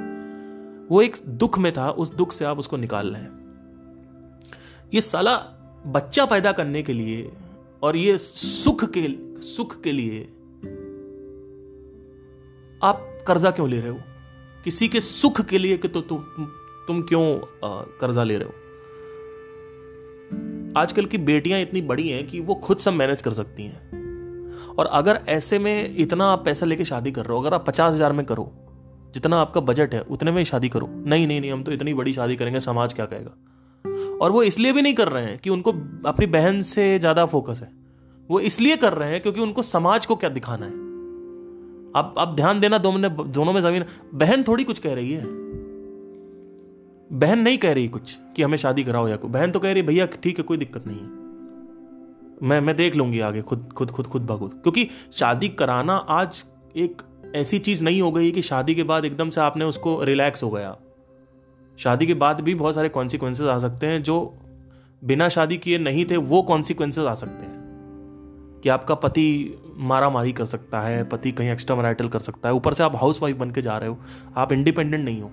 वो 0.91 1.03
एक 1.03 1.17
दुख 1.29 1.59
में 1.59 1.73
था, 1.73 1.91
उस 1.91 2.15
दुख 2.15 2.33
से 2.33 2.45
आप 2.45 2.59
उसको 2.59 2.77
निकाल 2.77 3.11
रहे 3.11 3.23
हैं। 3.23 3.39
ये 4.95 5.01
साला 5.01 5.37
बच्चा 5.87 6.25
पैदा 6.27 6.53
करने 6.53 6.83
के 6.83 6.93
लिए 6.93 7.31
और 7.83 7.97
ये 7.97 8.17
सुख 8.19 8.85
के 8.97 9.09
सुख 9.41 9.81
के 9.81 9.93
लिए 9.93 10.23
आप 12.83 13.07
कर्जा 13.27 13.51
क्यों 13.51 13.69
ले 13.71 13.81
रहे 13.81 13.91
हो? 13.91 13.99
किसी 14.65 14.89
के 14.89 15.01
सुख 15.01 15.41
के 15.41 15.59
लिए 15.59 15.77
कि 15.79 15.89
तो 15.89 16.01
तुम 16.01 16.19
तुम 16.87 17.03
क्यों 17.03 17.39
कर्जा 18.01 18.25
ले 18.25 18.37
रहे 18.39 18.49
हो? 18.49 18.55
आजकल 20.77 21.07
की 21.07 21.19
बेटियाँ 21.19 21.61
इतनी 21.61 21.81
बड़ी 21.83 22.09
हैं 22.09 22.27
कि 22.27 22.41
वो 22.41 22.55
खुद 22.55 22.79
सब 22.79 22.93
मैनेज 22.93 23.23
कर 23.23 23.33
सकती 23.33 23.63
हैं। 23.63 24.75
और 24.79 24.87
अगर 24.87 25.19
ऐसे 25.29 25.59
में 25.59 25.95
इतना 25.97 26.27
आप 26.27 26.45
पैसा 26.45 26.67
लेके 26.67 26.85
शादी 26.85 27.13
कर 27.13 27.25
रहे 27.25 27.37
हो, 27.37 27.41
अगर 27.41 27.55
आप 27.55 27.67
पचास 27.67 27.95
हज़ार 27.95 28.13
में 28.13 28.25
करो, 28.27 28.53
जितना 29.15 29.37
आपका 29.37 29.61
बजट 29.61 29.95
है, 29.95 30.01
उतने 30.01 30.33
में 30.33 30.43
शादी 30.45 30.69
करो। 30.69 30.89
नहीं 30.89 31.27
नहीं 31.27 31.41
नहीं, 31.41 31.53
हम 31.53 31.63
तो 31.63 31.73
इतनी 31.73 31.95
बड़ी 31.95 32.13
शादी 32.13 32.37
करेंगे, 32.37 32.61
समाज 32.61 32.93
क्या 32.93 33.07
कहेगा? 33.07 33.37
और 34.21 34.33
वो 34.33 34.43
इसलिए 34.43 34.73
भी 34.73 34.83
नहीं 34.83 34.95
कर 34.95 35.09
रहे 35.09 35.25
हैं 35.25 35.39
कि 35.39 35.51
उनको 35.51 35.73
अपनी 36.07 36.27
बहन 36.27 36.63
से 36.63 36.99
ज़्यादा 36.99 37.25
फोकस 37.27 37.61
है। 37.63 37.73
वो 38.31 38.41
इसलिए 38.41 38.77
कर 38.77 38.93
रहे 38.93 39.11
हैं 39.11 39.21
क्योंकि 39.21 39.41
उनको 39.41 39.63
समाज 39.63 40.07
को 40.07 40.17
क्या 40.17 40.31
दिखाना 40.31 40.67
है? 40.67 40.73
आप 41.97 42.15
आप 42.19 42.35
ध्यान 42.37 42.61
देना 42.61 42.79
दोनों 42.79 43.53
में 43.53 43.61
ज़मीन, 43.61 43.85
बहन 44.15 44.43
थोड़ी 44.43 44.65
कुछ 44.65 44.79
कह 44.79 44.95
रही 44.95 45.13
है। 45.13 45.23
बहन 47.13 47.39
नहीं 47.39 47.59
कह 47.59 47.73
रही 47.73 47.89
कुछ 47.89 48.19
कि 48.37 48.43
हमें 48.43 48.57
शादी 48.57 48.85
कराओ 48.85 49.09
या 49.09 49.17
कोई 49.17 49.31
बहन 49.31 49.51
तो 49.51 49.61
कह 49.61 49.73
रही, 49.73 49.83
भैया, 49.83 50.07
ठीक 50.07 50.39
है, 50.39 50.45
कोई 50.45 50.57
दिक्कत 50.57 50.87
नहीं 50.87 50.97
है। 50.97 51.21
मैं 52.43 52.61
मैं 52.61 52.77
देख 52.77 52.97
लूँगी 52.97 53.21
आगे, 53.21 53.43
खुद 53.43 53.73
खुद 53.77 53.91
खुद 53.91 54.07
खुद 54.07 54.23
बखुद 54.23 54.51
क्योंकि 54.51 54.89
शादी 55.13 55.49
कराना 55.49 55.97
आज 55.97 56.45
एक 56.77 57.03
ऐसी 57.35 57.59
चीज़ 57.59 57.85
नहीं 57.85 58.03
हो 58.03 58.13
गई 58.13 58.31
कि 58.31 58.43
शादी 58.43 58.75
के 58.75 58.83
बाद 58.83 59.05
एकदम 59.05 59.31
से 59.31 59.41
आपने 59.41 59.65
उसको 59.65 60.05
रिलैक्स 60.05 60.43
हो 60.43 60.51
गया। 60.51 60.77
शादी 61.79 62.07
के 62.07 62.15
बाद 62.15 62.41
भी 62.41 62.55
बहुत 62.55 62.75
सारे 62.75 62.89
कॉन्सिक्वेंसेज 62.89 63.47
आ 63.47 63.59
सकते 63.59 63.87
हैं 63.87 64.03
जो 64.03 64.35
बिना 65.05 65.29
शादी 65.29 65.57
किए 65.57 65.79
नहीं 65.79 66.05
थे, 66.05 66.17
वो 66.17 66.43
कॉन्सिक्वेंसेज 66.43 67.05
आ 67.05 67.15
सकते 67.15 67.47
हैं। 67.47 67.61
कि 68.63 68.69
आपका 68.69 68.95
पति 68.95 69.59
मारा 69.77 70.11
मारी 70.11 70.33
कर 70.33 70.45
सकता 70.45 70.81
है, 70.81 71.05
पति 71.05 71.33
कहीं 71.33 71.51
एक्स्ट्रा 71.51 71.77
मराइटल 71.77 72.09
कर 72.09 72.19
सकता 72.19 72.49
है। 72.49 72.55
ऊपर 72.55 72.75
से 72.75 72.83
आप 72.83 72.97
हाउस 72.97 73.23
वाइफ 73.23 73.37
बन 73.37 73.51
के 73.51 73.63
जा 73.63 73.79
रहे 73.79 73.89
हो, 73.89 73.99
आप 74.37 74.53
इंडिपेंडेंट 74.53 75.05
नहीं 75.05 75.21
हो। 75.21 75.31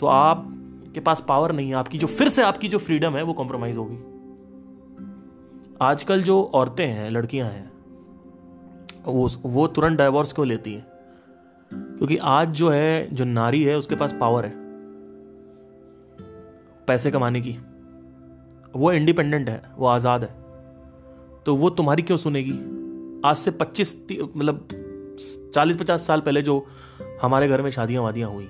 तो 0.00 0.06
आप 0.06 0.63
के 0.94 1.00
पास 1.00 1.24
पावर 1.28 1.52
नहीं 1.52 1.68
है, 1.68 1.74
आपकी 1.74 1.98
जो 1.98 2.06
फिर 2.06 2.28
से 2.28 2.42
आपकी 2.42 2.68
जो 2.68 2.78
फ्रीडम 2.78 3.16
है, 3.16 3.22
वो 3.22 3.32
कॉम्प्रोमाइज 3.32 3.76
होगी। 3.76 3.96
आजकल 5.82 6.22
जो 6.22 6.42
औरतें 6.54 6.86
हैं, 6.86 7.10
लड़कियाँ 7.10 7.48
हैं, 7.48 7.72
वो 9.04 9.28
वो 9.42 9.66
तुरंत 9.66 9.98
डाइवोर्स 9.98 10.32
क्यों 10.32 10.46
लेती 10.46 10.74
है? 10.74 10.86
क्योंकि 11.70 12.16
आज 12.16 12.48
जो 12.48 12.68
है, 12.70 13.14
जो 13.14 13.24
नारी 13.24 13.62
है, 13.64 13.76
उसके 13.78 13.96
पास 13.96 14.12
पावर 14.12 14.44
है, 14.44 14.52
पैसे 16.86 17.10
कमाने 17.10 17.40
की। 17.40 17.58
वो 18.74 18.92
इंडिपेंडेंट 18.92 19.48
है, 19.48 19.62
वो 19.76 19.86
आज़ाद 19.86 20.22
है। 20.22 20.34
तो 21.46 21.56
वो 21.56 21.70
तुम्हारी 21.70 22.02
क्यों 22.02 22.16
सुनेगी? 22.16 22.58
आज 23.24 23.36
से 23.36 23.50
पच्चीस 23.50 23.94
मतलब 24.36 24.68
चालीस 25.54 25.76
पचास 25.76 26.06
साल 26.06 26.20
पहले 26.20 26.42
जो 26.42 26.66
हमारे 27.22 27.48
घर 27.48 27.62
में 27.62 27.70
शादियाँ 27.70 28.02
वादियाँ 28.02 28.30
हुई 28.30 28.48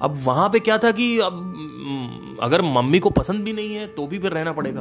अब 0.00 0.12
वहाँ 0.24 0.48
पे 0.48 0.60
क्या 0.60 0.78
था 0.78 0.90
कि 0.92 1.18
अब 1.18 2.38
अगर 2.42 2.62
मम्मी 2.62 2.98
को 2.98 3.10
पसंद 3.10 3.44
भी 3.44 3.52
नहीं 3.52 3.74
है 3.74 3.86
तो 3.86 4.06
भी 4.06 4.18
फिर 4.18 4.32
रहना 4.32 4.52
पड़ेगा। 4.52 4.80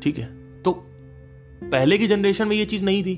ठीक 0.00 0.18
है? 0.18 0.62
तो 0.62 0.72
पहले 1.62 1.98
की 1.98 2.06
जनरेशन 2.06 2.48
में 2.48 2.56
ये 2.56 2.66
चीज़ 2.66 2.84
नहीं 2.84 3.02
थी। 3.04 3.16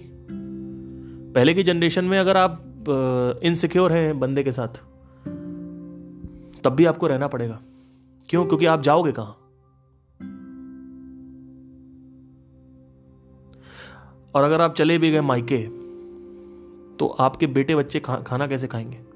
पहले 1.34 1.54
की 1.54 1.62
जनरेशन 1.62 2.04
में 2.04 2.18
अगर 2.18 2.36
आप 2.36 2.64
इनसिक्योर 3.44 3.92
हैं 3.92 4.18
बंदे 4.20 4.42
के 4.42 4.52
साथ 4.52 4.68
तब 6.64 6.74
भी 6.76 6.84
आपको 6.84 7.06
रहना 7.06 7.28
पड़ेगा। 7.28 7.60
क्यों? 8.28 8.46
क्योंकि 8.46 8.66
आप 8.66 8.82
जाओगे 8.82 9.12
कहाँ? 9.12 9.34
और 14.34 14.44
अगर 14.44 14.60
आप 14.60 14.74
चले 14.74 14.98
भी 14.98 15.10
गए 15.10 15.20
मायके 15.20 15.62
तो 16.96 17.06
आपके 17.20 17.46
बेटे 17.46 17.74
बच्चे 17.74 18.00
खा, 18.00 18.16
खाना 18.16 18.46
कैसे 18.46 18.66
खाएँगे? 18.66 19.07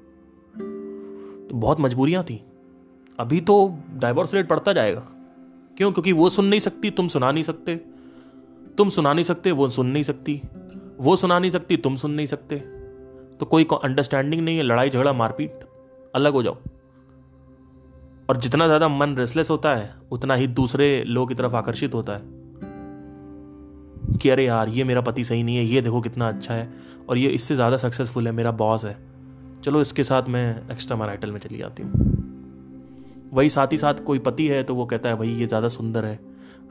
बहुत 1.53 1.79
मजबूरियाँ 1.79 2.23
थी। 2.23 2.45
अभी 3.19 3.41
तो 3.41 3.77
डाइवोर्स 3.93 4.33
रेट 4.33 4.49
बढ़ता 4.49 4.73
जाएगा। 4.73 5.07
क्यों? 5.77 5.91
क्योंकि 5.91 6.11
वो 6.11 6.29
सुन 6.29 6.45
नहीं 6.45 6.59
सकती, 6.59 6.89
तुम 6.89 7.07
सुना 7.07 7.31
नहीं 7.31 7.43
सकते। 7.43 7.75
तुम 8.77 8.89
सुना 8.89 9.13
नहीं 9.13 9.25
सकते, 9.25 9.51
वो 9.51 9.69
सुन 9.69 9.87
नहीं 9.87 10.03
सकती। 10.03 10.41
वो 10.99 11.15
सुना 11.15 11.39
नहीं 11.39 11.51
सकती, 11.51 11.77
तुम 11.77 11.95
सुन 11.95 12.11
नहीं 12.11 12.27
सकते। 12.27 12.55
तो 13.39 13.45
कोई 13.45 13.67
अंडरस्टैंडिंग 13.83 14.41
नहीं 14.41 14.57
है, 14.57 14.63
लड़ाई, 14.63 14.89
झगड़ा, 14.89 15.13
मारपीट। 15.13 15.59
अलग 16.15 16.33
हो 16.33 16.43
जाओ। 16.43 16.57
और 18.29 18.37
जितना 18.37 18.65
ज़्यादा 18.65 18.87
मन 18.87 19.15
रेसलेस 19.15 19.49
होता 19.49 19.75
है, 19.75 19.95
उतना 20.11 20.33
ही 20.33 20.47
दूसरे 20.47 21.03
लोग 21.03 21.29
की 21.29 21.35
तरफ़ 21.35 21.55
आकर्षित 21.55 21.93
होता 21.93 22.13
है। 22.13 22.21
कि 24.17 24.29
अरे 24.29 24.45
यार, 24.45 24.69
ये 24.69 24.83
मेरा 24.83 25.01
पति 25.01 25.23
सही 25.23 25.43
नहीं 25.43 25.57
है, 25.57 25.63
ये 25.63 25.81
देखो 25.81 26.01
कितना 26.01 26.29
अच्छा 26.29 26.53
है। 26.53 26.73
और 27.09 27.17
ये 27.17 27.29
इससे 27.29 27.55
ज़्यादा 27.55 27.77
सक्सेसफुल 27.77 28.27
है, 28.27 28.33
मेरा 28.33 28.51
बॉस 28.51 28.85
है। 28.85 29.12
चलो 29.65 29.81
इसके 29.81 30.03
साथ 30.03 30.29
मैं 30.29 30.71
एक्स्ट्रा 30.71 30.97
मराइटल 30.97 31.31
में 31.31 31.39
चली 31.39 31.57
जाती 31.57 31.83
हूँ। 31.83 31.91
वही 33.33 33.49
साथ 33.49 33.67
ही 33.67 33.77
साथ 33.77 34.03
कोई 34.05 34.19
पति 34.19 34.47
है 34.47 34.63
तो 34.63 34.75
वो 34.75 34.85
कहता 34.85 35.09
है, 35.09 35.15
भाई, 35.15 35.29
ये 35.29 35.45
ज़्यादा 35.45 35.67
सुंदर 35.67 36.05
है। 36.05 36.19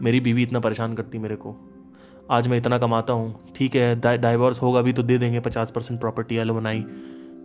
मेरी 0.03 0.21
बीवी 0.21 0.43
इतना 0.43 0.61
परेशान 0.61 0.95
करती 0.95 1.19
मेरे 1.19 1.37
को। 1.37 1.55
आज 2.31 2.49
मैं 2.49 2.59
इतना 2.59 2.79
कमाता 2.79 3.13
हूँ। 3.13 3.53
ठीक 3.57 3.77
है 3.77 4.19
डाइवोर्स 4.19 4.63
होगा 4.63 4.83
भी 4.83 4.93
तो 4.93 5.03
दे 5.03 5.19
देंगे 5.19 5.41
पचास 5.41 5.71
परसेंट 5.71 6.01
प्रॉपर्टी 6.01 6.37
एलोमनाई 6.37 6.85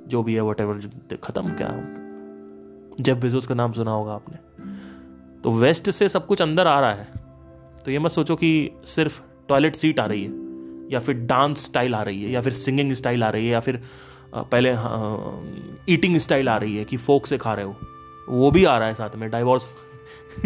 जो 0.08 0.24
भी 0.24 0.34
है 0.36 0.42
वट 0.42 0.62
एवर 0.62 0.80
ख़त्म 1.24 1.56
क्या? 1.58 1.70
जब 3.00 3.20
बेजोस 3.20 3.48
का 3.48 3.56
नाम 3.56 3.74
सुना 3.74 3.92
होगा 3.92 4.14
आपने। 4.14 4.38
तो 5.42 5.52
वेस्ट 5.52 5.90
से 5.90 6.10
सब 6.10 6.26
कुछ 6.26 6.42
अंदर 6.42 6.68
आ 6.68 6.80
रहा 6.80 6.92
है। 6.92 7.08
तो 7.86 7.92
ये 7.92 8.00
मत 8.00 8.12
सोचो 8.12 8.36
कि 8.36 8.70
सिर्फ़ 8.86 9.22
टॉयलेट 9.50 9.76
सीट 9.76 10.00
आ 10.00 10.06
रही 10.06 10.24
है, 10.24 10.32
या 10.92 11.00
फिर 11.00 11.16
डांस 11.26 11.64
स्टाइल 11.64 11.96
आ 11.96 12.02
रही 12.02 12.24
है, 12.24 12.32
या 12.32 12.42
फिर 12.42 12.54
सिंगिंग 12.54 12.92
स्टाइल 12.94 13.24
आ 13.24 13.30
रही 13.30 13.46
है, 13.46 13.52
या 13.52 13.60
फिर 13.60 13.82
पहले 14.36 14.72
ईटिंग 15.94 16.18
स्टाइल 16.18 16.50
आ 16.50 16.58
रही 16.58 16.78
है 16.78 16.86
कि 16.86 16.98
फोक 16.98 17.26
से 17.26 17.38
खा 17.38 17.54
रहे 17.54 17.66
हो। 17.66 17.76
वो 18.30 18.52
भी 18.52 18.64
आ 18.66 18.78
रहा 18.78 18.88
है 18.88 18.94
साथ 18.94 19.16
में 19.16 19.30
डाइवोर्स 19.30 19.74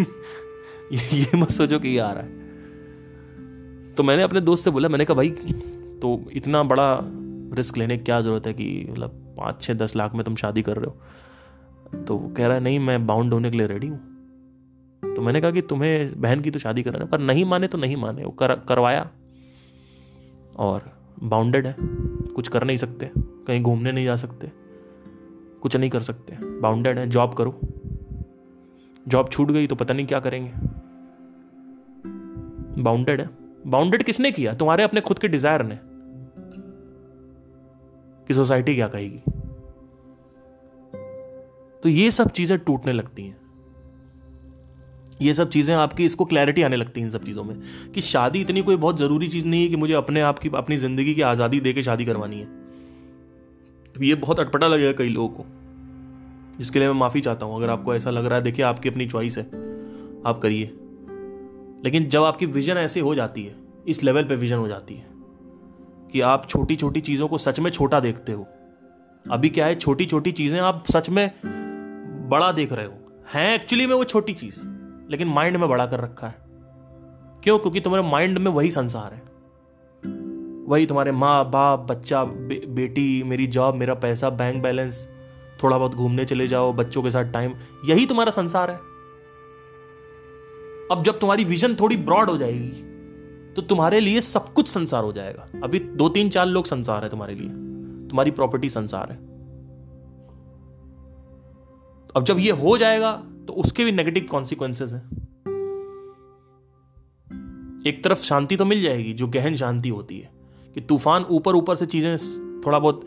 ये 0.92 1.36
मत 1.36 1.50
सोचो 1.50 1.78
कि 1.78 1.88
ये 1.88 1.98
आ 1.98 2.10
रहा 2.12 2.22
है। 2.22 3.94
तो 3.94 4.02
मैंने 4.02 4.22
अपने 4.22 4.40
दोस्त 4.40 4.64
से 4.64 4.70
बोला 4.70 4.88
मैंने 4.88 5.04
कहा 5.04 5.14
भाई 5.14 5.30
तो 6.02 6.30
इतना 6.32 6.62
बड़ा 6.62 7.00
रिस्क 7.56 7.78
लेने 7.78 7.96
की 7.98 8.04
क्या 8.04 8.20
ज़रूरत 8.20 8.46
है 8.46 8.52
कि 8.52 8.86
मतलब 8.90 9.34
पाँच 9.38 9.62
छः 9.62 9.74
दस 9.74 9.96
लाख 9.96 10.14
में 10.14 10.24
तुम 10.24 10.36
शादी 10.36 10.62
कर 10.62 10.76
रहे 10.76 10.86
हो? 10.86 12.04
तो 12.04 12.18
कह 12.36 12.46
रहा 12.46 12.54
है 12.54 12.62
नहीं 12.62 12.78
मैं 12.78 13.06
बाउंड 13.06 13.32
होने 13.32 13.50
के 13.50 13.58
लिए 13.58 13.66
रेडी 13.66 13.86
हूँ। 13.86 15.14
तो 15.16 15.22
मैंने 15.22 15.40
कहा 15.40 15.50
कि 15.50 15.60
तुम्हें 15.62 16.20
बहन 16.20 16.40
की 16.40 16.50
तो 16.50 16.58
शादी 16.58 16.82
कराना 16.82 17.04
पर 17.04 17.20
नहीं 17.20 17.44
माने 17.44 17.66
तो 17.66 17.78
नहीं 17.78 17.96
माने 17.96 18.24
वो 18.24 18.30
कर, 18.30 18.54
करवाया। 18.54 19.10
और 20.56 20.90
बाउंडेड 21.22 21.66
है। 21.66 21.74
कुछ 21.78 22.48
कर 22.48 22.64
नहीं 22.64 22.76
सकते, 22.76 23.10
कहीं 23.16 23.62
घूमने 23.62 23.92
नहीं 23.92 24.04
जा 24.04 24.16
सकते, 24.16 24.50
कुछ 25.62 25.76
नहीं 25.76 25.90
कर 25.90 26.00
सकते। 26.00 26.36
बाउंडेड 26.60 26.98
है 26.98 27.06
जॉब 27.06 27.34
करो। 27.34 27.58
जॉब 29.08 29.30
छूट 29.30 29.50
गई 29.50 29.66
तो 29.66 29.74
पता 29.74 29.94
नहीं 29.94 30.06
क्या 30.06 30.20
करेंगे। 30.20 30.52
बाउंडेड 32.82 33.20
है। 33.20 33.28
बाउंडेड 33.66 34.02
किसने 34.02 34.30
किया? 34.32 34.54
तुम्हारे 34.54 34.82
अपने 34.82 35.00
खुद 35.00 35.18
के 35.18 35.28
डिज़ायर 35.28 35.62
ने। 35.62 35.78
कि 38.26 38.34
सोसाइटी 38.34 38.74
क्या 38.74 38.88
कहेगी? 38.88 39.22
तो 41.82 41.88
ये 41.88 42.10
सब 42.10 42.30
चीज़ें 42.30 42.58
टूटने 42.58 42.92
लगती 42.92 43.26
हैं। 43.26 43.41
ये 45.22 45.34
सब 45.34 45.50
चीज़ें 45.50 45.74
आपकी, 45.76 46.04
इसको 46.04 46.24
क्लैरिटी 46.24 46.62
आने 46.62 46.76
लगती 46.76 47.00
है 47.00 47.06
इन 47.06 47.10
सब 47.10 47.24
चीज़ों 47.24 47.44
में 47.44 47.56
कि 47.94 48.00
शादी 48.02 48.40
इतनी 48.40 48.62
कोई 48.62 48.76
बहुत 48.76 48.98
ज़रूरी 48.98 49.28
चीज़ 49.28 49.46
नहीं 49.46 49.62
है 49.62 49.68
कि 49.68 49.76
मुझे 49.76 49.94
अपने 49.94 50.20
आप 50.20 50.38
की, 50.38 50.50
अपनी 50.54 50.76
ज़िंदगी 50.76 51.14
की 51.14 51.22
आज़ादी 51.22 51.60
दे 51.60 51.72
के 51.72 51.82
शादी 51.82 52.04
करवानी 52.04 52.40
है। 52.40 52.60
ये 53.96 54.14
बहुत 54.16 54.40
अटपटा 54.40 54.66
लगेगा 54.66 54.92
कई 54.92 55.08
लोगों 55.08 55.28
को, 55.28 55.44
जिसके 56.58 56.78
लिए 56.78 56.88
मैं 56.88 56.94
माफ़ी 56.94 57.20
चाहता 57.20 57.46
हूँ। 57.46 57.56
अगर 57.56 57.70
आपको 57.70 57.94
ऐसा 57.94 58.10
लग 58.10 58.26
रहा 58.26 58.34
है, 58.34 58.42
देखिए, 58.42 58.64
आपकी 58.64 58.88
अपनी 58.88 59.06
चॉइस 59.06 59.38
है, 59.38 59.44
आप 60.26 60.40
करिए। 60.42 60.70
लेकिन 61.84 62.08
जब 62.08 62.24
आपकी 62.24 62.46
विजन 62.48 62.76
ऐसे 62.76 63.00
हो 63.00 63.14
जाती 63.14 63.44
है, 63.44 63.54
इस 63.86 64.02
लेवल 64.02 64.24
पे 64.24 64.36
विजन 64.36 64.56
हो 64.56 64.68
जाती 64.68 64.94
है, 64.94 65.06
कि 66.12 66.20
आप 66.20 66.46
छोटी 66.48 66.76
छोटी 66.76 67.00
चीज़ों 67.00 67.28
को 67.28 67.38
सच 67.38 67.60
में 67.60 67.70
छोटा 67.70 68.00
देखते 68.00 68.32
हो, 68.32 68.46
अभी 69.26 69.48
क्या 69.48 69.66
है 69.66 69.74
छोटी 69.74 70.06
छोटी 70.06 70.32
चीज़ें 70.32 70.58
आप 70.60 70.84
सच 70.90 71.08
में 71.10 71.30
बड़ा 72.30 72.52
देख 72.52 72.72
रहे 72.72 72.86
हो। 72.86 72.92
हैं 73.34 73.54
एक्चुअली 73.54 73.86
में 73.86 73.94
वो 73.94 74.04
छोटी 74.04 74.32
चीज़। 74.34 74.58
लेकिन 75.10 75.28
माइंड 75.28 75.56
में 75.56 75.68
बड़ा 75.68 75.86
कर 75.86 76.00
रखा 76.00 76.26
है। 76.26 76.34
क्यों? 77.44 77.58
क्योंकि 77.58 77.80
तुम्हारे 77.80 78.08
माइंड 78.08 78.38
में 78.38 78.50
वही 78.50 78.70
संसार 78.70 79.12
है। 79.14 79.32
वही 80.66 80.86
तुम्हारे 80.86 81.12
माँ 81.12 81.50
बाप 81.50 81.80
बच्चा 81.80 82.24
बे, 82.24 82.66
बेटी 82.66 83.22
मेरी 83.22 83.46
जॉब 83.46 83.74
मेरा 83.74 83.94
पैसा 83.94 84.30
बैंक 84.30 84.62
बैलेंस 84.62 85.08
थोड़ा 85.62 85.78
बहुत 85.78 85.94
घूमने 85.94 86.24
चले 86.24 86.48
जाओ 86.48 86.72
बच्चों 86.72 87.02
के 87.02 87.10
साथ 87.10 87.24
टाइम 87.24 87.54
यही 87.84 88.06
तुम्हारा 88.06 88.32
संसार 88.32 88.70
है। 88.70 88.76
अब 90.90 91.02
जब 91.02 91.18
तुम्हारी 91.18 91.44
विजन 91.44 91.74
थोड़ी 91.74 91.96
ब्रॉड 91.96 92.30
हो 92.30 92.36
जाएगी 92.36 93.52
तो 93.54 93.62
तुम्हारे 93.62 94.00
लिए 94.00 94.20
सब 94.20 94.52
कुछ 94.52 94.68
संसार 94.68 95.04
हो 95.04 95.12
जाएगा। 95.12 95.46
अभी 95.64 95.78
दो 95.78 96.08
तीन 96.08 96.28
चार 96.28 96.46
लोग 96.46 96.64
संसार 96.64 97.04
है 97.04 97.10
तुम्हारे 97.10 97.34
लिए। 97.34 97.48
तुम्हारी 98.08 98.30
प्रॉपर्टी 98.30 98.68
संसार 98.68 99.10
है। 99.10 99.16
अब 102.16 102.24
जब 102.24 102.38
ये 102.38 102.50
हो 102.50 102.76
जाएगा 102.78 103.22
तो 103.46 103.52
उसके 103.52 103.84
भी 103.84 103.92
नेगेटिव 103.92 104.26
कॉन्सिक्वेंसेस 104.30 104.92
हैं। 104.92 105.22
एक 107.86 108.04
तरफ़ 108.04 108.22
शांति 108.22 108.56
तो 108.56 108.64
मिल 108.64 108.82
जाएगी, 108.82 109.12
जो 109.12 109.26
गहन 109.26 109.56
शांति 109.56 109.88
होती 109.88 110.18
है, 110.18 110.30
कि 110.74 110.80
तूफ़ान 110.80 111.24
ऊपर 111.24 111.54
ऊपर 111.54 111.74
से 111.74 111.86
चीज़ें 111.86 112.16
थोड़ा 112.66 112.78
बहुत 112.78 113.06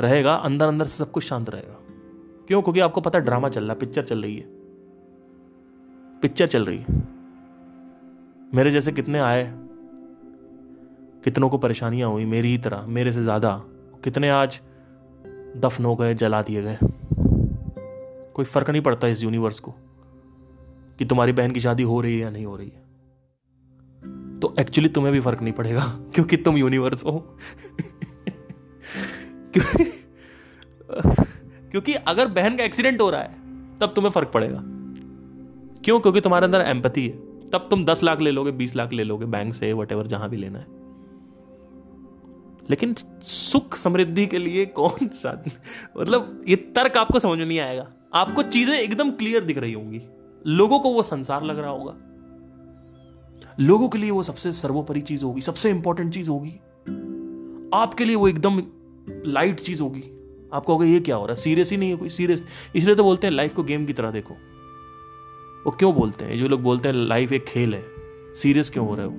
रहेगा, 0.00 0.34
अंदर 0.34 0.66
अंदर 0.66 0.84
से 0.84 0.98
सब 0.98 1.10
कुछ 1.10 1.24
शांत 1.24 1.50
रहेगा। 1.50 1.78
क्यों? 2.48 2.62
क्योंकि 2.62 2.80
आपको 2.80 3.00
पता 3.00 3.18
है 3.18 3.24
ड्रामा 3.24 3.48
चल 3.48 3.62
रहा 3.62 3.72
है 3.72 3.78
पिक्चर 3.78 4.02
चल 4.02 4.22
रही 4.22 4.36
है। 4.36 4.44
पिक्चर 6.20 6.46
चल 6.46 6.64
रही 6.64 6.78
है। 6.78 6.86
मेरे 8.54 8.70
जैसे 8.70 8.92
कितने 8.92 9.18
आए, 9.18 9.52
कितनों 11.24 11.48
को 11.48 11.58
परेशानियाँ 11.58 12.10
हुई, 12.10 12.24
मेरी 12.24 12.48
ही 12.48 12.58
तरह, 12.58 12.86
मेरे 12.86 13.12
से 13.12 13.22
ज़्यादा, 13.22 13.62
कितने 14.04 14.30
आज 14.30 14.60
दफन 15.56 15.84
हो 15.84 15.96
गए, 15.96 16.14
जला 16.14 16.42
दिए 16.42 16.62
गए। 16.62 16.78
कोई 18.34 18.44
फ़र्क 18.44 18.70
नहीं 18.70 18.82
पड़ता 18.82 19.06
इस 19.08 19.24
यूनिवर्स 19.24 19.60
को 19.60 19.74
कि 20.98 21.04
तुम्हारी 21.04 21.32
बहन 21.32 21.50
की 21.50 21.60
शादी 21.60 21.82
हो 21.82 22.00
रही 22.00 22.14
है 22.14 22.20
या 22.20 22.30
नहीं 22.30 22.46
हो 22.46 22.56
रही 22.56 22.68
है। 22.68 22.82
तो 24.40 24.54
एक्चुअली 24.60 24.88
तुम्हें 24.88 25.12
भी 25.12 25.20
फ़र्क 25.20 25.42
नहीं 25.42 25.52
पड़ेगा, 25.52 25.80
क्योंकि 26.14 26.36
तुम 26.36 26.56
यूनिवर्स 26.56 27.04
हो। 27.04 27.38
क्योंकि 29.52 29.84
क्योंकि 31.70 31.94
अगर 31.94 32.28
बहन 32.28 32.56
का 32.56 32.64
एक्सीडेंट 32.64 33.00
हो 33.00 33.10
रहा 33.10 33.20
है, 33.20 33.32
तब 33.78 33.92
तुम्हें 33.94 34.12
फ़र्क 34.12 34.28
पड़ेगा। 34.28 34.62
क्यों? 35.84 36.00
क्योंकि 36.00 36.20
तुम्हारे 36.20 36.46
अंदर 36.46 36.60
एम्पति 36.60 37.08
है। 37.08 37.32
तब 37.50 37.66
तुम 37.70 37.84
दस 37.84 38.02
लाख 38.02 38.20
ले 38.20 38.30
लोगे, 38.30 38.50
बीस 38.50 38.76
लाख 38.76 38.92
ले 38.92 39.04
लोगे 39.04 39.26
बैंक 39.26 39.54
से 39.54 39.72
वट 39.72 39.92
एवर 39.92 40.06
जहाँ 40.06 40.28
भी 40.28 40.36
लेना 40.36 40.58
है। 40.58 40.66
लेकिन 42.70 42.94
सुख 43.22 43.76
समृद्धि 43.76 44.26
के 44.26 44.38
लिए 44.38 44.66
कौन 44.66 45.08
सा 45.08 45.42
मतलब 46.00 46.44
ये 46.48 46.56
तर्क 46.56 46.96
आपको 46.96 47.18
समझ 47.18 47.38
नहीं 47.38 47.58
आएगा। 47.58 47.92
आपको 48.14 48.42
चीज़ें 48.42 48.78
एकदम 48.78 49.10
क्लियर 49.10 49.44
दिख 49.44 49.58
रही 49.58 49.72
होंगी। 49.72 50.00
लोगों 50.46 50.80
को 50.80 50.92
वो 50.92 51.02
संसार 51.02 51.42
लग 51.42 51.58
रहा 51.58 51.70
होगा। 51.70 51.96
लोगों 53.60 53.88
के 53.88 53.98
लिए 53.98 54.10
वो 54.10 54.22
सबसे 54.22 54.52
सर्वोपरि 54.52 55.00
चीज़ 55.00 55.24
होगी, 55.24 55.40
सबसे 55.40 55.70
इंपॉर्टेंट 55.70 56.14
चीज़ 56.14 56.30
होगी। 56.30 56.60
आपके 57.74 58.04
लिए 58.04 58.16
वो 58.16 58.28
एकदम 58.28 58.62
लाइट 59.26 59.60
चीज़ 59.60 59.82
होगी। 59.82 60.02
आपको 60.52 60.72
होगा 60.72 60.86
ये 60.86 61.00
क्या 61.00 61.16
हो 61.16 61.26
रहा 61.26 61.34
है? 61.34 61.40
सीरियस 61.40 61.70
ही 61.70 61.76
नहीं 61.76 61.90
है 61.90 61.96
कोई? 61.96 62.08
सीरियस 62.08 62.46
इसलिए 62.76 62.94
तो 62.94 63.04
बोलते 63.04 63.26
हैं 63.26 63.34
लाइफ 63.34 63.54
को 63.54 63.62
गेम 63.62 63.86
की 63.86 63.92
तरह 63.92 64.10
देखो। 64.10 64.34
वो 65.66 65.70
क्यों 65.70 65.94
बोलते 65.94 66.24
हैं? 66.24 66.36
जो 66.36 66.48
लोग 66.48 66.62
बोलते 66.62 66.88
हैं 66.88 66.96
लाइफ 66.96 67.32
एक 67.32 67.44
खेल 67.44 67.74
है। 67.74 67.84
सीरियस 68.34 68.70
क्यों 68.70 68.86
हो 68.86 68.94
रहे 68.94 69.06
हो? 69.06 69.12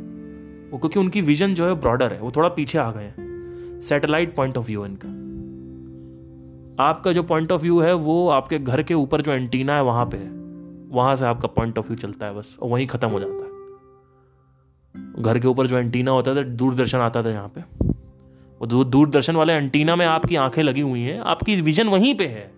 वो 0.71 0.77
क्योंकि 0.79 0.99
उनकी 0.99 1.21
विजन 1.21 1.53
जो 1.53 1.65
है 1.65 1.73
ब्रॉडर 1.73 2.13
है। 2.13 2.21
वो 2.21 2.31
थोड़ा 2.31 2.49
पीछे 2.49 2.77
आ 2.77 2.91
गए 2.91 3.03
हैं। 3.03 3.33
सैटेलाइट 3.81 4.35
पॉइंट 4.35 4.57
ऑफ़ 4.57 4.67
व्यू 4.67 4.85
इनका। 4.85 5.22
आपका 6.79 7.11
जो 7.11 7.23
पॉइंट 7.23 7.51
ऑफ़ 7.51 7.61
व्यू 7.61 7.79
है, 7.79 7.93
वो 7.93 8.29
आपके 8.29 8.59
घर 8.59 8.83
के 8.83 8.93
ऊपर 8.93 9.21
जो 9.21 9.31
एंटीना 9.31 9.75
है, 9.75 9.83
वहाँ 9.83 10.05
पे 10.05 10.17
है। 10.17 10.29
वहाँ 10.89 11.15
से 11.15 11.25
आपका 11.25 11.47
पॉइंट 11.47 11.77
ऑफ़ 11.77 11.87
व्यू 11.87 11.97
चलता 11.97 12.25
है 12.25 12.33
बस, 12.33 12.57
और 12.61 12.69
वहीं 12.69 12.87
खत्म 12.87 13.07
हो 13.07 13.19
जाता 13.19 13.33
है। 13.33 13.53
घर 15.23 15.39
के 15.39 15.47
ऊपर 15.47 15.67
जो 15.67 15.77
एंटीना 15.77 16.11
होता 16.11 16.35
था 16.35 16.41
दूरदर्शन 16.41 16.97
आता 16.97 17.23
था 17.23 17.29
यहाँ 17.29 17.51
पे। 17.57 17.61
वो 18.65 18.83
दूरदर्शन 18.83 19.35
वाले 19.35 19.53
एंटीना 19.53 19.95
में 19.95 20.05
आपकी 20.05 20.35
आँखें 20.35 20.63
लगी 20.63 20.81
हुई 20.81 21.01
हैं, 21.01 21.19
आपकी 21.19 21.61
विजन 21.61 21.87
वहीं 21.87 22.15
पे 22.15 22.27
है। 22.27 22.53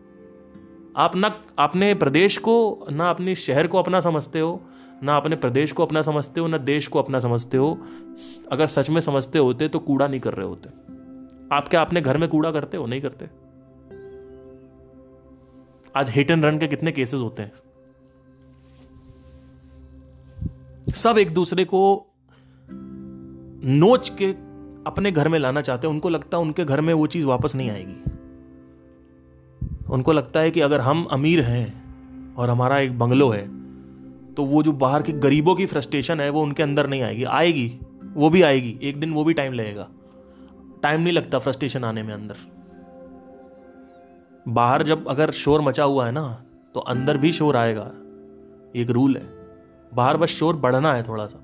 आप 0.98 1.16
ना, 1.16 1.42
अपने 1.60 1.96
प्रदेश 1.96 2.38
को, 2.38 2.86
ना 2.92 3.10
अपने 3.10 3.36
शहर 3.36 3.68
को 3.68 3.78
अपना 3.78 4.00
समझते 4.00 4.40
हो, 4.40 4.62
ना 5.04 5.18
अपने 5.18 5.36
प्रदेश 5.36 5.72
को 5.72 5.86
अपना 5.86 6.02
समझते 6.02 6.40
हो, 6.40 6.48
ना 6.48 6.58
देश 6.58 6.88
को 6.88 7.00
अपना 7.00 7.20
समझते 7.20 7.58
हो। 7.58 7.82
अगर 8.52 8.68
सच 8.68 8.90
में 8.90 9.02
समझते 9.02 9.40
होते 9.40 9.68
तो 9.68 9.80
कूड़ा 9.80 10.08
नहीं 10.08 10.20
कर 10.20 10.34
रहे 10.34 10.48
होते। 10.48 10.70
आप 11.56 11.68
क्या 11.68 11.82
अपने 11.82 12.02
घर 12.02 12.18
में 12.18 12.30
कूड़ा 12.30 12.52
करते 12.52 12.78
हो? 12.78 12.86
नहीं 12.86 13.02
करते। 13.02 13.45
आज 15.96 16.10
हिट 16.10 16.32
एंड 16.32 16.46
रन 16.46 16.58
के 16.60 16.68
कितने 16.68 16.92
केसेस 16.92 17.22
होते 17.22 17.44
हैं? 17.44 17.52
सब 20.94 21.18
एक 21.18 21.34
दूसरे 21.34 21.66
को 21.66 22.08
नोच 23.64 24.10
के 24.10 24.32
अपने 24.88 25.12
घर 25.12 25.28
में 25.30 25.40
लाना 25.40 25.62
चाहते 25.62 25.88
हैं। 25.88 25.94
उनको 25.94 26.10
लगता 26.10 26.38
है 26.38 26.44
उनके 26.44 26.66
घर 26.66 26.82
में 26.82 26.94
वो 26.94 27.08
चीज़ 27.08 27.26
वापस 27.26 27.56
नहीं 27.56 27.70
आएगी। 27.70 28.04
उनको 29.90 30.12
लगता 30.12 30.40
है 30.40 30.52
कि 30.52 30.62
अगर 30.62 30.82
हम 30.82 31.04
अमीर 31.04 31.42
हैं 31.42 31.86
और 32.36 32.50
हमारा 32.50 32.80
एक 32.80 33.00
बंगलो 33.00 33.30
है 33.30 33.48
तो 34.34 34.46
वो 34.46 34.64
जो 34.64 34.72
बाहर 34.72 35.04
के 35.04 35.12
गरीबों 35.12 35.56
की 35.56 35.66
फ्रस्ट्रेशन 35.66 36.20
है, 36.20 36.30
वो 36.30 36.42
उनके 36.42 36.64
अंदर 36.64 36.88
नहीं 36.88 37.02
आएगी। 37.02 37.24
आएगी, 37.24 37.80
वो 38.14 38.30
भी 38.30 38.42
आएगी। 38.42 38.80
एक 38.84 39.00
दिन 39.00 39.14
वो 39.14 39.24
भी 39.24 39.34
टाइम 39.34 39.54
लगेगा। 39.54 39.88
टाइम 40.84 41.02
नहीं 41.02 41.14
लगता 41.14 41.40
फ्रस्ट्रेशन 41.40 41.84
आने 41.84 42.04
में 42.04 42.14
अंदर। 42.14 42.55
बाहर 44.46 44.84
जब 44.84 45.08
अगर 45.08 45.32
शोर 45.32 45.62
मचा 45.62 45.84
हुआ 45.84 46.06
है 46.06 46.12
ना 46.12 46.44
तो 46.76 46.80
अंदर 46.80 47.18
भी 47.18 47.32
शोर 47.32 47.56
आएगा। 47.56 47.92
एक 48.76 48.90
रूल 48.90 49.16
है। 49.18 49.24
बाहर 49.92 50.18
बस 50.18 50.30
शोर 50.30 50.56
बढ़ना 50.56 50.94
है 50.94 51.04
थोड़ा 51.04 51.26
सा। 51.26 51.40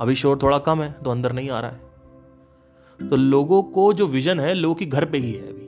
अभी 0.00 0.14
शोर 0.14 0.38
थोड़ा 0.42 0.58
कम 0.58 0.82
है 0.82 0.92
तो 0.92 1.10
अंदर 1.10 1.32
नहीं 1.32 1.50
आ 1.50 1.60
रहा 1.60 1.70
है। 1.70 3.08
तो 3.10 3.16
लोगों 3.16 3.62
को 3.62 3.92
जो 3.92 4.06
विजन 4.06 4.40
है, 4.40 4.54
लोगों 4.54 4.74
की 4.74 4.86
घर 4.86 5.04
पे 5.04 5.18
ही 5.18 5.32
है 5.32 5.48
अभी। 5.48 5.66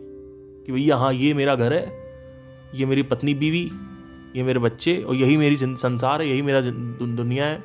कि 0.66 0.72
भैया 0.72 0.96
हाँ 0.96 1.12
ये 1.12 1.34
मेरा 1.34 1.54
घर 1.54 1.72
है, 1.72 1.82
ये 2.74 2.86
मेरी 2.86 3.02
पत्नी 3.02 3.34
बीवी, 3.34 3.70
ये 4.36 4.42
मेरे 4.42 4.58
बच्चे, 4.58 4.96
और 4.98 5.14
यही 5.14 5.36
मेरी 5.36 5.56
संसार 5.56 6.22
है, 6.22 6.28
यही 6.28 6.42
मेरा 6.42 6.60
दुनिया 6.60 7.46
है। 7.46 7.62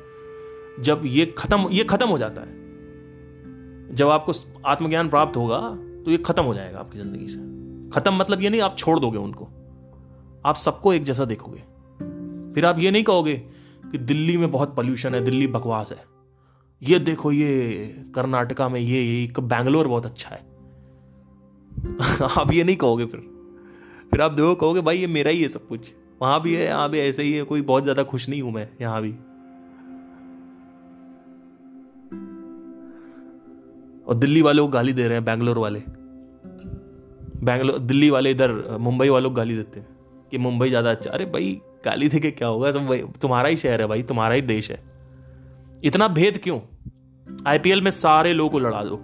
जब 0.80 1.02
ये 1.04 1.26
खत्म 1.38 1.68
ये 1.70 1.84
खत्म 1.84 2.08
हो 2.08 2.18
जाता 2.18 2.40
है। 2.40 3.94
जब 3.94 4.08
आपको 4.08 4.32
आत्मज्ञान 4.66 5.08
प्राप्त 5.08 5.36
होगा 5.36 5.58
तो 6.04 6.10
ये 6.10 6.18
खत्म 6.18 6.42
हो 6.42 6.54
जाएगा 6.54 6.78
आपकी 6.78 6.98
ज़िंदगी 6.98 7.28
से। 7.28 7.38
खत्म 7.94 8.14
मतलब 8.14 8.42
ये 8.42 8.50
नहीं, 8.50 8.60
आप 8.60 8.78
छोड़ 8.78 9.00
दोगे 9.00 9.18
उनको। 9.18 9.44
आप 10.46 10.56
सबको 10.56 10.92
एक 10.92 11.04
जैसा 11.04 11.24
देखोगे। 11.24 11.58
फिर 12.54 12.66
आप 12.66 12.78
ये 12.78 12.90
नहीं 12.90 13.02
कहोगे 13.02 13.36
कि 13.92 13.98
दिल्ली 13.98 14.36
में 14.36 14.50
बहुत 14.50 14.76
पॉल्यूशन 14.76 15.14
है, 15.14 15.24
दिल्ली 15.24 15.46
बकवास 15.46 15.92
है। 15.92 16.04
ये 16.82 16.98
देखो, 16.98 17.32
ये 17.32 17.78
कर्नाटका 18.14 18.68
में 18.68 18.80
ये 18.80 19.02
ये, 19.02 19.32
बैंगलोर 19.40 19.88
बहुत 19.88 20.06
अच्छा 20.06 20.30
है। 20.30 20.50
आप 22.40 22.52
ये 22.52 22.64
नहीं 22.64 22.76
कहोगे 22.76 23.06
फिर। 23.06 23.20
फिर 24.10 24.20
आप 24.20 24.32
देखो, 24.32 24.54
कहोगे, 24.54 24.80
भाई, 24.80 24.98
ये 24.98 25.06
मेरा 25.06 25.30
ही 25.30 25.42
है 25.42 25.48
सब 25.48 25.68
कुछ। 25.68 25.94
वहाँ 26.22 26.42
भी 26.42 26.54
है, 26.54 26.64
यहाँ 26.64 26.90
भी 26.90 26.98
ऐसे 26.98 27.22
ही 27.22 27.32
है, 27.32 27.42
कोई 27.42 27.62
बहुत 27.62 27.82
ज़्यादा 27.82 28.02
खुश 28.02 28.28
नहीं 28.28 28.42
हूँ 28.42 28.52
मैं 28.52 28.68
यहाँ 28.80 29.02
भी। 29.02 29.10
और 34.06 34.14
दिल्ली 34.14 34.42
वाले 34.42 34.62
को 34.62 34.68
गाली 34.68 34.92
दे 34.92 35.04
रहे 35.04 35.14
हैं, 35.14 35.24
बैंगलोर 35.24 35.58
वाले। 35.58 35.99
बैंगलोर, 37.42 37.78
दिल्ली 37.78 38.10
वाले 38.10 38.30
इधर, 38.30 38.52
मुंबई 38.80 39.08
वालों 39.08 39.30
को 39.30 39.36
गाली 39.36 39.56
देते 39.56 39.80
हैं 39.80 39.88
कि 40.30 40.38
मुंबई 40.38 40.68
ज़्यादा 40.68 40.90
अच्छा। 40.90 41.10
अरे 41.10 41.24
भाई, 41.24 41.60
गाली 41.84 42.08
दे 42.08 42.18
के 42.18 42.30
क्या 42.30 42.48
होगा? 42.48 42.72
तुम 42.72 42.94
तुम्हारा 43.20 43.48
ही 43.48 43.56
शहर 43.56 43.80
है 43.80 43.86
भाई, 43.86 44.02
तुम्हारा 44.02 44.34
ही 44.34 44.42
देश 44.42 44.70
है। 44.70 44.82
इतना 45.84 46.08
भेद 46.10 46.38
क्यों? 46.38 46.60
आईपीएल 47.46 47.82
में 47.82 47.90
सारे 47.90 48.32
लोगों 48.32 48.50
को 48.50 48.58
लड़ा 48.58 48.82
दो। 48.84 49.00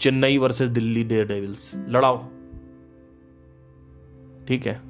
Chennai 0.00 0.38
versus 0.38 0.68
Delhi 0.68 1.04
dare 1.04 1.26
devils 1.26 1.74
लड़ाओ। 1.88 2.18
ठीक 4.48 4.66
है? 4.66 4.80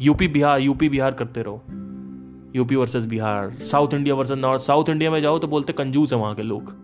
यूपी 0.00 0.28
बिहार 0.28 0.60
यूपी 0.60 0.88
बिहार 0.88 1.14
करते 1.14 1.42
रहो। 1.42 1.62
UP 2.56 2.76
versus 2.76 3.04
Bihar 3.06 3.52
South 3.62 3.94
India 3.94 4.14
versus 4.14 4.38
North 4.38 4.62
South 4.62 4.88
India 4.88 5.10
में 5.10 5.20
जाओ 5.20 5.38
तो 5.38 5.48
बोलते 5.48 5.72
कंजूस 5.72 6.12
है 6.12 6.18
वहाँ 6.18 6.34
के 6.34 6.42
लोग। 6.42 6.74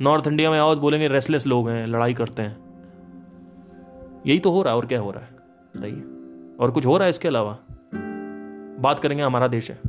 नॉर्थ 0.00 0.26
इंडिया 0.26 0.50
में 0.50 0.58
आओ 0.58 0.74
तो 0.74 0.80
बोलेंगे 0.80 1.08
रेसलेस 1.08 1.46
लोग 1.46 1.68
हैं, 1.68 1.86
लड़ाई 1.86 2.14
करते 2.14 2.42
हैं। 2.42 2.61
यही 4.26 4.38
तो 4.38 4.50
हो 4.50 4.62
रहा 4.62 4.72
है 4.72 4.76
और 4.76 4.86
क्या 4.86 5.00
हो 5.00 5.10
रहा 5.10 5.22
है? 5.22 5.36
बताइए। 5.76 6.02
और 6.60 6.70
कुछ 6.70 6.86
हो 6.86 6.96
रहा 6.96 7.04
है 7.04 7.10
इसके 7.10 7.28
अलावा? 7.28 7.58
बात 8.80 9.00
करेंगे, 9.00 9.22
हमारा 9.22 9.48
देश 9.48 9.70
है। 9.70 9.80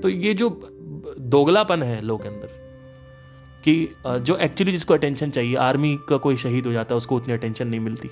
तो 0.00 0.08
ये 0.08 0.34
जो 0.34 0.48
दोगलापन 1.20 1.82
है 1.82 2.00
लोग 2.00 2.22
के 2.22 2.28
अंदर, 2.28 2.48
कि 3.64 3.88
जो 4.06 4.36
एक्चुअली 4.36 4.72
जिसको 4.72 4.94
अटेंशन 4.94 5.30
चाहिए 5.30 5.56
आर्मी 5.56 5.98
का 6.08 6.16
कोई 6.16 6.36
शहीद 6.36 6.66
हो 6.66 6.72
जाता 6.72 6.94
है, 6.94 6.96
उसको 6.96 7.16
उतनी 7.16 7.32
अटेंशन 7.32 7.68
नहीं 7.68 7.80
मिलती। 7.80 8.08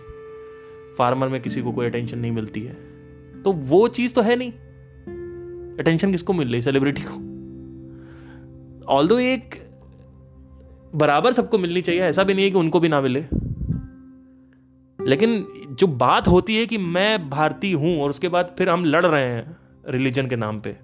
फार्मर 0.98 1.28
में 1.28 1.40
किसी 1.42 1.62
को 1.62 1.72
कोई 1.72 1.86
अटेंशन 1.86 2.18
नहीं 2.18 2.32
मिलती 2.32 2.62
है। 2.62 2.74
तो 3.42 3.52
वो 3.52 3.88
चीज़ 3.88 4.14
तो 4.14 4.22
है 4.22 4.36
नहीं। 4.36 4.52
अटेंशन 5.78 6.12
किसको 6.12 6.32
मिल 6.32 6.52
रही? 6.52 6.62
सेलिब्रिटी 6.62 7.02
को। 7.02 7.14
ऑल 8.88 9.08
दो 9.08 9.18
एक 9.18 9.54
बराबर 10.94 11.32
सबको 11.32 11.58
मिलनी 11.58 11.80
चाहिए, 11.80 12.00
ऐसा 12.00 12.24
भी 12.24 12.34
नहीं 12.34 12.44
है 12.44 12.50
कि 12.50 12.58
उनको 12.58 12.80
भी 12.80 12.88
ना 12.88 13.00
मिले। 13.00 13.20
लेकिन 14.98 15.46
जो 15.70 15.86
बात 15.86 16.28
होती 16.28 16.56
है 16.56 16.66
कि 16.66 16.78
मैं 16.78 17.28
भारतीय 17.30 17.72
हूँ 17.74 18.00
और 18.02 18.10
उसके 18.10 18.28
बाद 18.28 18.54
फिर 18.58 18.68
हम 18.68 18.84
लड़ 18.84 19.04
रहे 19.06 19.24
हैं 19.24 19.56
रिलीजन 19.88 20.26
के 20.26 20.36
नाम 20.36 20.60
पे, 20.60 20.76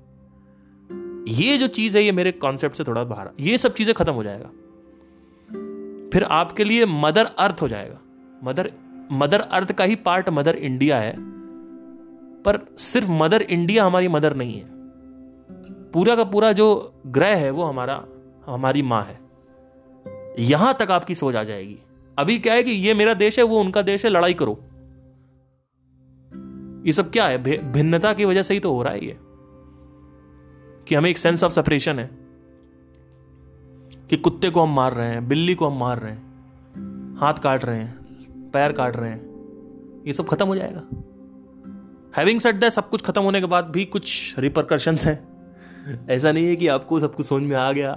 ये 1.33 1.57
जो 1.59 1.67
चीज़ 1.67 1.97
है, 1.99 2.05
ये 2.05 2.13
मेरे 2.13 2.33
कॉन्सेप्ट 2.33 2.77
से 2.77 2.85
थोड़ा 2.85 3.05
बाहर 3.05 3.31
ये 3.41 3.59
सब 3.59 3.75
चीज़ें 3.75 3.95
खत्म 3.95 4.13
हो 4.13 4.23
जाएगा। 4.23 4.51
फिर 6.13 6.25
आपके 6.25 6.65
लिए 6.65 6.87
मदर 6.87 7.25
अर्थ 7.39 7.63
हो 7.63 7.69
जाएगा। 7.69 7.99
मदर 8.45 8.71
मदर 9.13 9.41
अर्थ 9.41 9.73
का 9.73 9.85
ही 9.85 9.95
पार्ट 9.97 10.29
मदर 10.29 10.57
इंडिया 10.57 10.99
है, 10.99 11.15
पर 12.43 12.59
सिर्फ़ 12.79 13.11
मदर 13.11 13.43
इंडिया 13.43 13.85
हमारी 13.85 14.09
मदर 14.09 14.37
नहीं 14.37 14.55
है। 14.55 14.82
पूरा 15.95 16.17
का 16.17 16.25
पूरा 16.25 16.53
जो 16.53 16.95
ग्रह 17.07 17.37
है, 17.37 17.51
वो 17.51 17.65
हमारा, 17.65 18.05
हमारी 18.47 18.83
माँ 18.83 19.05
है। 19.05 19.21
यहाँ 20.39 20.77
तक 20.81 20.91
आपकी 20.91 21.15
सोच 21.15 21.35
आ 21.35 21.45
जाएगी। 21.45 21.79
अभी 22.19 22.39
क्या 22.39 22.55
है 22.55 22.63
कि 22.63 22.71
ये 22.71 22.95
मेरा 22.95 23.15
देश 23.15 23.39
है, 23.39 23.45
वो 23.45 23.61
उनका 23.61 23.83
देश 23.83 24.05
है, 24.05 24.11
लड़ाई 24.11 24.35
करो। 24.35 24.59
ये 26.87 26.93
सब 26.93 27.11
क्या 27.11 27.27
है? 27.27 27.73
भिन्नता 27.73 28.13
की 28.13 28.25
वजह 28.25 28.43
से 28.43 28.55
ही 28.55 28.61
तो 28.61 28.73
हो 28.73 28.83
रहा 28.83 28.93
है 28.93 29.05
ये। 29.05 29.19
कि 30.89 30.95
हमें 30.95 31.11
एक 31.11 31.19
सेंस 31.19 31.45
ऑफ़ 31.45 31.53
सेपरेशन 31.53 31.99
है। 31.99 32.11
कि 34.11 34.17
कुत्ते 34.17 34.51
को 34.51 34.61
हम 34.61 34.75
मार 34.75 34.95
रहे 34.95 35.09
हैं, 35.09 35.29
बिल्ली 35.29 35.55
को 35.55 35.67
हम 35.67 35.79
मार 35.79 35.99
रहे 35.99 36.13
हैं, 36.13 36.33
हाथ 37.19 37.35
काट 37.35 37.65
रहे 37.65 37.79
हैं, 37.79 37.99
पैर 38.51 38.73
काट 38.73 38.97
रहे 38.97 39.11
हैं, 39.11 39.33
ये 40.07 40.13
सब 40.13 40.27
खत्म 40.27 40.47
हो 40.47 40.57
जाएगा। 40.57 40.83
हैविंग 42.17 42.41
सेट 42.41 42.55
दैट 42.55 42.73
सब 42.73 42.89
कुछ 42.89 43.03
खत्म 43.03 43.23
होने 43.23 43.41
के 43.41 43.47
बाद 43.47 43.65
भी 43.65 43.85
कुछ 43.85 44.35
रिपरकर्शन 44.39 44.97
हैं। 44.97 45.32
ऐसा 46.11 46.33
नहीं 46.33 46.47
है 46.47 46.57
कि 46.57 46.67
आपको 46.67 47.01
सब 47.01 47.15
कुछ 47.15 47.27
समझ 47.27 47.43
में 47.43 47.57
आ 47.57 47.73
गया 47.73 47.95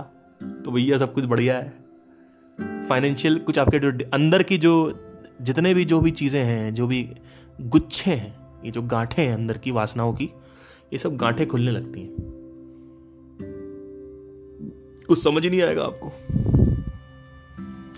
तो 0.65 0.71
भैया 0.71 0.97
सब 0.97 1.13
कुछ 1.13 1.25
बढ़िया 1.25 1.57
है। 1.57 1.85
फाइनेंशियल 2.89 3.37
कुछ 3.37 3.59
आपके 3.59 3.79
जो 3.79 3.91
अंदर 4.13 4.43
की 4.43 4.57
जो 4.57 4.73
जितने 5.41 5.73
भी 5.73 5.85
जो 5.85 5.99
भी 5.99 6.11
चीज़ें 6.11 6.43
हैं, 6.43 6.73
जो 6.73 6.87
भी 6.87 7.09
गुच्छे 7.61 8.11
हैं, 8.11 8.61
ये 8.65 8.71
जो 8.71 8.81
गांठे 8.81 9.21
हैं 9.21 9.33
अंदर 9.33 9.57
की 9.57 9.71
वासनाओं 9.71 10.13
की, 10.13 10.25
ये 10.93 10.97
सब 10.97 11.17
गांठें 11.17 11.47
खुलने 11.47 11.71
लगती 11.71 12.01
हैं। 12.01 12.15
कुछ 15.07 15.23
समझ 15.23 15.43
ही 15.43 15.49
नहीं 15.49 15.61
आएगा 15.61 15.83
आपको। 15.83 16.11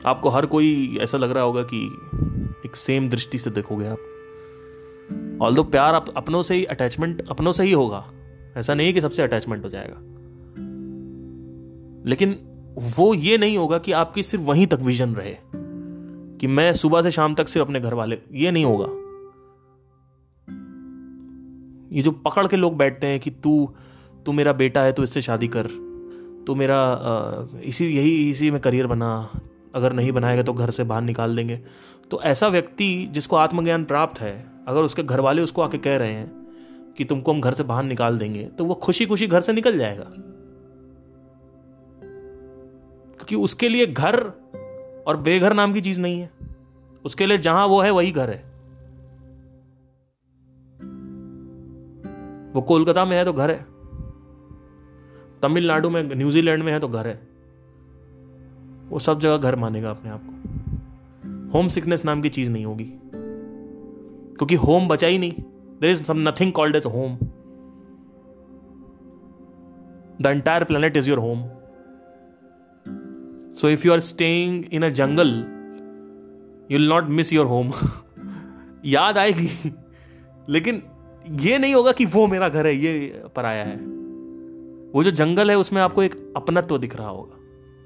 आपको 0.06 0.30
हर 0.30 0.46
कोई 0.46 0.98
ऐसा 1.02 1.18
लग 1.18 1.32
रहा 1.32 1.44
होगा 1.44 1.64
कि 1.64 1.86
एक 2.66 2.76
सेम 2.76 3.10
दृष्टि 3.10 3.38
से 3.40 3.50
देखोगे 3.50 3.88
आप। 3.88 5.40
ऑल 5.42 5.56
दो 5.56 5.64
प्यार 5.64 5.96
आप 5.96 6.14
अपनों 6.18 6.44
से 6.44 6.56
ही 6.56 6.66
अटैचमेंट 6.66 7.30
अपनों 7.30 7.52
से 7.52 7.64
ही 7.64 7.72
होगा। 7.72 8.12
ऐसा 8.58 8.74
नहीं 8.74 8.94
कि 8.94 9.02
सबसे 9.02 9.24
अटैचमेंट 9.24 9.64
हो 9.66 9.70
जाएगा। 9.70 9.98
लेकिन 12.10 12.38
वो 12.98 13.14
ये 13.14 13.38
नहीं 13.38 13.58
होगा 13.58 13.78
कि 13.78 13.92
आपकी 13.92 14.24
सिर्फ़ 14.24 14.46
वहीं 14.46 14.68
तक 14.68 14.80
विजन 14.82 15.14
रहे, 15.14 15.36
कि 16.40 16.48
मैं 16.48 16.72
सुबह 16.74 17.02
से 17.02 17.12
शाम 17.12 17.36
तक 17.36 17.48
सिर्फ़ 17.48 17.68
अपने 17.68 17.80
घर 17.80 17.94
वाले, 17.94 18.20
ये 18.34 18.52
नहीं 18.52 18.66
होगा। 18.66 18.86
ये 21.92 22.02
जो 22.04 22.12
पकड़ 22.12 22.48
के 22.48 22.56
लोग 22.56 22.78
बैठते 22.78 23.08
हैं 23.08 23.20
कि 23.20 23.32
तू 23.32 23.74
तू 24.26 24.32
मेरा 24.32 24.54
बेटा 24.54 24.82
है 24.82 24.92
तो 24.92 25.04
इससे 25.04 25.22
शादी 25.22 25.48
कर 25.48 25.68
तो 26.48 26.56
मेरा 26.56 26.80
इसी, 27.64 27.86
यही, 27.88 28.30
इसी 28.32 28.52
में 28.52 28.60
करियर 28.62 28.88
बना, 28.88 29.30
अगर 29.76 29.94
नहीं 29.94 30.12
बनाएगा 30.12 30.44
तो 30.44 30.54
घर 30.54 30.70
से 30.70 30.84
बाहर 30.84 31.02
निकाल 31.02 31.36
देंगे। 31.36 31.60
तो 32.12 32.22
ऐसा 32.22 32.48
व्यक्ति 32.48 33.08
जिसको 33.12 33.36
आत्मज्ञान 33.36 33.86
प्राप्त 33.86 34.22
है, 34.22 34.34
अगर 34.68 34.82
उसके 34.82 35.04
घर 35.04 35.20
वाले 35.20 35.42
उसको 35.42 35.62
आके 35.62 35.78
कह 35.78 35.98
रहे 35.98 36.12
हैं 36.12 36.47
कि 36.98 37.06
तुमको 37.06 37.34
हम 37.34 37.42
घर 37.42 37.54
से 37.54 37.64
बाहर 37.64 37.84
निकाल 37.84 38.18
देंगे 38.18 38.44
तो 38.44 38.66
वो 38.66 38.74
खुशी 38.74 39.06
खुशी 39.06 39.28
घर 39.28 39.42
से 39.42 39.54
निकल 39.54 39.78
जाएगा। 39.78 40.06
क्योंकि 43.16 43.36
उसके 43.36 43.70
लिए 43.70 43.88
घर 43.88 44.20
और 45.08 45.18
बेघर 45.18 45.54
नाम 45.54 45.74
की 45.74 45.82
चीज़ 45.82 46.02
नहीं 46.02 46.20
है। 46.20 46.30
उसके 47.06 47.26
लिए 47.26 47.38
जहाँ 47.38 47.68
वो 47.68 47.82
है, 47.82 47.92
वही 47.92 48.12
घर 48.12 48.30
है। 48.30 48.58
वो 52.54 52.62
कोलकाता 52.62 53.06
में 53.06 53.18
है 53.18 53.26
तो 53.26 53.34
घर 53.34 53.52
है। 53.52 53.66
तमिलनाडु 55.42 55.90
में, 55.90 56.16
न्यूजीलैंड 56.16 56.64
में 56.64 56.74
है 56.74 56.80
तो 56.80 56.88
घर 56.88 57.08
है। 57.08 57.28
वो 58.90 59.00
सब 59.00 59.20
जगह 59.20 59.38
घर 59.38 59.56
मानेगा 59.56 59.90
अपने 59.90 60.12
आप 60.12 60.22
को। 60.24 60.32
होम 61.52 61.68
सिकनेस 61.68 62.06
नाम 62.06 62.22
की 62.22 62.30
चीज़ 62.30 62.52
नहीं 62.52 62.66
होगी। 62.66 62.94
क्योंकि 64.38 64.56
होम 64.56 64.88
बचा 64.88 65.08
ही 65.08 65.18
नहीं। 65.18 65.57
Is 65.84 66.04
some 66.04 66.28
nothing 66.28 66.52
called 66.52 66.76
as 66.76 66.86
home 66.86 67.18
the 70.22 70.28
entire 70.28 70.64
planet 70.64 70.98
is 70.98 71.10
your 71.10 71.20
home 71.20 71.44
so 73.54 73.70
if 73.70 73.86
you 73.88 73.94
are 73.94 74.00
staying 74.00 74.64
in 74.74 74.84
a 74.84 74.90
jungle 74.96 75.34
you 76.72 76.78
will 76.78 76.90
not 76.90 77.10
miss 77.12 77.34
your 77.34 77.46
home 77.46 77.72
याद 78.86 79.18
आएगी 79.18 79.50
लेकिन 80.50 80.82
ये 81.42 81.58
नहीं 81.58 81.74
होगा 81.76 81.92
कि 81.92 82.06
वो 82.06 82.28
मेरा 82.28 82.50
घर 82.50 82.68
है 82.68 82.76
ये 82.76 83.24
पराया 83.36 83.64
है 83.64 83.76
वो 84.94 85.04
जो 85.04 85.12
जंगल 85.14 85.50
है 85.50 85.58
उसमें 85.58 85.82
आपको 85.82 86.04
एक 86.04 86.16
अपनत्व 86.38 86.78
दिख 86.78 86.96
रहा 86.96 87.08
होगा 87.08 87.38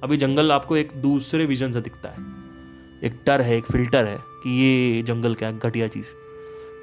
अभी 0.04 0.18
जंगल 0.18 0.52
आपको 0.52 0.78
एक 0.78 0.92
दूसरे 1.02 1.46
विजन 1.46 1.72
से 1.72 1.82
दिखता 1.82 2.10
है 2.10 2.30
एक 3.04 3.22
टर 3.26 3.42
है 3.42 3.58
एक 3.58 3.66
फ़िल्टर 3.66 4.06
है 4.06 4.18
कि 4.44 4.50
ये 4.58 5.02
जंगल 5.04 5.36
क्या 5.36 5.52
घटिया 5.52 5.88
चीज़ 5.88 6.14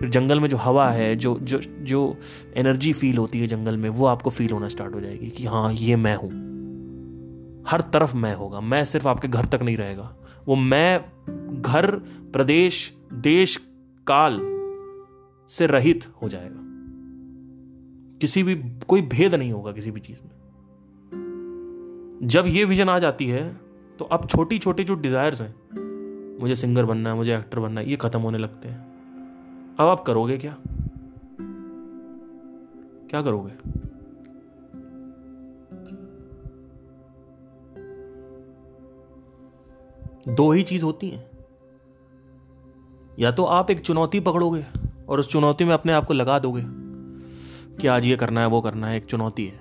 फिर 0.01 0.09
जंगल 0.09 0.41
में 0.41 0.49
जो 0.49 0.57
हवा 0.57 0.91
है, 0.91 1.17
जो 1.17 1.39
जो 1.39 1.59
जो 1.59 2.17
एनर्जी 2.57 2.93
फील 2.93 3.19
होती 3.19 3.41
है 3.41 3.47
जंगल 3.47 3.77
में, 3.77 3.89
वो 3.89 4.07
आपको 4.07 4.31
फील 4.31 4.51
होना 4.51 4.69
स्टार्ट 4.69 4.95
हो 4.95 5.01
जाएगी 5.01 5.31
कि 5.31 5.47
हाँ 5.47 5.73
ये 5.73 5.97
मैं 5.97 6.17
हूँ। 6.17 6.49
हर 7.69 7.81
तरफ़ 7.81 8.17
मैं 8.17 8.35
होगा। 8.35 8.61
मैं 8.61 8.85
सिर्फ़ 8.85 9.09
आपके 9.09 9.29
घर 9.29 9.45
तक 9.45 9.63
नहीं 9.63 9.77
रहेगा। 9.77 10.17
वो 10.47 10.57
मैं, 10.57 11.05
घर, 11.63 11.91
प्रदेश, 12.33 12.95
देश, 13.13 13.57
काल 14.11 14.39
से 15.49 15.67
रहित 15.67 16.05
हो 16.23 16.29
जाएगा। 16.29 16.61
किसी 18.19 18.43
भी, 18.43 18.63
कोई 18.89 19.03
भेद 19.03 19.35
नहीं 19.35 19.53
होगा 19.53 19.73
किसी 19.73 19.91
भी 19.91 20.01
चीज़ 20.01 20.19
में। 20.23 20.31
जब 22.23 22.45
ये 22.47 22.65
विजन 22.65 22.89
आ 22.89 22.99
जाती 22.99 23.27
है 23.27 23.61
तो 23.99 24.05
अब 24.05 24.29
छोटी 24.29 24.59
छोटी 24.59 24.85
जो 24.85 24.95
डिजायर्स 24.95 25.41
हैं, 25.41 25.55
मुझे 26.41 26.55
सिंगर 26.55 26.85
बनना 26.85 27.11
है, 27.11 27.17
मुझे 27.17 27.39
एक्टर 27.39 27.61
बनना 27.61 27.81
है, 27.81 27.91
ये 27.91 27.97
खत्म 27.97 28.21
होने 28.21 28.39
लगते 28.39 28.69
हैं। 28.69 28.88
अब 29.81 29.89
आप 29.89 30.01
करोगे 30.01 30.39
क्या? 30.39 30.57
क्या 33.11 33.23
करोगे? 33.23 33.53
दो 40.35 40.53
ही 40.53 40.63
चीज़ 40.63 40.85
होती 40.85 41.09
हैं। 41.09 41.31
या 43.19 43.31
तो 43.31 43.45
आप 43.45 43.71
एक 43.71 43.81
चुनौती 43.81 44.21
पकड़ोगे 44.21 44.67
और 45.09 45.21
उस 45.21 45.29
चुनौती 45.29 45.65
में 45.65 45.75
अपने 45.75 45.93
आप 45.93 46.05
को 46.05 46.15
लगा 46.15 46.39
दोगे 46.39 46.63
कि 47.77 47.87
आज 47.87 48.07
ये 48.07 48.17
करना 48.17 48.41
है, 48.41 48.47
वो 48.47 48.61
करना 48.61 48.87
है, 48.87 48.97
एक 48.97 49.05
चुनौती 49.05 49.47
है। 49.47 49.59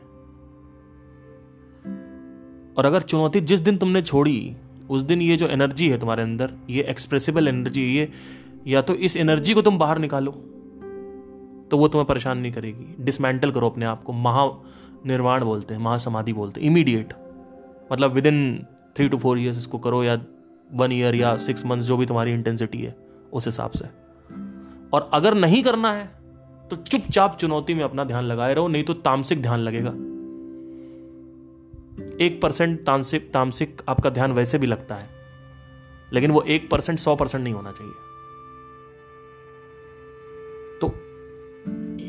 और 2.78 2.86
अगर 2.86 3.02
चुनौती 3.02 3.42
जिस 3.42 3.60
दिन 3.60 3.78
तुमने 3.78 4.02
छोड़ी, 4.02 4.56
उस 4.90 5.02
दिन 5.02 5.22
ये 5.22 5.38
जो 5.38 5.48
एनर्जी 5.48 5.90
है 5.90 6.00
तुम्हारे 6.00 6.24
अंदर, 6.24 6.54
ये 6.70 6.84
एक्सप्रेसिबल 6.84 7.48
एनर्जी 7.48 7.96
ये 7.96 8.12
या 8.68 8.82
तो 8.82 8.94
इस 8.96 9.16
एनर्जी 9.18 9.54
को 9.54 9.62
तुम 9.62 9.78
बाहर 9.78 10.00
निकालो 10.00 10.32
तो 11.72 11.78
वो 11.78 11.88
तुम्हें 11.88 12.06
परेशान 12.08 12.38
नहीं 12.38 12.52
करेगी। 12.52 13.04
डिसमेंटल 13.04 13.52
करो 13.52 13.70
अपने 13.70 13.86
आप 13.86 14.04
को। 14.04 14.14
महानिर्वाण 14.16 15.44
बोलते 15.44 15.74
हैं, 15.74 15.82
महासमाधि 15.82 16.34
बोलते 16.34 16.62
हैं 16.62 16.68
इमीडिएट 16.68 17.14
मतलब 17.92 18.12
within 18.26 18.66
three 18.96 19.08
two 19.10 19.18
four 19.18 19.40
years 19.40 19.58
इसको 19.58 19.78
करो, 19.78 20.04
या 20.04 20.22
वन 20.72 20.92
ईयर 20.92 21.16
या 21.16 21.36
सिक्स 21.38 21.66
मंथ 21.66 21.82
जो 21.82 21.98
भी 21.98 22.06
तुम्हारी 22.06 22.34
इंटेंसिटी 22.34 22.82
है, 22.82 22.96
उस 23.34 23.46
हिसाब 23.46 23.72
से। 23.72 23.86
और 24.94 25.10
अगर 25.14 25.34
नहीं 25.36 25.62
करना 25.64 25.92
है 25.94 26.06
तो 26.70 26.76
चुपचाप 26.78 27.38
चुनौती 27.38 27.74
में 27.74 27.84
अपना 27.84 28.04
ध्यान 28.04 28.24
लगाए 28.24 28.54
रहो, 28.54 28.68
नहीं 28.68 28.84
तो 28.84 28.94
तामसिक 28.94 29.42
ध्यान 29.42 29.60
लगेगा। 29.60 29.90
एक 32.22 32.40
परसेंट 32.42 32.80
तामसिक 32.86 33.32
तामसिक 33.34 33.82
आपका 33.90 34.10
ध्यान 34.10 34.32
वैसे 34.32 34.58
भी 34.58 34.68
लगता 34.68 34.96
है, 34.96 35.10
लेकिन 36.14 36.32
वो 36.32 36.42
एक 36.42 36.70
परसेंट 36.70 37.00
सौ 37.00 37.16
परसेंट 37.16 37.44
नहीं 37.44 37.54
होना 37.54 37.72
चाहिए। 37.72 37.94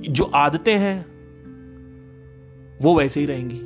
जो 0.09 0.24
आदतें 0.24 0.78
हैं, 0.78 1.18
वो 2.82 2.98
वैसे 2.98 3.20
ही 3.20 3.26
रहेंगी। 3.26 3.61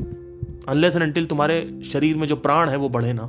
अनलेस 0.69 0.95
एंड 0.95 1.05
अनटिल 1.05 1.27
तुम्हारे 1.27 1.81
शरीर 1.85 2.17
में 2.17 2.27
जो 2.27 2.37
प्राण 2.37 2.69
है 2.69 2.77
वो 2.77 2.89
बढ़े 2.89 3.13
ना। 3.13 3.23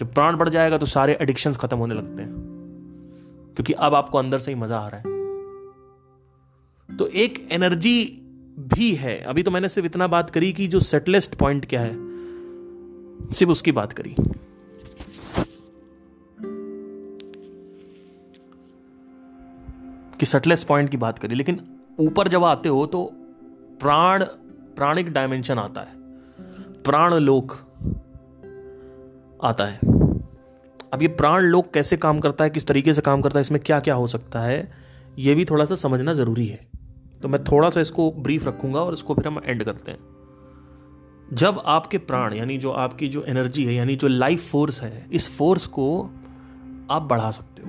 जब 0.00 0.14
प्राण 0.14 0.36
बढ़ 0.36 0.48
जाएगा 0.48 0.78
तो 0.78 0.86
सारे 0.86 1.18
एडिक्शंस 1.20 1.56
खत्म 1.56 1.76
होने 1.76 1.94
लगते 1.94 2.22
हैं। 2.22 2.32
क्योंकि 3.54 3.72
अब 3.72 3.94
आपको 3.94 4.18
अंदर 4.18 4.38
से 4.38 4.50
ही 4.50 4.54
मज़ा 4.54 4.76
आ 4.76 4.88
रहा 4.88 4.96
है। 4.96 5.02
तो 6.96 7.06
एक 7.06 7.48
एनर्जी 7.52 8.04
भी 8.58 8.94
है। 8.94 9.20
अभी 9.20 9.42
तो 9.42 9.50
मैंने 9.50 9.68
सिर्फ़ 9.68 9.86
इतना 9.86 10.06
बात 10.06 10.30
करी 10.30 10.52
कि 10.52 10.66
जो 10.66 10.80
सेटलेस्ट 10.80 11.34
पॉइंट 11.34 11.66
क्या 11.66 11.80
है, 11.80 11.92
सिर्फ़ 13.30 13.52
उसकी 13.52 13.72
बात 13.72 13.92
करी। 13.92 14.14
कि 20.20 20.26
सेटलेस्ट 20.26 20.68
पॉइंट 20.68 20.90
की 20.90 20.96
बात 20.96 21.18
करी, 21.18 21.34
लेकिन 21.34 21.71
ऊपर 22.00 22.28
जब 22.28 22.44
आते 22.44 22.68
हो 22.68 22.86
तो 22.86 23.10
प्राण, 23.80 24.24
प्राणिक 24.76 25.12
डायमेंशन 25.12 25.58
आता 25.58 25.80
है। 25.80 25.92
प्राण 26.82 27.14
लोक 27.14 27.52
आता 29.44 29.64
है। 29.64 29.78
अब 30.92 31.02
ये 31.02 31.08
प्राण 31.08 31.42
लोक 31.42 31.70
कैसे 31.70 31.96
काम 31.96 32.20
करता 32.20 32.44
है, 32.44 32.50
किस 32.50 32.66
तरीके 32.66 32.94
से 32.94 33.00
काम 33.00 33.20
करता 33.20 33.38
है, 33.38 33.40
इसमें 33.40 33.60
क्या 33.60 33.80
क्या 33.80 33.94
हो 33.94 34.06
सकता 34.06 34.40
है, 34.40 34.72
ये 35.18 35.34
भी 35.34 35.44
थोड़ा 35.44 35.64
सा 35.64 35.74
समझना 35.74 36.12
ज़रूरी 36.12 36.46
है। 36.46 36.66
तो 37.22 37.28
मैं 37.28 37.44
थोड़ा 37.44 37.70
सा 37.70 37.80
इसको 37.80 38.10
ब्रीफ 38.10 38.46
रखूँगा 38.46 38.80
और 38.80 38.92
इसको 38.92 39.14
फिर 39.14 39.26
हम 39.26 39.40
एंड 39.44 39.64
करते 39.64 39.90
हैं। 39.90 39.98
जब 41.32 41.62
आपके 41.66 41.98
प्राण, 41.98 42.32
यानी 42.32 42.58
जो 42.58 42.70
आपकी 42.70 43.08
जो 43.08 43.22
एनर्जी 43.22 43.64
है, 43.64 43.74
यानी 43.74 43.96
जो 43.96 44.08
लाइफ 44.08 44.50
फोर्स 44.50 44.82
है, 44.82 45.06
इस 45.12 45.38
फोर्स 45.38 45.66
को 45.66 46.10
आप 46.90 47.02
बढ़ा 47.02 47.30
सकते 47.30 47.62
हो। 47.62 47.68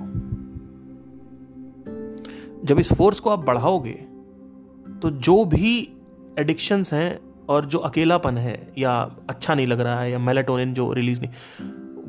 जब 2.64 2.78
इस 2.78 2.92
फोर्स 2.92 3.20
को 3.20 3.30
आप 3.30 3.38
बढ़ाओगे 3.38 4.06
तो 5.04 5.10
जो 5.10 5.44
भी 5.44 5.92
एडिक्शंस 6.38 6.94
हैं 6.94 7.20
और 7.48 7.64
जो 7.64 7.78
अकेलापन 7.78 8.38
है 8.38 8.72
या 8.78 9.16
अच्छा 9.30 9.54
नहीं 9.54 9.66
लग 9.66 9.80
रहा 9.80 10.00
है 10.00 10.10
या 10.10 10.18
मेलाटोनिन 10.18 10.74
जो 10.74 10.92
रिलीज़ 10.92 11.20
नहीं 11.20 11.30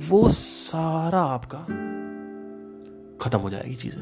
वो 0.10 0.30
सारा 0.30 1.22
आपका 1.22 1.58
खत्म 3.22 3.40
हो 3.40 3.50
जाएगी 3.50 3.76
चीज़ें। 3.76 4.02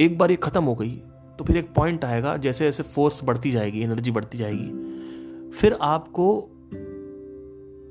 एक 0.00 0.18
बार 0.18 0.30
ये 0.30 0.36
खत्म 0.36 0.64
हो 0.64 0.74
गई 0.74 0.90
तो 1.38 1.44
फिर 1.44 1.56
एक 1.56 1.74
पॉइंट 1.74 2.04
आएगा 2.04 2.36
जैसे 2.36 2.64
जैसे 2.64 2.82
फोर्स 2.82 3.24
बढ़ती 3.24 3.50
जाएगी 3.50 3.80
एनर्जी 3.80 4.10
बढ़ती 4.10 4.38
जाएगी 4.38 4.70
फिर 5.50 5.78
आपको 5.82 6.50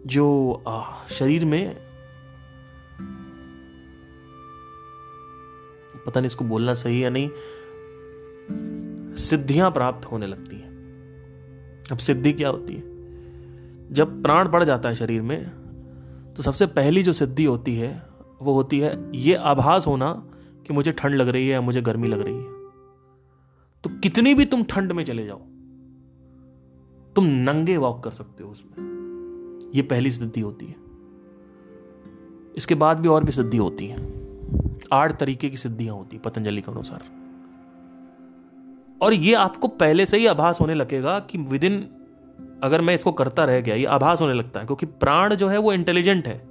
जो 0.05 0.53
आ, 0.67 0.83
शरीर 1.09 1.45
में 1.45 1.75
पता 6.05 6.19
नहीं 6.19 6.27
इसको 6.27 6.45
बोलना 6.45 6.73
सही 6.73 7.03
या 7.03 7.09
नहीं 7.09 7.29
सिद्धियाँ 9.17 9.71
प्राप्त 9.71 10.05
होने 10.05 10.27
लगती 10.27 10.55
हैं। 10.55 10.67
अब 11.91 11.97
सिद्धि 11.97 12.33
क्या 12.33 12.49
होती 12.49 12.73
है? 12.73 12.97
जब 13.93 14.21
प्राण 14.21 14.47
बढ़ 14.47 14.63
जाता 14.63 14.89
है 14.89 14.95
शरीर 14.95 15.21
में 15.21 15.49
तो 16.37 16.43
सबसे 16.43 16.65
पहली 16.65 17.03
जो 17.03 17.13
सिद्धि 17.13 17.43
होती 17.43 17.75
है, 17.75 18.09
वो 18.41 18.53
होती 18.53 18.79
है, 18.79 19.11
ये 19.15 19.35
आभास 19.35 19.87
होना 19.87 20.27
कि 20.67 20.73
मुझे 20.73 20.91
ठंड 20.91 21.15
लग 21.15 21.27
रही 21.27 21.47
है 21.47 21.53
या 21.53 21.61
मुझे 21.61 21.81
गर्मी 21.81 22.07
लग 22.07 22.19
रही 22.19 22.35
है। 22.35 22.57
तो 23.83 23.99
कितनी 23.99 24.33
भी 24.33 24.45
तुम 24.45 24.63
ठंड 24.63 24.91
में 24.91 25.03
चले 25.03 25.25
जाओ, 25.25 25.39
तुम 27.15 27.25
नंगे 27.25 27.77
वॉक 27.77 28.03
कर 28.03 28.11
सकते 28.11 28.43
हो 28.43 28.51
उसमें। 28.51 28.87
ये 29.75 29.81
पहली 29.81 30.11
सिद्धि 30.11 30.41
होती 30.41 30.65
है। 30.65 30.75
इसके 32.57 32.75
बाद 32.75 32.99
भी 32.99 33.07
और 33.07 33.23
भी 33.23 33.31
सिद्धि 33.31 33.57
होती 33.57 33.87
है। 33.87 33.97
आठ 34.93 35.19
तरीके 35.19 35.49
की 35.49 35.57
सिद्धियाँ 35.57 35.95
होती 35.95 36.15
है, 36.15 36.21
पतंजलि 36.21 36.61
के 36.61 36.71
अनुसार। 36.71 37.26
और 39.01 39.13
ये 39.13 39.33
आपको 39.33 39.67
पहले 39.67 40.05
से 40.05 40.17
ही 40.17 40.25
आभास 40.25 40.61
होने 40.61 40.73
लगेगा 40.73 41.19
कि 41.19 41.37
विद 41.37 41.63
इन 41.63 41.87
अगर 42.63 42.81
मैं 42.81 42.93
इसको 42.93 43.11
करता 43.11 43.45
रह 43.45 43.61
गया, 43.61 43.75
ये 43.75 43.85
आभास 43.85 44.21
होने 44.21 44.33
लगता 44.33 44.59
है, 44.59 44.65
क्योंकि 44.65 44.85
प्राण 44.85 45.35
जो 45.35 45.47
है 45.47 45.57
वो 45.57 45.73
इंटेलिजेंट 45.73 46.27
है। 46.27 46.41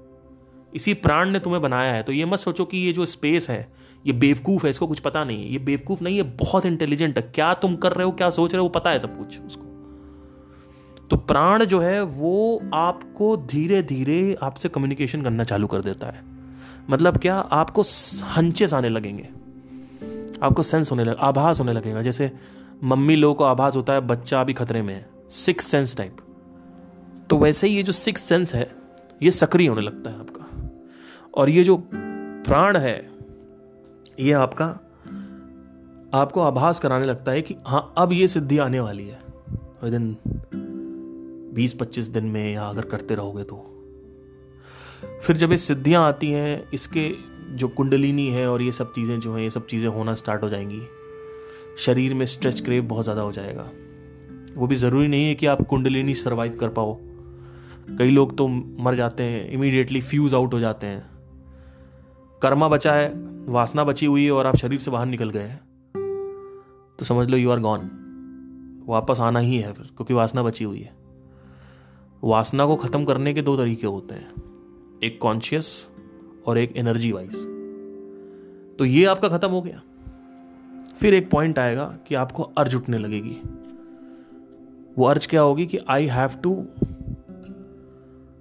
इसी 0.74 0.94
प्राण 0.94 1.30
ने 1.30 1.38
तुम्हें 1.38 1.62
बनाया 1.62 1.92
है 1.92 2.03
तो 2.03 2.12
ये 2.12 2.24
मत 2.24 2.38
सोचो 2.38 2.64
कि 2.64 2.78
ये 2.78 2.92
जो 2.92 3.07
स्पेस 3.07 3.51
है, 3.51 3.72
ये 4.07 4.12
बेवकूफ़ 4.12 4.64
है, 4.64 4.70
इसको 4.70 4.86
कुछ 4.86 4.99
पता 4.99 5.24
नहीं 5.24 5.44
है। 5.44 5.53
ये 5.53 5.59
बेवकूफ़ 5.59 6.05
नहीं 6.05 6.16
है, 6.16 6.22
बहुत 6.22 6.66
इंटेलिजेंट 6.66 7.16
है। 7.16 7.32
क्या 7.34 7.55
तुम 7.55 7.76
कर 7.76 7.92
रहे 7.92 8.05
हो, 8.05 8.12
क्या 8.12 8.30
सोच 8.30 8.53
रहे 8.53 8.59
हो, 8.59 8.64
वो 8.64 8.68
पता 8.68 8.90
है 8.90 8.99
सब 8.99 9.18
कुछ 9.18 9.40
उसको। 9.40 9.62
तो 11.11 11.16
प्राण 11.16 11.64
जो 11.64 11.80
है, 11.80 12.03
वो 12.03 12.62
आपको 12.74 13.36
धीरे 13.36 13.82
धीरे 13.82 14.36
आपसे 14.42 14.68
कम्युनिकेशन 14.68 15.22
करना 15.22 15.44
चालू 15.44 15.66
कर 15.66 15.80
देता 15.80 16.07
है। 16.07 16.22
मतलब 16.90 17.16
क्या, 17.16 17.36
आपको 17.36 17.82
हंचेस 18.36 18.74
आने 18.74 18.88
लगेंगे। 18.88 19.28
आपको 20.43 20.62
सेंस 20.62 20.91
होने 20.91 21.05
लगे, 21.05 21.16
आभास 21.20 21.61
होने 21.61 21.72
लगेगा। 21.72 22.03
जैसे 22.03 22.30
मम्मी 22.84 23.16
लोगों 23.16 23.34
को 23.34 23.45
आभास 23.45 23.76
होता 23.76 23.93
है, 23.93 24.01
बच्चा 24.01 24.41
अभी 24.41 24.53
खतरे 24.53 24.82
में 24.82 24.95
है। 24.95 25.09
सिक्स 25.30 25.66
सेंस 25.66 25.97
टाइप 25.97 26.16
तो 27.30 27.39
वैसे 27.39 27.68
ही 27.68 27.76
ये 27.76 27.82
जो 27.82 27.93
सिक्स 27.93 28.22
सेंस 28.22 28.55
है, 28.55 28.70
ये 29.22 29.30
सक्रिय 29.30 29.68
होने 29.68 29.80
लगता 29.80 30.11
है 30.11 30.20
आपका। 30.20 30.70
और 31.34 31.51
ये 31.51 31.64
जो 31.64 31.76
प्राण 31.93 32.76
है, 32.76 33.11
ये 34.20 34.32
आपका, 34.32 34.66
आपको 36.14 36.41
आभास 36.41 36.78
कराने 36.78 37.07
लगता 37.07 37.32
है 37.32 37.43
कि 37.43 37.57
हाँ 37.66 37.95
अब 37.99 38.12
ये 38.12 38.28
सिद्धि 38.28 38.59
आने 38.59 38.80
वाली 38.80 39.09
है। 39.09 39.18
विद 39.82 39.95
इन 39.95 40.16
बीस 41.55 41.74
पच्चीस 41.74 42.07
दिन 42.07 42.24
में 42.24 42.53
या 42.55 42.64
अगर 42.64 42.82
करते 42.82 43.14
रहोगे 43.14 43.43
तो। 43.43 43.57
फिर 45.22 45.37
जब 45.37 45.51
ये 45.51 45.57
सिद्धियाँ 45.57 46.09
आती 46.09 46.30
हैं, 46.30 46.70
इसके 46.74 47.09
जो 47.49 47.68
कुंडलिनी 47.68 48.28
है 48.28 48.51
और 48.51 48.62
ये 48.62 48.72
सब 48.72 48.92
चीज़ें 48.92 49.20
जो 49.20 49.34
हैं, 49.34 49.42
ये 49.42 49.51
सब 49.51 49.66
चीज़ें 49.66 49.88
होना 49.88 50.14
स्टार्ट 50.14 50.42
हो 50.42 50.49
जाएँगी। 50.49 50.82
शरीर 51.78 52.14
में 52.14 52.26
स्ट्रेच 52.26 52.61
क्रेव 52.61 52.84
बहुत 52.84 53.05
ज़्यादा 53.05 53.22
हो 53.22 53.32
जाएगा। 53.32 53.70
वो 54.57 54.66
भी 54.66 54.74
ज़रूरी 54.74 55.09
नहीं 55.09 55.28
है 55.28 55.34
कि 55.34 55.47
आप 55.47 55.62
कुंडलिनी 55.62 56.14
सर्वाइव 56.14 56.57
कर 56.61 56.68
पाओ। 56.68 56.97
कई 57.99 58.11
लोग 58.11 58.36
तो 58.38 58.49
मर 58.49 58.94
जाते 58.94 59.22
हैं 59.22 59.51
इमीडिएटली 59.51 60.01
फ्यूज 60.01 60.34
आउट 60.34 60.55
हो 60.55 60.61
जाते 60.61 60.86
हैं। 60.86 61.05
कर्मा 62.42 62.68
बचा 62.68 62.92
है, 62.92 63.12
वासना 63.49 63.84
बची 63.84 64.07
हुई 64.07 64.24
है 64.24 64.30
और 64.30 64.47
आप 64.47 64.57
शरीर 64.57 64.78
से 64.78 64.90
बाहर 64.90 65.07
निकल 65.07 65.30
गए 65.30 65.42
हैं। 65.42 65.61
तो 66.99 67.05
समझ 67.05 67.28
लो 67.30 67.36
यू 67.36 67.51
आर 67.51 67.61
गॉन 67.61 67.90
वापस 68.88 69.20
आना 69.20 69.38
ही 69.38 69.57
है 69.59 69.72
फिर, 69.72 69.86
क्योंकि 69.86 70.14
वासना 70.14 70.42
बची 70.42 70.64
हुई 70.64 70.80
है। 70.80 70.94
वासना 72.24 72.66
को 72.66 72.76
ख़त्म 72.76 73.05
करने 73.05 73.34
के 73.34 73.42
दो 73.42 73.57
तरीके 73.57 73.86
होते 73.86 74.14
हैं। 74.14 75.01
एक 75.05 75.18
कॉन्शियस 75.20 75.88
और 76.47 76.59
एक 76.59 76.76
एनर्जी 76.76 77.12
वाइज 77.12 77.34
तो 78.78 78.84
ये 78.84 79.05
आपका 79.05 79.28
ख़त्म 79.28 79.49
हो 79.49 79.61
गया। 79.62 79.82
फिर 81.01 81.14
एक 81.14 81.30
पॉइंट 81.30 81.59
आएगा 81.59 81.84
कि 82.07 82.14
आपको 82.14 82.42
अर्ज़ 82.59 82.76
उठने 82.76 82.99
लगेगी। 82.99 83.40
वो 84.99 85.07
अर्ज़ 85.07 85.28
क्या 85.28 85.40
होगी 85.40 85.66
कि 85.66 85.78
आई 85.88 86.07
हैव 86.07 86.30
टू 86.42 86.66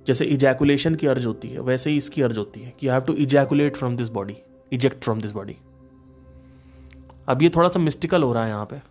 जैसे 0.08 0.26
इजैकुलेशन 0.26 0.96
की 0.96 1.08
अर्ज़ 1.08 1.26
होती 1.28 1.48
है, 1.48 1.60
वैसे 1.60 1.90
ही 1.90 1.98
इसकी 1.98 2.22
अर्ज़ 2.22 2.38
होती 2.40 2.60
है 2.60 2.74
कि 2.80 2.88
have 2.88 3.02
to 3.02 3.14
ejaculate 3.14 3.76
from 3.76 3.96
this 3.98 4.10
body 4.10 4.36
eject 4.72 5.04
from 5.04 5.22
this 5.22 5.32
body 5.32 5.56
अब 7.30 7.42
ये 7.42 7.50
थोड़ा 7.50 7.70
सा 7.70 7.80
मिस्टिकल 7.80 8.24
हो 8.24 8.34
रहा 8.34 8.44
है 8.44 8.50
यहाँ 8.50 8.66
पे। 8.66 8.82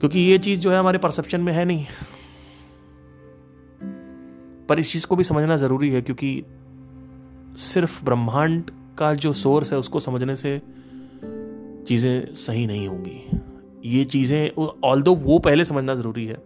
क्योंकि 0.00 0.20
ये 0.20 0.38
चीज़ 0.38 0.60
जो 0.60 0.70
है 0.70 0.78
हमारे 0.78 0.98
परसेप्शन 0.98 1.40
में 1.40 1.52
है 1.52 1.64
नहीं। 1.64 1.86
पर 4.68 4.78
इस 4.78 4.92
चीज़ 4.92 5.06
को 5.06 5.16
भी 5.16 5.24
समझना 5.24 5.56
ज़रूरी 5.56 5.90
है 5.90 6.02
क्योंकि 6.02 6.44
सिर्फ़ 7.56 8.04
ब्रह्मांड 8.04 8.70
का 8.98 9.12
जो 9.14 9.32
सोर्स 9.32 9.72
है 9.72 9.78
उसको 9.78 10.00
समझने 10.00 10.36
से 10.36 10.60
चीज़ें 11.88 12.34
सही 12.34 12.66
नहीं 12.66 12.86
होंगी। 12.88 13.40
ये 13.88 14.04
चीज़ें 14.04 14.50
ऑल 14.84 15.02
दो 15.02 15.14
वो 15.14 15.38
पहले 15.38 15.64
समझना 15.64 15.94
ज़रूरी 15.94 16.26
है, 16.26 16.36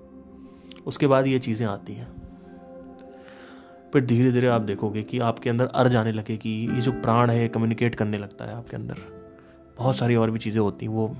उसके 0.87 1.07
बाद 1.07 1.27
ये 1.27 1.39
चीज़ें 1.39 1.67
आती 1.67 1.95
हैं। 1.95 2.09
फिर 3.93 4.05
धीरे 4.05 4.33
धीरे 4.33 4.49
आप 4.49 4.63
देखोगे 4.63 5.03
कि 5.03 5.19
आपके 5.19 5.51
अंदर 5.51 5.67
अर्ज़ 5.67 5.97
आने 5.97 6.13
लगे 6.13 6.37
कि 6.37 6.51
ये 6.67 6.81
जो 6.81 6.93
प्राण 6.93 7.31
है 7.31 7.49
कम्युनिकेट 7.49 7.95
करने 7.95 8.19
लगता 8.19 8.45
है 8.45 8.55
आपके 8.55 8.77
अंदर। 8.77 8.97
बहुत 9.79 9.97
सारी 9.97 10.17
और 10.17 10.31
भी 10.31 10.39
चीज़ें 10.39 10.61
होती 10.61 10.87
हैं, 10.87 10.93
वो 10.93 11.17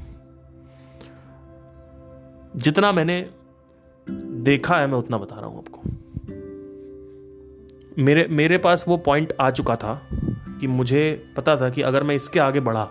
जितना 2.57 2.93
मैंने 2.93 3.21
देखा 4.07 4.77
है, 4.77 4.87
मैं 4.87 4.99
उतना 4.99 5.19
बता 5.19 5.37
रहा 5.37 5.47
हूँ 5.47 5.59
आपको। 5.59 5.81
मेरे 7.99 8.27
मेरे 8.31 8.59
पास 8.59 8.85
वो 8.89 8.97
पॉइंट 8.97 9.33
आ 9.41 9.51
चुका 9.51 9.77
था 9.77 10.09
कि 10.61 10.67
मुझे 10.67 11.33
पता 11.37 11.57
था 11.57 11.71
कि 11.71 11.83
अगर 11.83 12.03
मैं 12.03 12.15
इसके 12.15 12.41
आगे 12.41 12.61
बढ़ा 12.61 12.85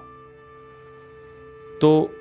तो 1.82 2.12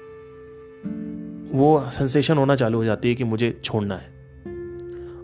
वो 1.59 1.91
सेंसेशन 1.91 2.39
होना 2.39 2.57
चालू 2.57 2.79
हो 2.79 2.85
जाती 2.85 3.09
है 3.09 3.15
कि 3.15 3.25
मुझे 3.25 3.61
छोड़ना 3.65 3.95
है। 3.95 4.07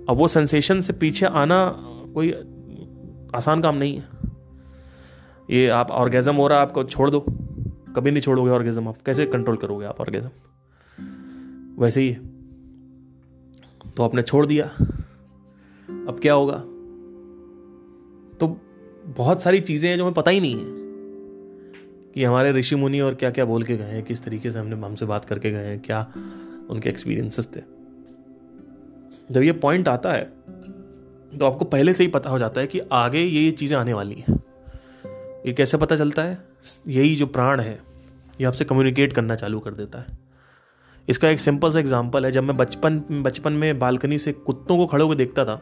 अब 0.08 0.16
वो 0.16 0.28
सेंसेशन 0.28 0.80
से 0.80 0.92
पीछे 0.92 1.26
आना 1.26 1.76
कोई 2.14 2.30
आसान 3.34 3.62
काम 3.62 3.76
नहीं 3.76 3.96
है। 3.96 4.08
ये 5.50 5.68
आप 5.68 5.90
ऑर्गेजम 5.90 6.36
हो 6.36 6.48
रहा 6.48 6.58
है, 6.58 6.66
आपको 6.66 6.84
छोड़ 6.84 7.10
दो। 7.10 7.20
कभी 7.96 8.10
नहीं 8.10 8.22
छोड़ोगे 8.22 8.50
ऑर्गेजम 8.50 8.88
आप। 8.88 8.96
कैसे 9.06 9.26
कंट्रोल 9.26 9.56
करोगे 9.56 9.86
आप 9.86 10.00
ऑर्गेजम 10.00 10.30
वैसे 11.82 12.00
ही। 12.00 12.14
तो 13.96 14.04
आपने 14.04 14.22
छोड़ 14.22 14.46
दिया। 14.46 14.66
अब 16.08 16.18
क्या 16.22 16.34
होगा? 16.34 16.64
तो 18.42 18.46
बहुत 19.08 19.42
सारी 19.42 19.60
चीज़ें 19.62 19.88
हैं 19.88 19.96
जो 19.96 20.04
हमें 20.04 20.14
पता 20.14 20.30
ही 20.30 20.40
नहीं 20.40 20.54
है 20.54 20.80
कि 22.14 22.24
हमारे 22.24 22.52
ऋषि 22.52 22.76
मुनि 22.76 23.00
और 23.00 23.14
क्या 23.14 23.30
क्या 23.30 23.44
बोल 23.44 23.64
के 23.64 23.76
गए 23.76 23.84
हैं, 23.86 24.02
किस 24.02 24.22
तरीके 24.22 24.50
से 24.50 24.58
हमने 24.58 24.76
हमसे 24.76 25.06
बात 25.06 25.24
करके 25.24 25.50
गए 25.50 25.66
हैं, 25.66 25.78
क्या 25.80 26.06
उनके 26.70 26.88
एक्सपीरियंसेस 26.90 27.48
थे। 27.56 27.60
जब 29.30 29.42
ये 29.42 29.52
पॉइंट 29.54 29.88
आता 29.88 30.12
है 30.12 30.24
तो 31.32 31.46
आपको 31.46 31.64
पहले 31.66 31.92
से 31.94 32.04
ही 32.04 32.10
पता 32.10 32.30
हो 32.30 32.38
जाता 32.38 32.60
है 32.60 32.66
कि 32.66 32.80
आगे 32.92 33.20
ये 33.20 33.40
ये 33.40 33.50
चीज़ें 33.52 33.76
आने 33.78 33.92
वाली 33.94 34.14
हैं। 34.18 34.34
ये 35.46 35.52
कैसे 35.52 35.76
पता 35.78 35.96
चलता 35.96 36.22
है? 36.22 36.38
यही 36.88 37.14
जो 37.16 37.26
प्राण 37.28 37.60
है, 37.60 37.78
ये 38.40 38.46
आपसे 38.46 38.64
कम्युनिकेट 38.64 39.12
करना 39.12 39.34
चालू 39.36 39.60
कर 39.60 39.74
देता 39.74 39.98
है। 39.98 40.18
इसका 41.08 41.28
एक 41.28 41.40
सिंपल 41.40 41.70
सा 41.70 41.80
एग्ज़ाम्पल 41.80 42.24
है, 42.26 42.32
जब 42.32 42.42
मैं 42.42 42.56
बचपन 42.56 42.98
बचपन 43.22 43.52
में 43.54 43.78
बालकनी 43.78 44.18
से 44.18 44.32
कुत्तों 44.32 44.76
को 44.76 44.86
खड़े 44.86 45.02
होकर 45.02 45.16
देखता 45.16 45.44
था 45.44 45.60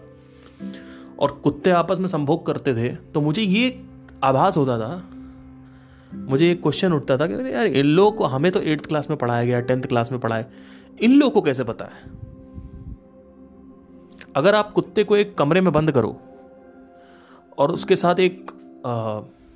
और 1.21 1.33
कुत्ते 1.45 1.71
आपस 1.71 1.99
में 1.99 2.07
संभोग 2.07 2.47
करते 2.47 2.75
थे 2.75 2.89
तो 3.15 3.21
मुझे 3.21 3.43
ये 3.43 3.85
आभास 4.25 4.57
होता 4.57 4.79
था। 4.79 5.03
मुझे 6.15 6.51
एक 6.51 6.63
क्वेश्चन 6.63 6.93
उठता 6.93 7.17
था 7.17 7.27
कि 7.27 7.53
यार, 7.55 7.67
इन 7.67 7.87
लोगों 7.87 8.13
को 8.13 8.25
हमें 8.25 8.51
तो 8.53 8.61
एट्थ 8.61 8.87
क्लास 8.87 9.11
में 9.11 9.19
पढ़ाया 9.19 9.45
गया 9.45 9.61
टेंथ 9.61 9.83
क्लास 9.83 10.13
में 10.13 10.21
पढ़ाए 10.21 10.47
इन 11.01 11.13
लोगों 11.13 11.31
को 11.31 11.43
कैसे 11.43 11.65
पता 11.65 11.85
है? 11.85 11.91
अगर 14.37 14.55
आप 14.55 14.73
कुत्ते 14.73 15.05
को 15.05 15.17
एक 15.17 15.37
कमरे 15.39 15.61
में 15.61 15.73
बंद 15.73 15.91
करो 15.91 16.17
और 17.59 17.71
उसके 17.73 17.97
साथ 17.97 18.21
एक 18.21 18.51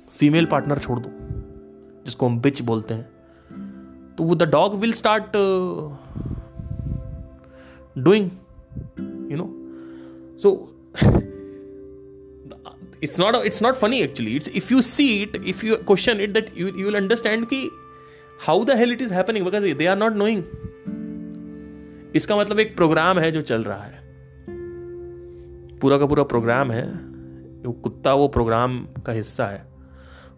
फीमेल 0.09 0.45
पार्टनर 0.45 0.77
छोड़ 0.77 0.99
दो, 0.99 1.09
जिसको 2.05 2.25
हम 2.25 2.39
बिच 2.39 2.61
बोलते 2.61 2.93
हैं 2.93 4.15
तो 4.15 4.23
वो 4.23 4.35
the 4.35 4.43
dog 4.43 4.75
will 4.75 4.93
start 4.93 5.37
doing 7.97 8.29
you 9.31 9.37
know 9.37 9.47
so 10.39 10.51
it's 13.05 13.19
not 13.19 13.45
it's 13.45 13.63
not 13.63 13.75
funny 13.75 13.99
actually 13.99 14.35
it's 14.35 14.47
if 14.47 14.73
you 14.73 14.81
see 14.81 15.23
it 15.23 15.35
if 15.45 15.65
you 15.65 15.75
question 15.75 16.21
it 16.21 16.37
that 16.37 16.57
you 16.61 16.65
you 16.65 16.85
will 16.85 16.99
understand 17.01 17.49
ki 17.53 17.67
how 18.47 18.65
the 18.65 18.75
hell 18.75 18.93
it 18.93 19.01
is 19.01 19.11
happening. 19.11 19.43
Because 19.45 19.65
they 19.73 19.87
are 19.87 19.99
not 20.01 20.13
knowing. 20.13 20.41
इसका 22.15 22.37
मतलब 22.37 22.59
एक 22.59 22.75
programme 22.75 23.19
है 23.19 23.31
जो 23.31 23.41
चल 23.41 23.63
रहा 23.63 23.83
है। 23.83 23.99
पूरा 25.77 25.97
का 25.97 26.05
पूरा 26.05 26.23
प्रोग्राम 26.23 26.71
है। 26.71 26.83
वो 27.65 27.71
कुत्ता 27.71 28.13
वो 28.13 28.27
प्रोग्राम 28.27 28.85
का 28.85 29.11
हिस्सा 29.13 29.45
है। 29.45 29.65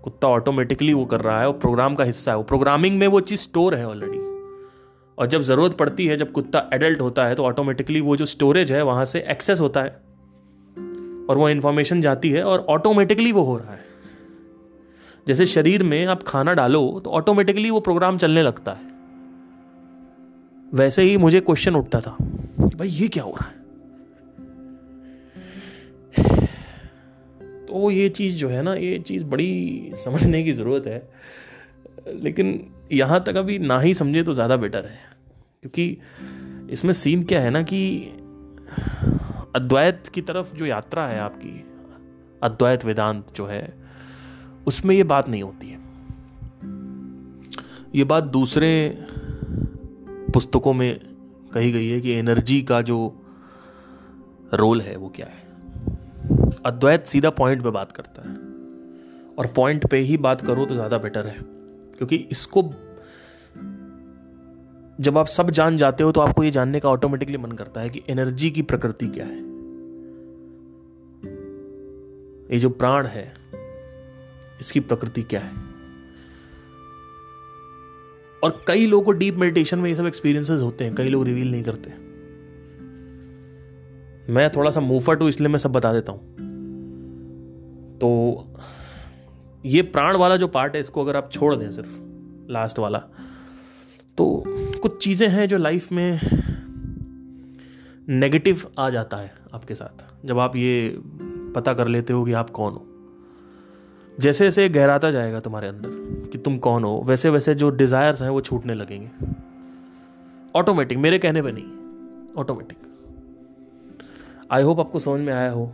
कुत्ता 0.03 0.27
ऑटोमेटिकली 0.27 0.93
वो 0.93 1.05
कर 1.05 1.21
रहा 1.21 1.41
है। 1.41 1.47
वो 1.47 1.53
प्रोग्राम 1.53 1.95
का 1.95 2.03
हिस्सा 2.03 2.31
है। 2.31 2.37
वो 2.37 2.43
प्रोग्रामिंग 2.43 2.99
में 2.99 3.07
वो 3.07 3.19
चीज़ 3.19 3.39
स्टोर 3.39 3.75
है 3.75 3.87
ऑलरेडी 3.87 4.19
और 5.17 5.25
जब 5.25 5.41
ज़रूरत 5.41 5.73
पड़ती 5.73 6.07
है, 6.07 6.17
जब 6.17 6.31
कुत्ता 6.31 6.69
एडल्ट 6.73 7.01
होता 7.01 7.25
है 7.25 7.35
तो 7.35 7.43
ऑटोमेटिकली 7.43 8.01
वो 8.01 8.15
जो 8.15 8.25
स्टोरेज 8.25 8.71
है, 8.71 8.83
वहाँ 8.83 9.05
से 9.05 9.19
एक्सेस 9.19 9.59
होता 9.59 9.81
है। 9.81 10.06
और 11.29 11.37
वो 11.37 11.49
इन्फॉर्मेशन 11.49 12.01
जाती 12.01 12.29
है 12.29 12.43
और 12.43 12.65
ऑटोमेटिकली 12.69 13.31
वो 13.31 13.43
हो 13.43 13.57
रहा 13.57 13.73
है। 13.73 13.85
जैसे 15.27 15.45
शरीर 15.45 15.83
में 15.83 16.05
आप 16.05 16.23
खाना 16.23 16.53
डालो 16.53 17.01
तो 17.03 17.09
ऑटोमेटिकली 17.09 17.69
वो 17.69 17.79
प्रोग्राम 17.79 18.17
चलने 18.17 18.43
लगता 18.43 18.71
है। 18.71 18.95
वैसे 20.73 21.01
ही 21.01 21.17
मुझे 21.17 21.39
क्वेश्चन 21.41 21.75
उठता 21.75 22.01
था 22.01 22.17
कि 22.21 22.75
भाई 22.75 22.87
ये 22.87 23.07
क्या 23.07 23.23
हो 23.23 23.31
रहा 23.31 23.49
है? 23.49 23.55
तो 27.67 27.89
ये 27.91 28.07
चीज़ 28.09 28.35
जो 28.35 28.49
है 28.49 28.61
ना, 28.61 28.73
ये 28.73 28.99
चीज़ 28.99 29.25
बड़ी 29.25 29.91
समझने 29.95 30.43
की 30.43 30.53
ज़रूरत 30.53 30.87
है। 30.87 31.09
लेकिन 32.15 32.59
यहाँ 32.91 33.23
तक 33.23 33.35
अभी 33.35 33.57
ना 33.59 33.79
ही 33.79 33.93
समझे 33.93 34.23
तो 34.23 34.33
ज़्यादा 34.33 34.57
बेटर 34.57 34.85
है। 34.85 34.99
क्योंकि 35.61 35.97
इसमें 36.71 36.93
सीन 36.93 37.23
क्या 37.23 37.41
है 37.41 37.49
ना 37.49 37.61
कि 37.63 37.79
अद्वैत 39.57 40.07
की 40.13 40.21
तरफ़ 40.21 40.55
जो 40.55 40.65
यात्रा 40.65 41.05
है 41.07 41.19
आपकी, 41.19 41.53
अद्वैत 42.41 42.85
वेदांत 42.85 43.33
जो 43.35 43.45
है, 43.45 43.73
उसमें 44.67 44.95
ये 44.95 45.03
बात 45.05 45.29
नहीं 45.29 45.43
होती 45.43 45.67
है। 45.67 45.85
ये 47.95 48.03
बात 48.03 48.23
दूसरे 48.23 48.69
पुस्तकों 50.33 50.73
में 50.73 50.99
कही 51.53 51.71
गई 51.71 51.87
है 51.87 51.99
कि 52.01 52.11
एनर्जी 52.11 52.61
का 52.61 52.81
जो 52.81 52.97
रोल 54.53 54.81
है 54.81 54.95
वो 54.95 55.09
क्या 55.09 55.27
है। 55.27 55.45
अद्वैत 56.65 57.05
सीधा 57.05 57.29
पॉइंट 57.29 57.63
पे 57.63 57.69
बात 57.71 57.91
करता 57.91 58.21
है। 58.21 58.35
और 59.37 59.47
पॉइंट 59.55 59.85
पे 59.87 59.97
ही 59.99 60.17
बात 60.17 60.41
करो 60.41 60.65
तो 60.65 60.75
ज़्यादा 60.75 60.97
बेटर 60.97 61.27
है, 61.27 61.37
क्योंकि 61.97 62.15
इसको 62.31 62.61
जब 64.99 65.17
आप 65.17 65.25
सब 65.25 65.49
जान 65.49 65.77
जाते 65.77 66.03
हो 66.03 66.11
तो 66.11 66.21
आपको 66.21 66.43
ये 66.43 66.51
जानने 66.51 66.79
का 66.79 66.89
ऑटोमेटिकली 66.89 67.37
मन 67.37 67.51
करता 67.51 67.81
है 67.81 67.89
कि 67.89 68.01
एनर्जी 68.09 68.49
की 68.51 68.61
प्रकृति 68.61 69.07
क्या 69.07 69.25
है। 69.25 69.37
ये 72.51 72.59
जो 72.59 72.69
प्राण 72.69 73.05
है, 73.05 73.33
इसकी 74.61 74.79
प्रकृति 74.79 75.23
क्या 75.23 75.39
है। 75.39 75.51
और 78.43 78.63
कई 78.67 78.85
लोगों 78.87 79.05
को 79.05 79.11
डीप 79.11 79.35
मेडिटेशन 79.35 79.79
में 79.79 79.89
ये 79.89 79.95
सब 79.95 80.05
एक्सपीरियंसेस 80.05 80.61
होते 80.61 80.83
हैं, 80.83 80.95
कई 80.95 81.09
लोग 81.09 81.23
रिवील 81.25 81.51
नहीं 81.51 81.63
करते। 81.63 81.89
मैं 84.33 84.49
थोड़ा 84.49 84.71
सा 84.71 84.79
मुफट 84.79 85.21
हूँ, 85.21 85.29
इसलिए 85.29 85.49
मैं 85.49 85.59
सब 85.59 85.71
बता 85.71 85.93
देता 85.93 86.11
हूँ। 86.11 86.35
तो 87.97 88.09
ये 89.65 89.81
प्राण 89.81 90.17
वाला 90.17 90.37
जो 90.37 90.47
पार्ट 90.47 90.75
है, 90.75 90.81
इसको 90.81 91.03
अगर 91.03 91.17
आप 91.17 91.31
छोड़ 91.31 91.55
दें 91.55 91.69
सिर्फ़ 91.71 91.99
लास्ट 92.51 92.79
वाला 92.79 92.99
तो 94.17 94.43
कुछ 94.87 95.03
चीज़ें 95.03 95.27
हैं 95.29 95.47
जो 95.47 95.57
लाइफ 95.57 95.91
में 95.91 96.19
नेगेटिव 98.09 98.61
आ 98.79 98.89
जाता 98.89 99.17
है 99.17 99.31
आपके 99.53 99.75
साथ। 99.75 100.03
जब 100.25 100.39
आप 100.39 100.55
ये 100.55 100.99
पता 101.55 101.73
कर 101.73 101.87
लेते 101.87 102.13
हो 102.13 102.23
कि 102.25 102.33
आप 102.33 102.49
कौन 102.49 102.73
हो। 102.73 102.85
जैसे 104.19 104.43
जैसे 104.43 104.67
गहराता 104.69 105.11
जाएगा 105.11 105.39
तुम्हारे 105.39 105.67
अंदर 105.67 106.29
कि 106.31 106.37
तुम 106.37 106.57
कौन 106.57 106.83
हो 106.83 107.01
वैसे 107.07 107.29
वैसे 107.29 107.55
जो 107.55 107.69
डिज़ायर्स 107.69 108.21
हैं 108.21 108.29
वो 108.29 108.41
छूटने 108.41 108.73
लगेंगे। 108.73 109.09
ऑटोमेटिक 110.55 110.97
मेरे 110.97 111.19
कहने 111.19 111.41
पे 111.41 111.51
नहीं। 111.51 112.33
ऑटोमेटिक 112.35 112.77
आई 114.51 114.63
होप 114.63 114.79
आपको 114.79 114.99
समझ 114.99 115.19
में 115.19 115.33
आया 115.33 115.51
हो। 115.51 115.71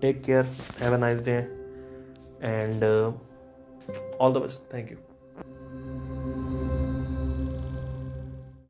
Take 0.00 0.22
care 0.24 0.44
have 0.80 0.94
a 0.94 0.98
nice 0.98 1.20
day 1.20 1.36
and 2.42 2.84
all 4.20 4.32
the 4.32 4.36
best 4.36 4.74
thank 4.74 4.90
you 4.92 4.96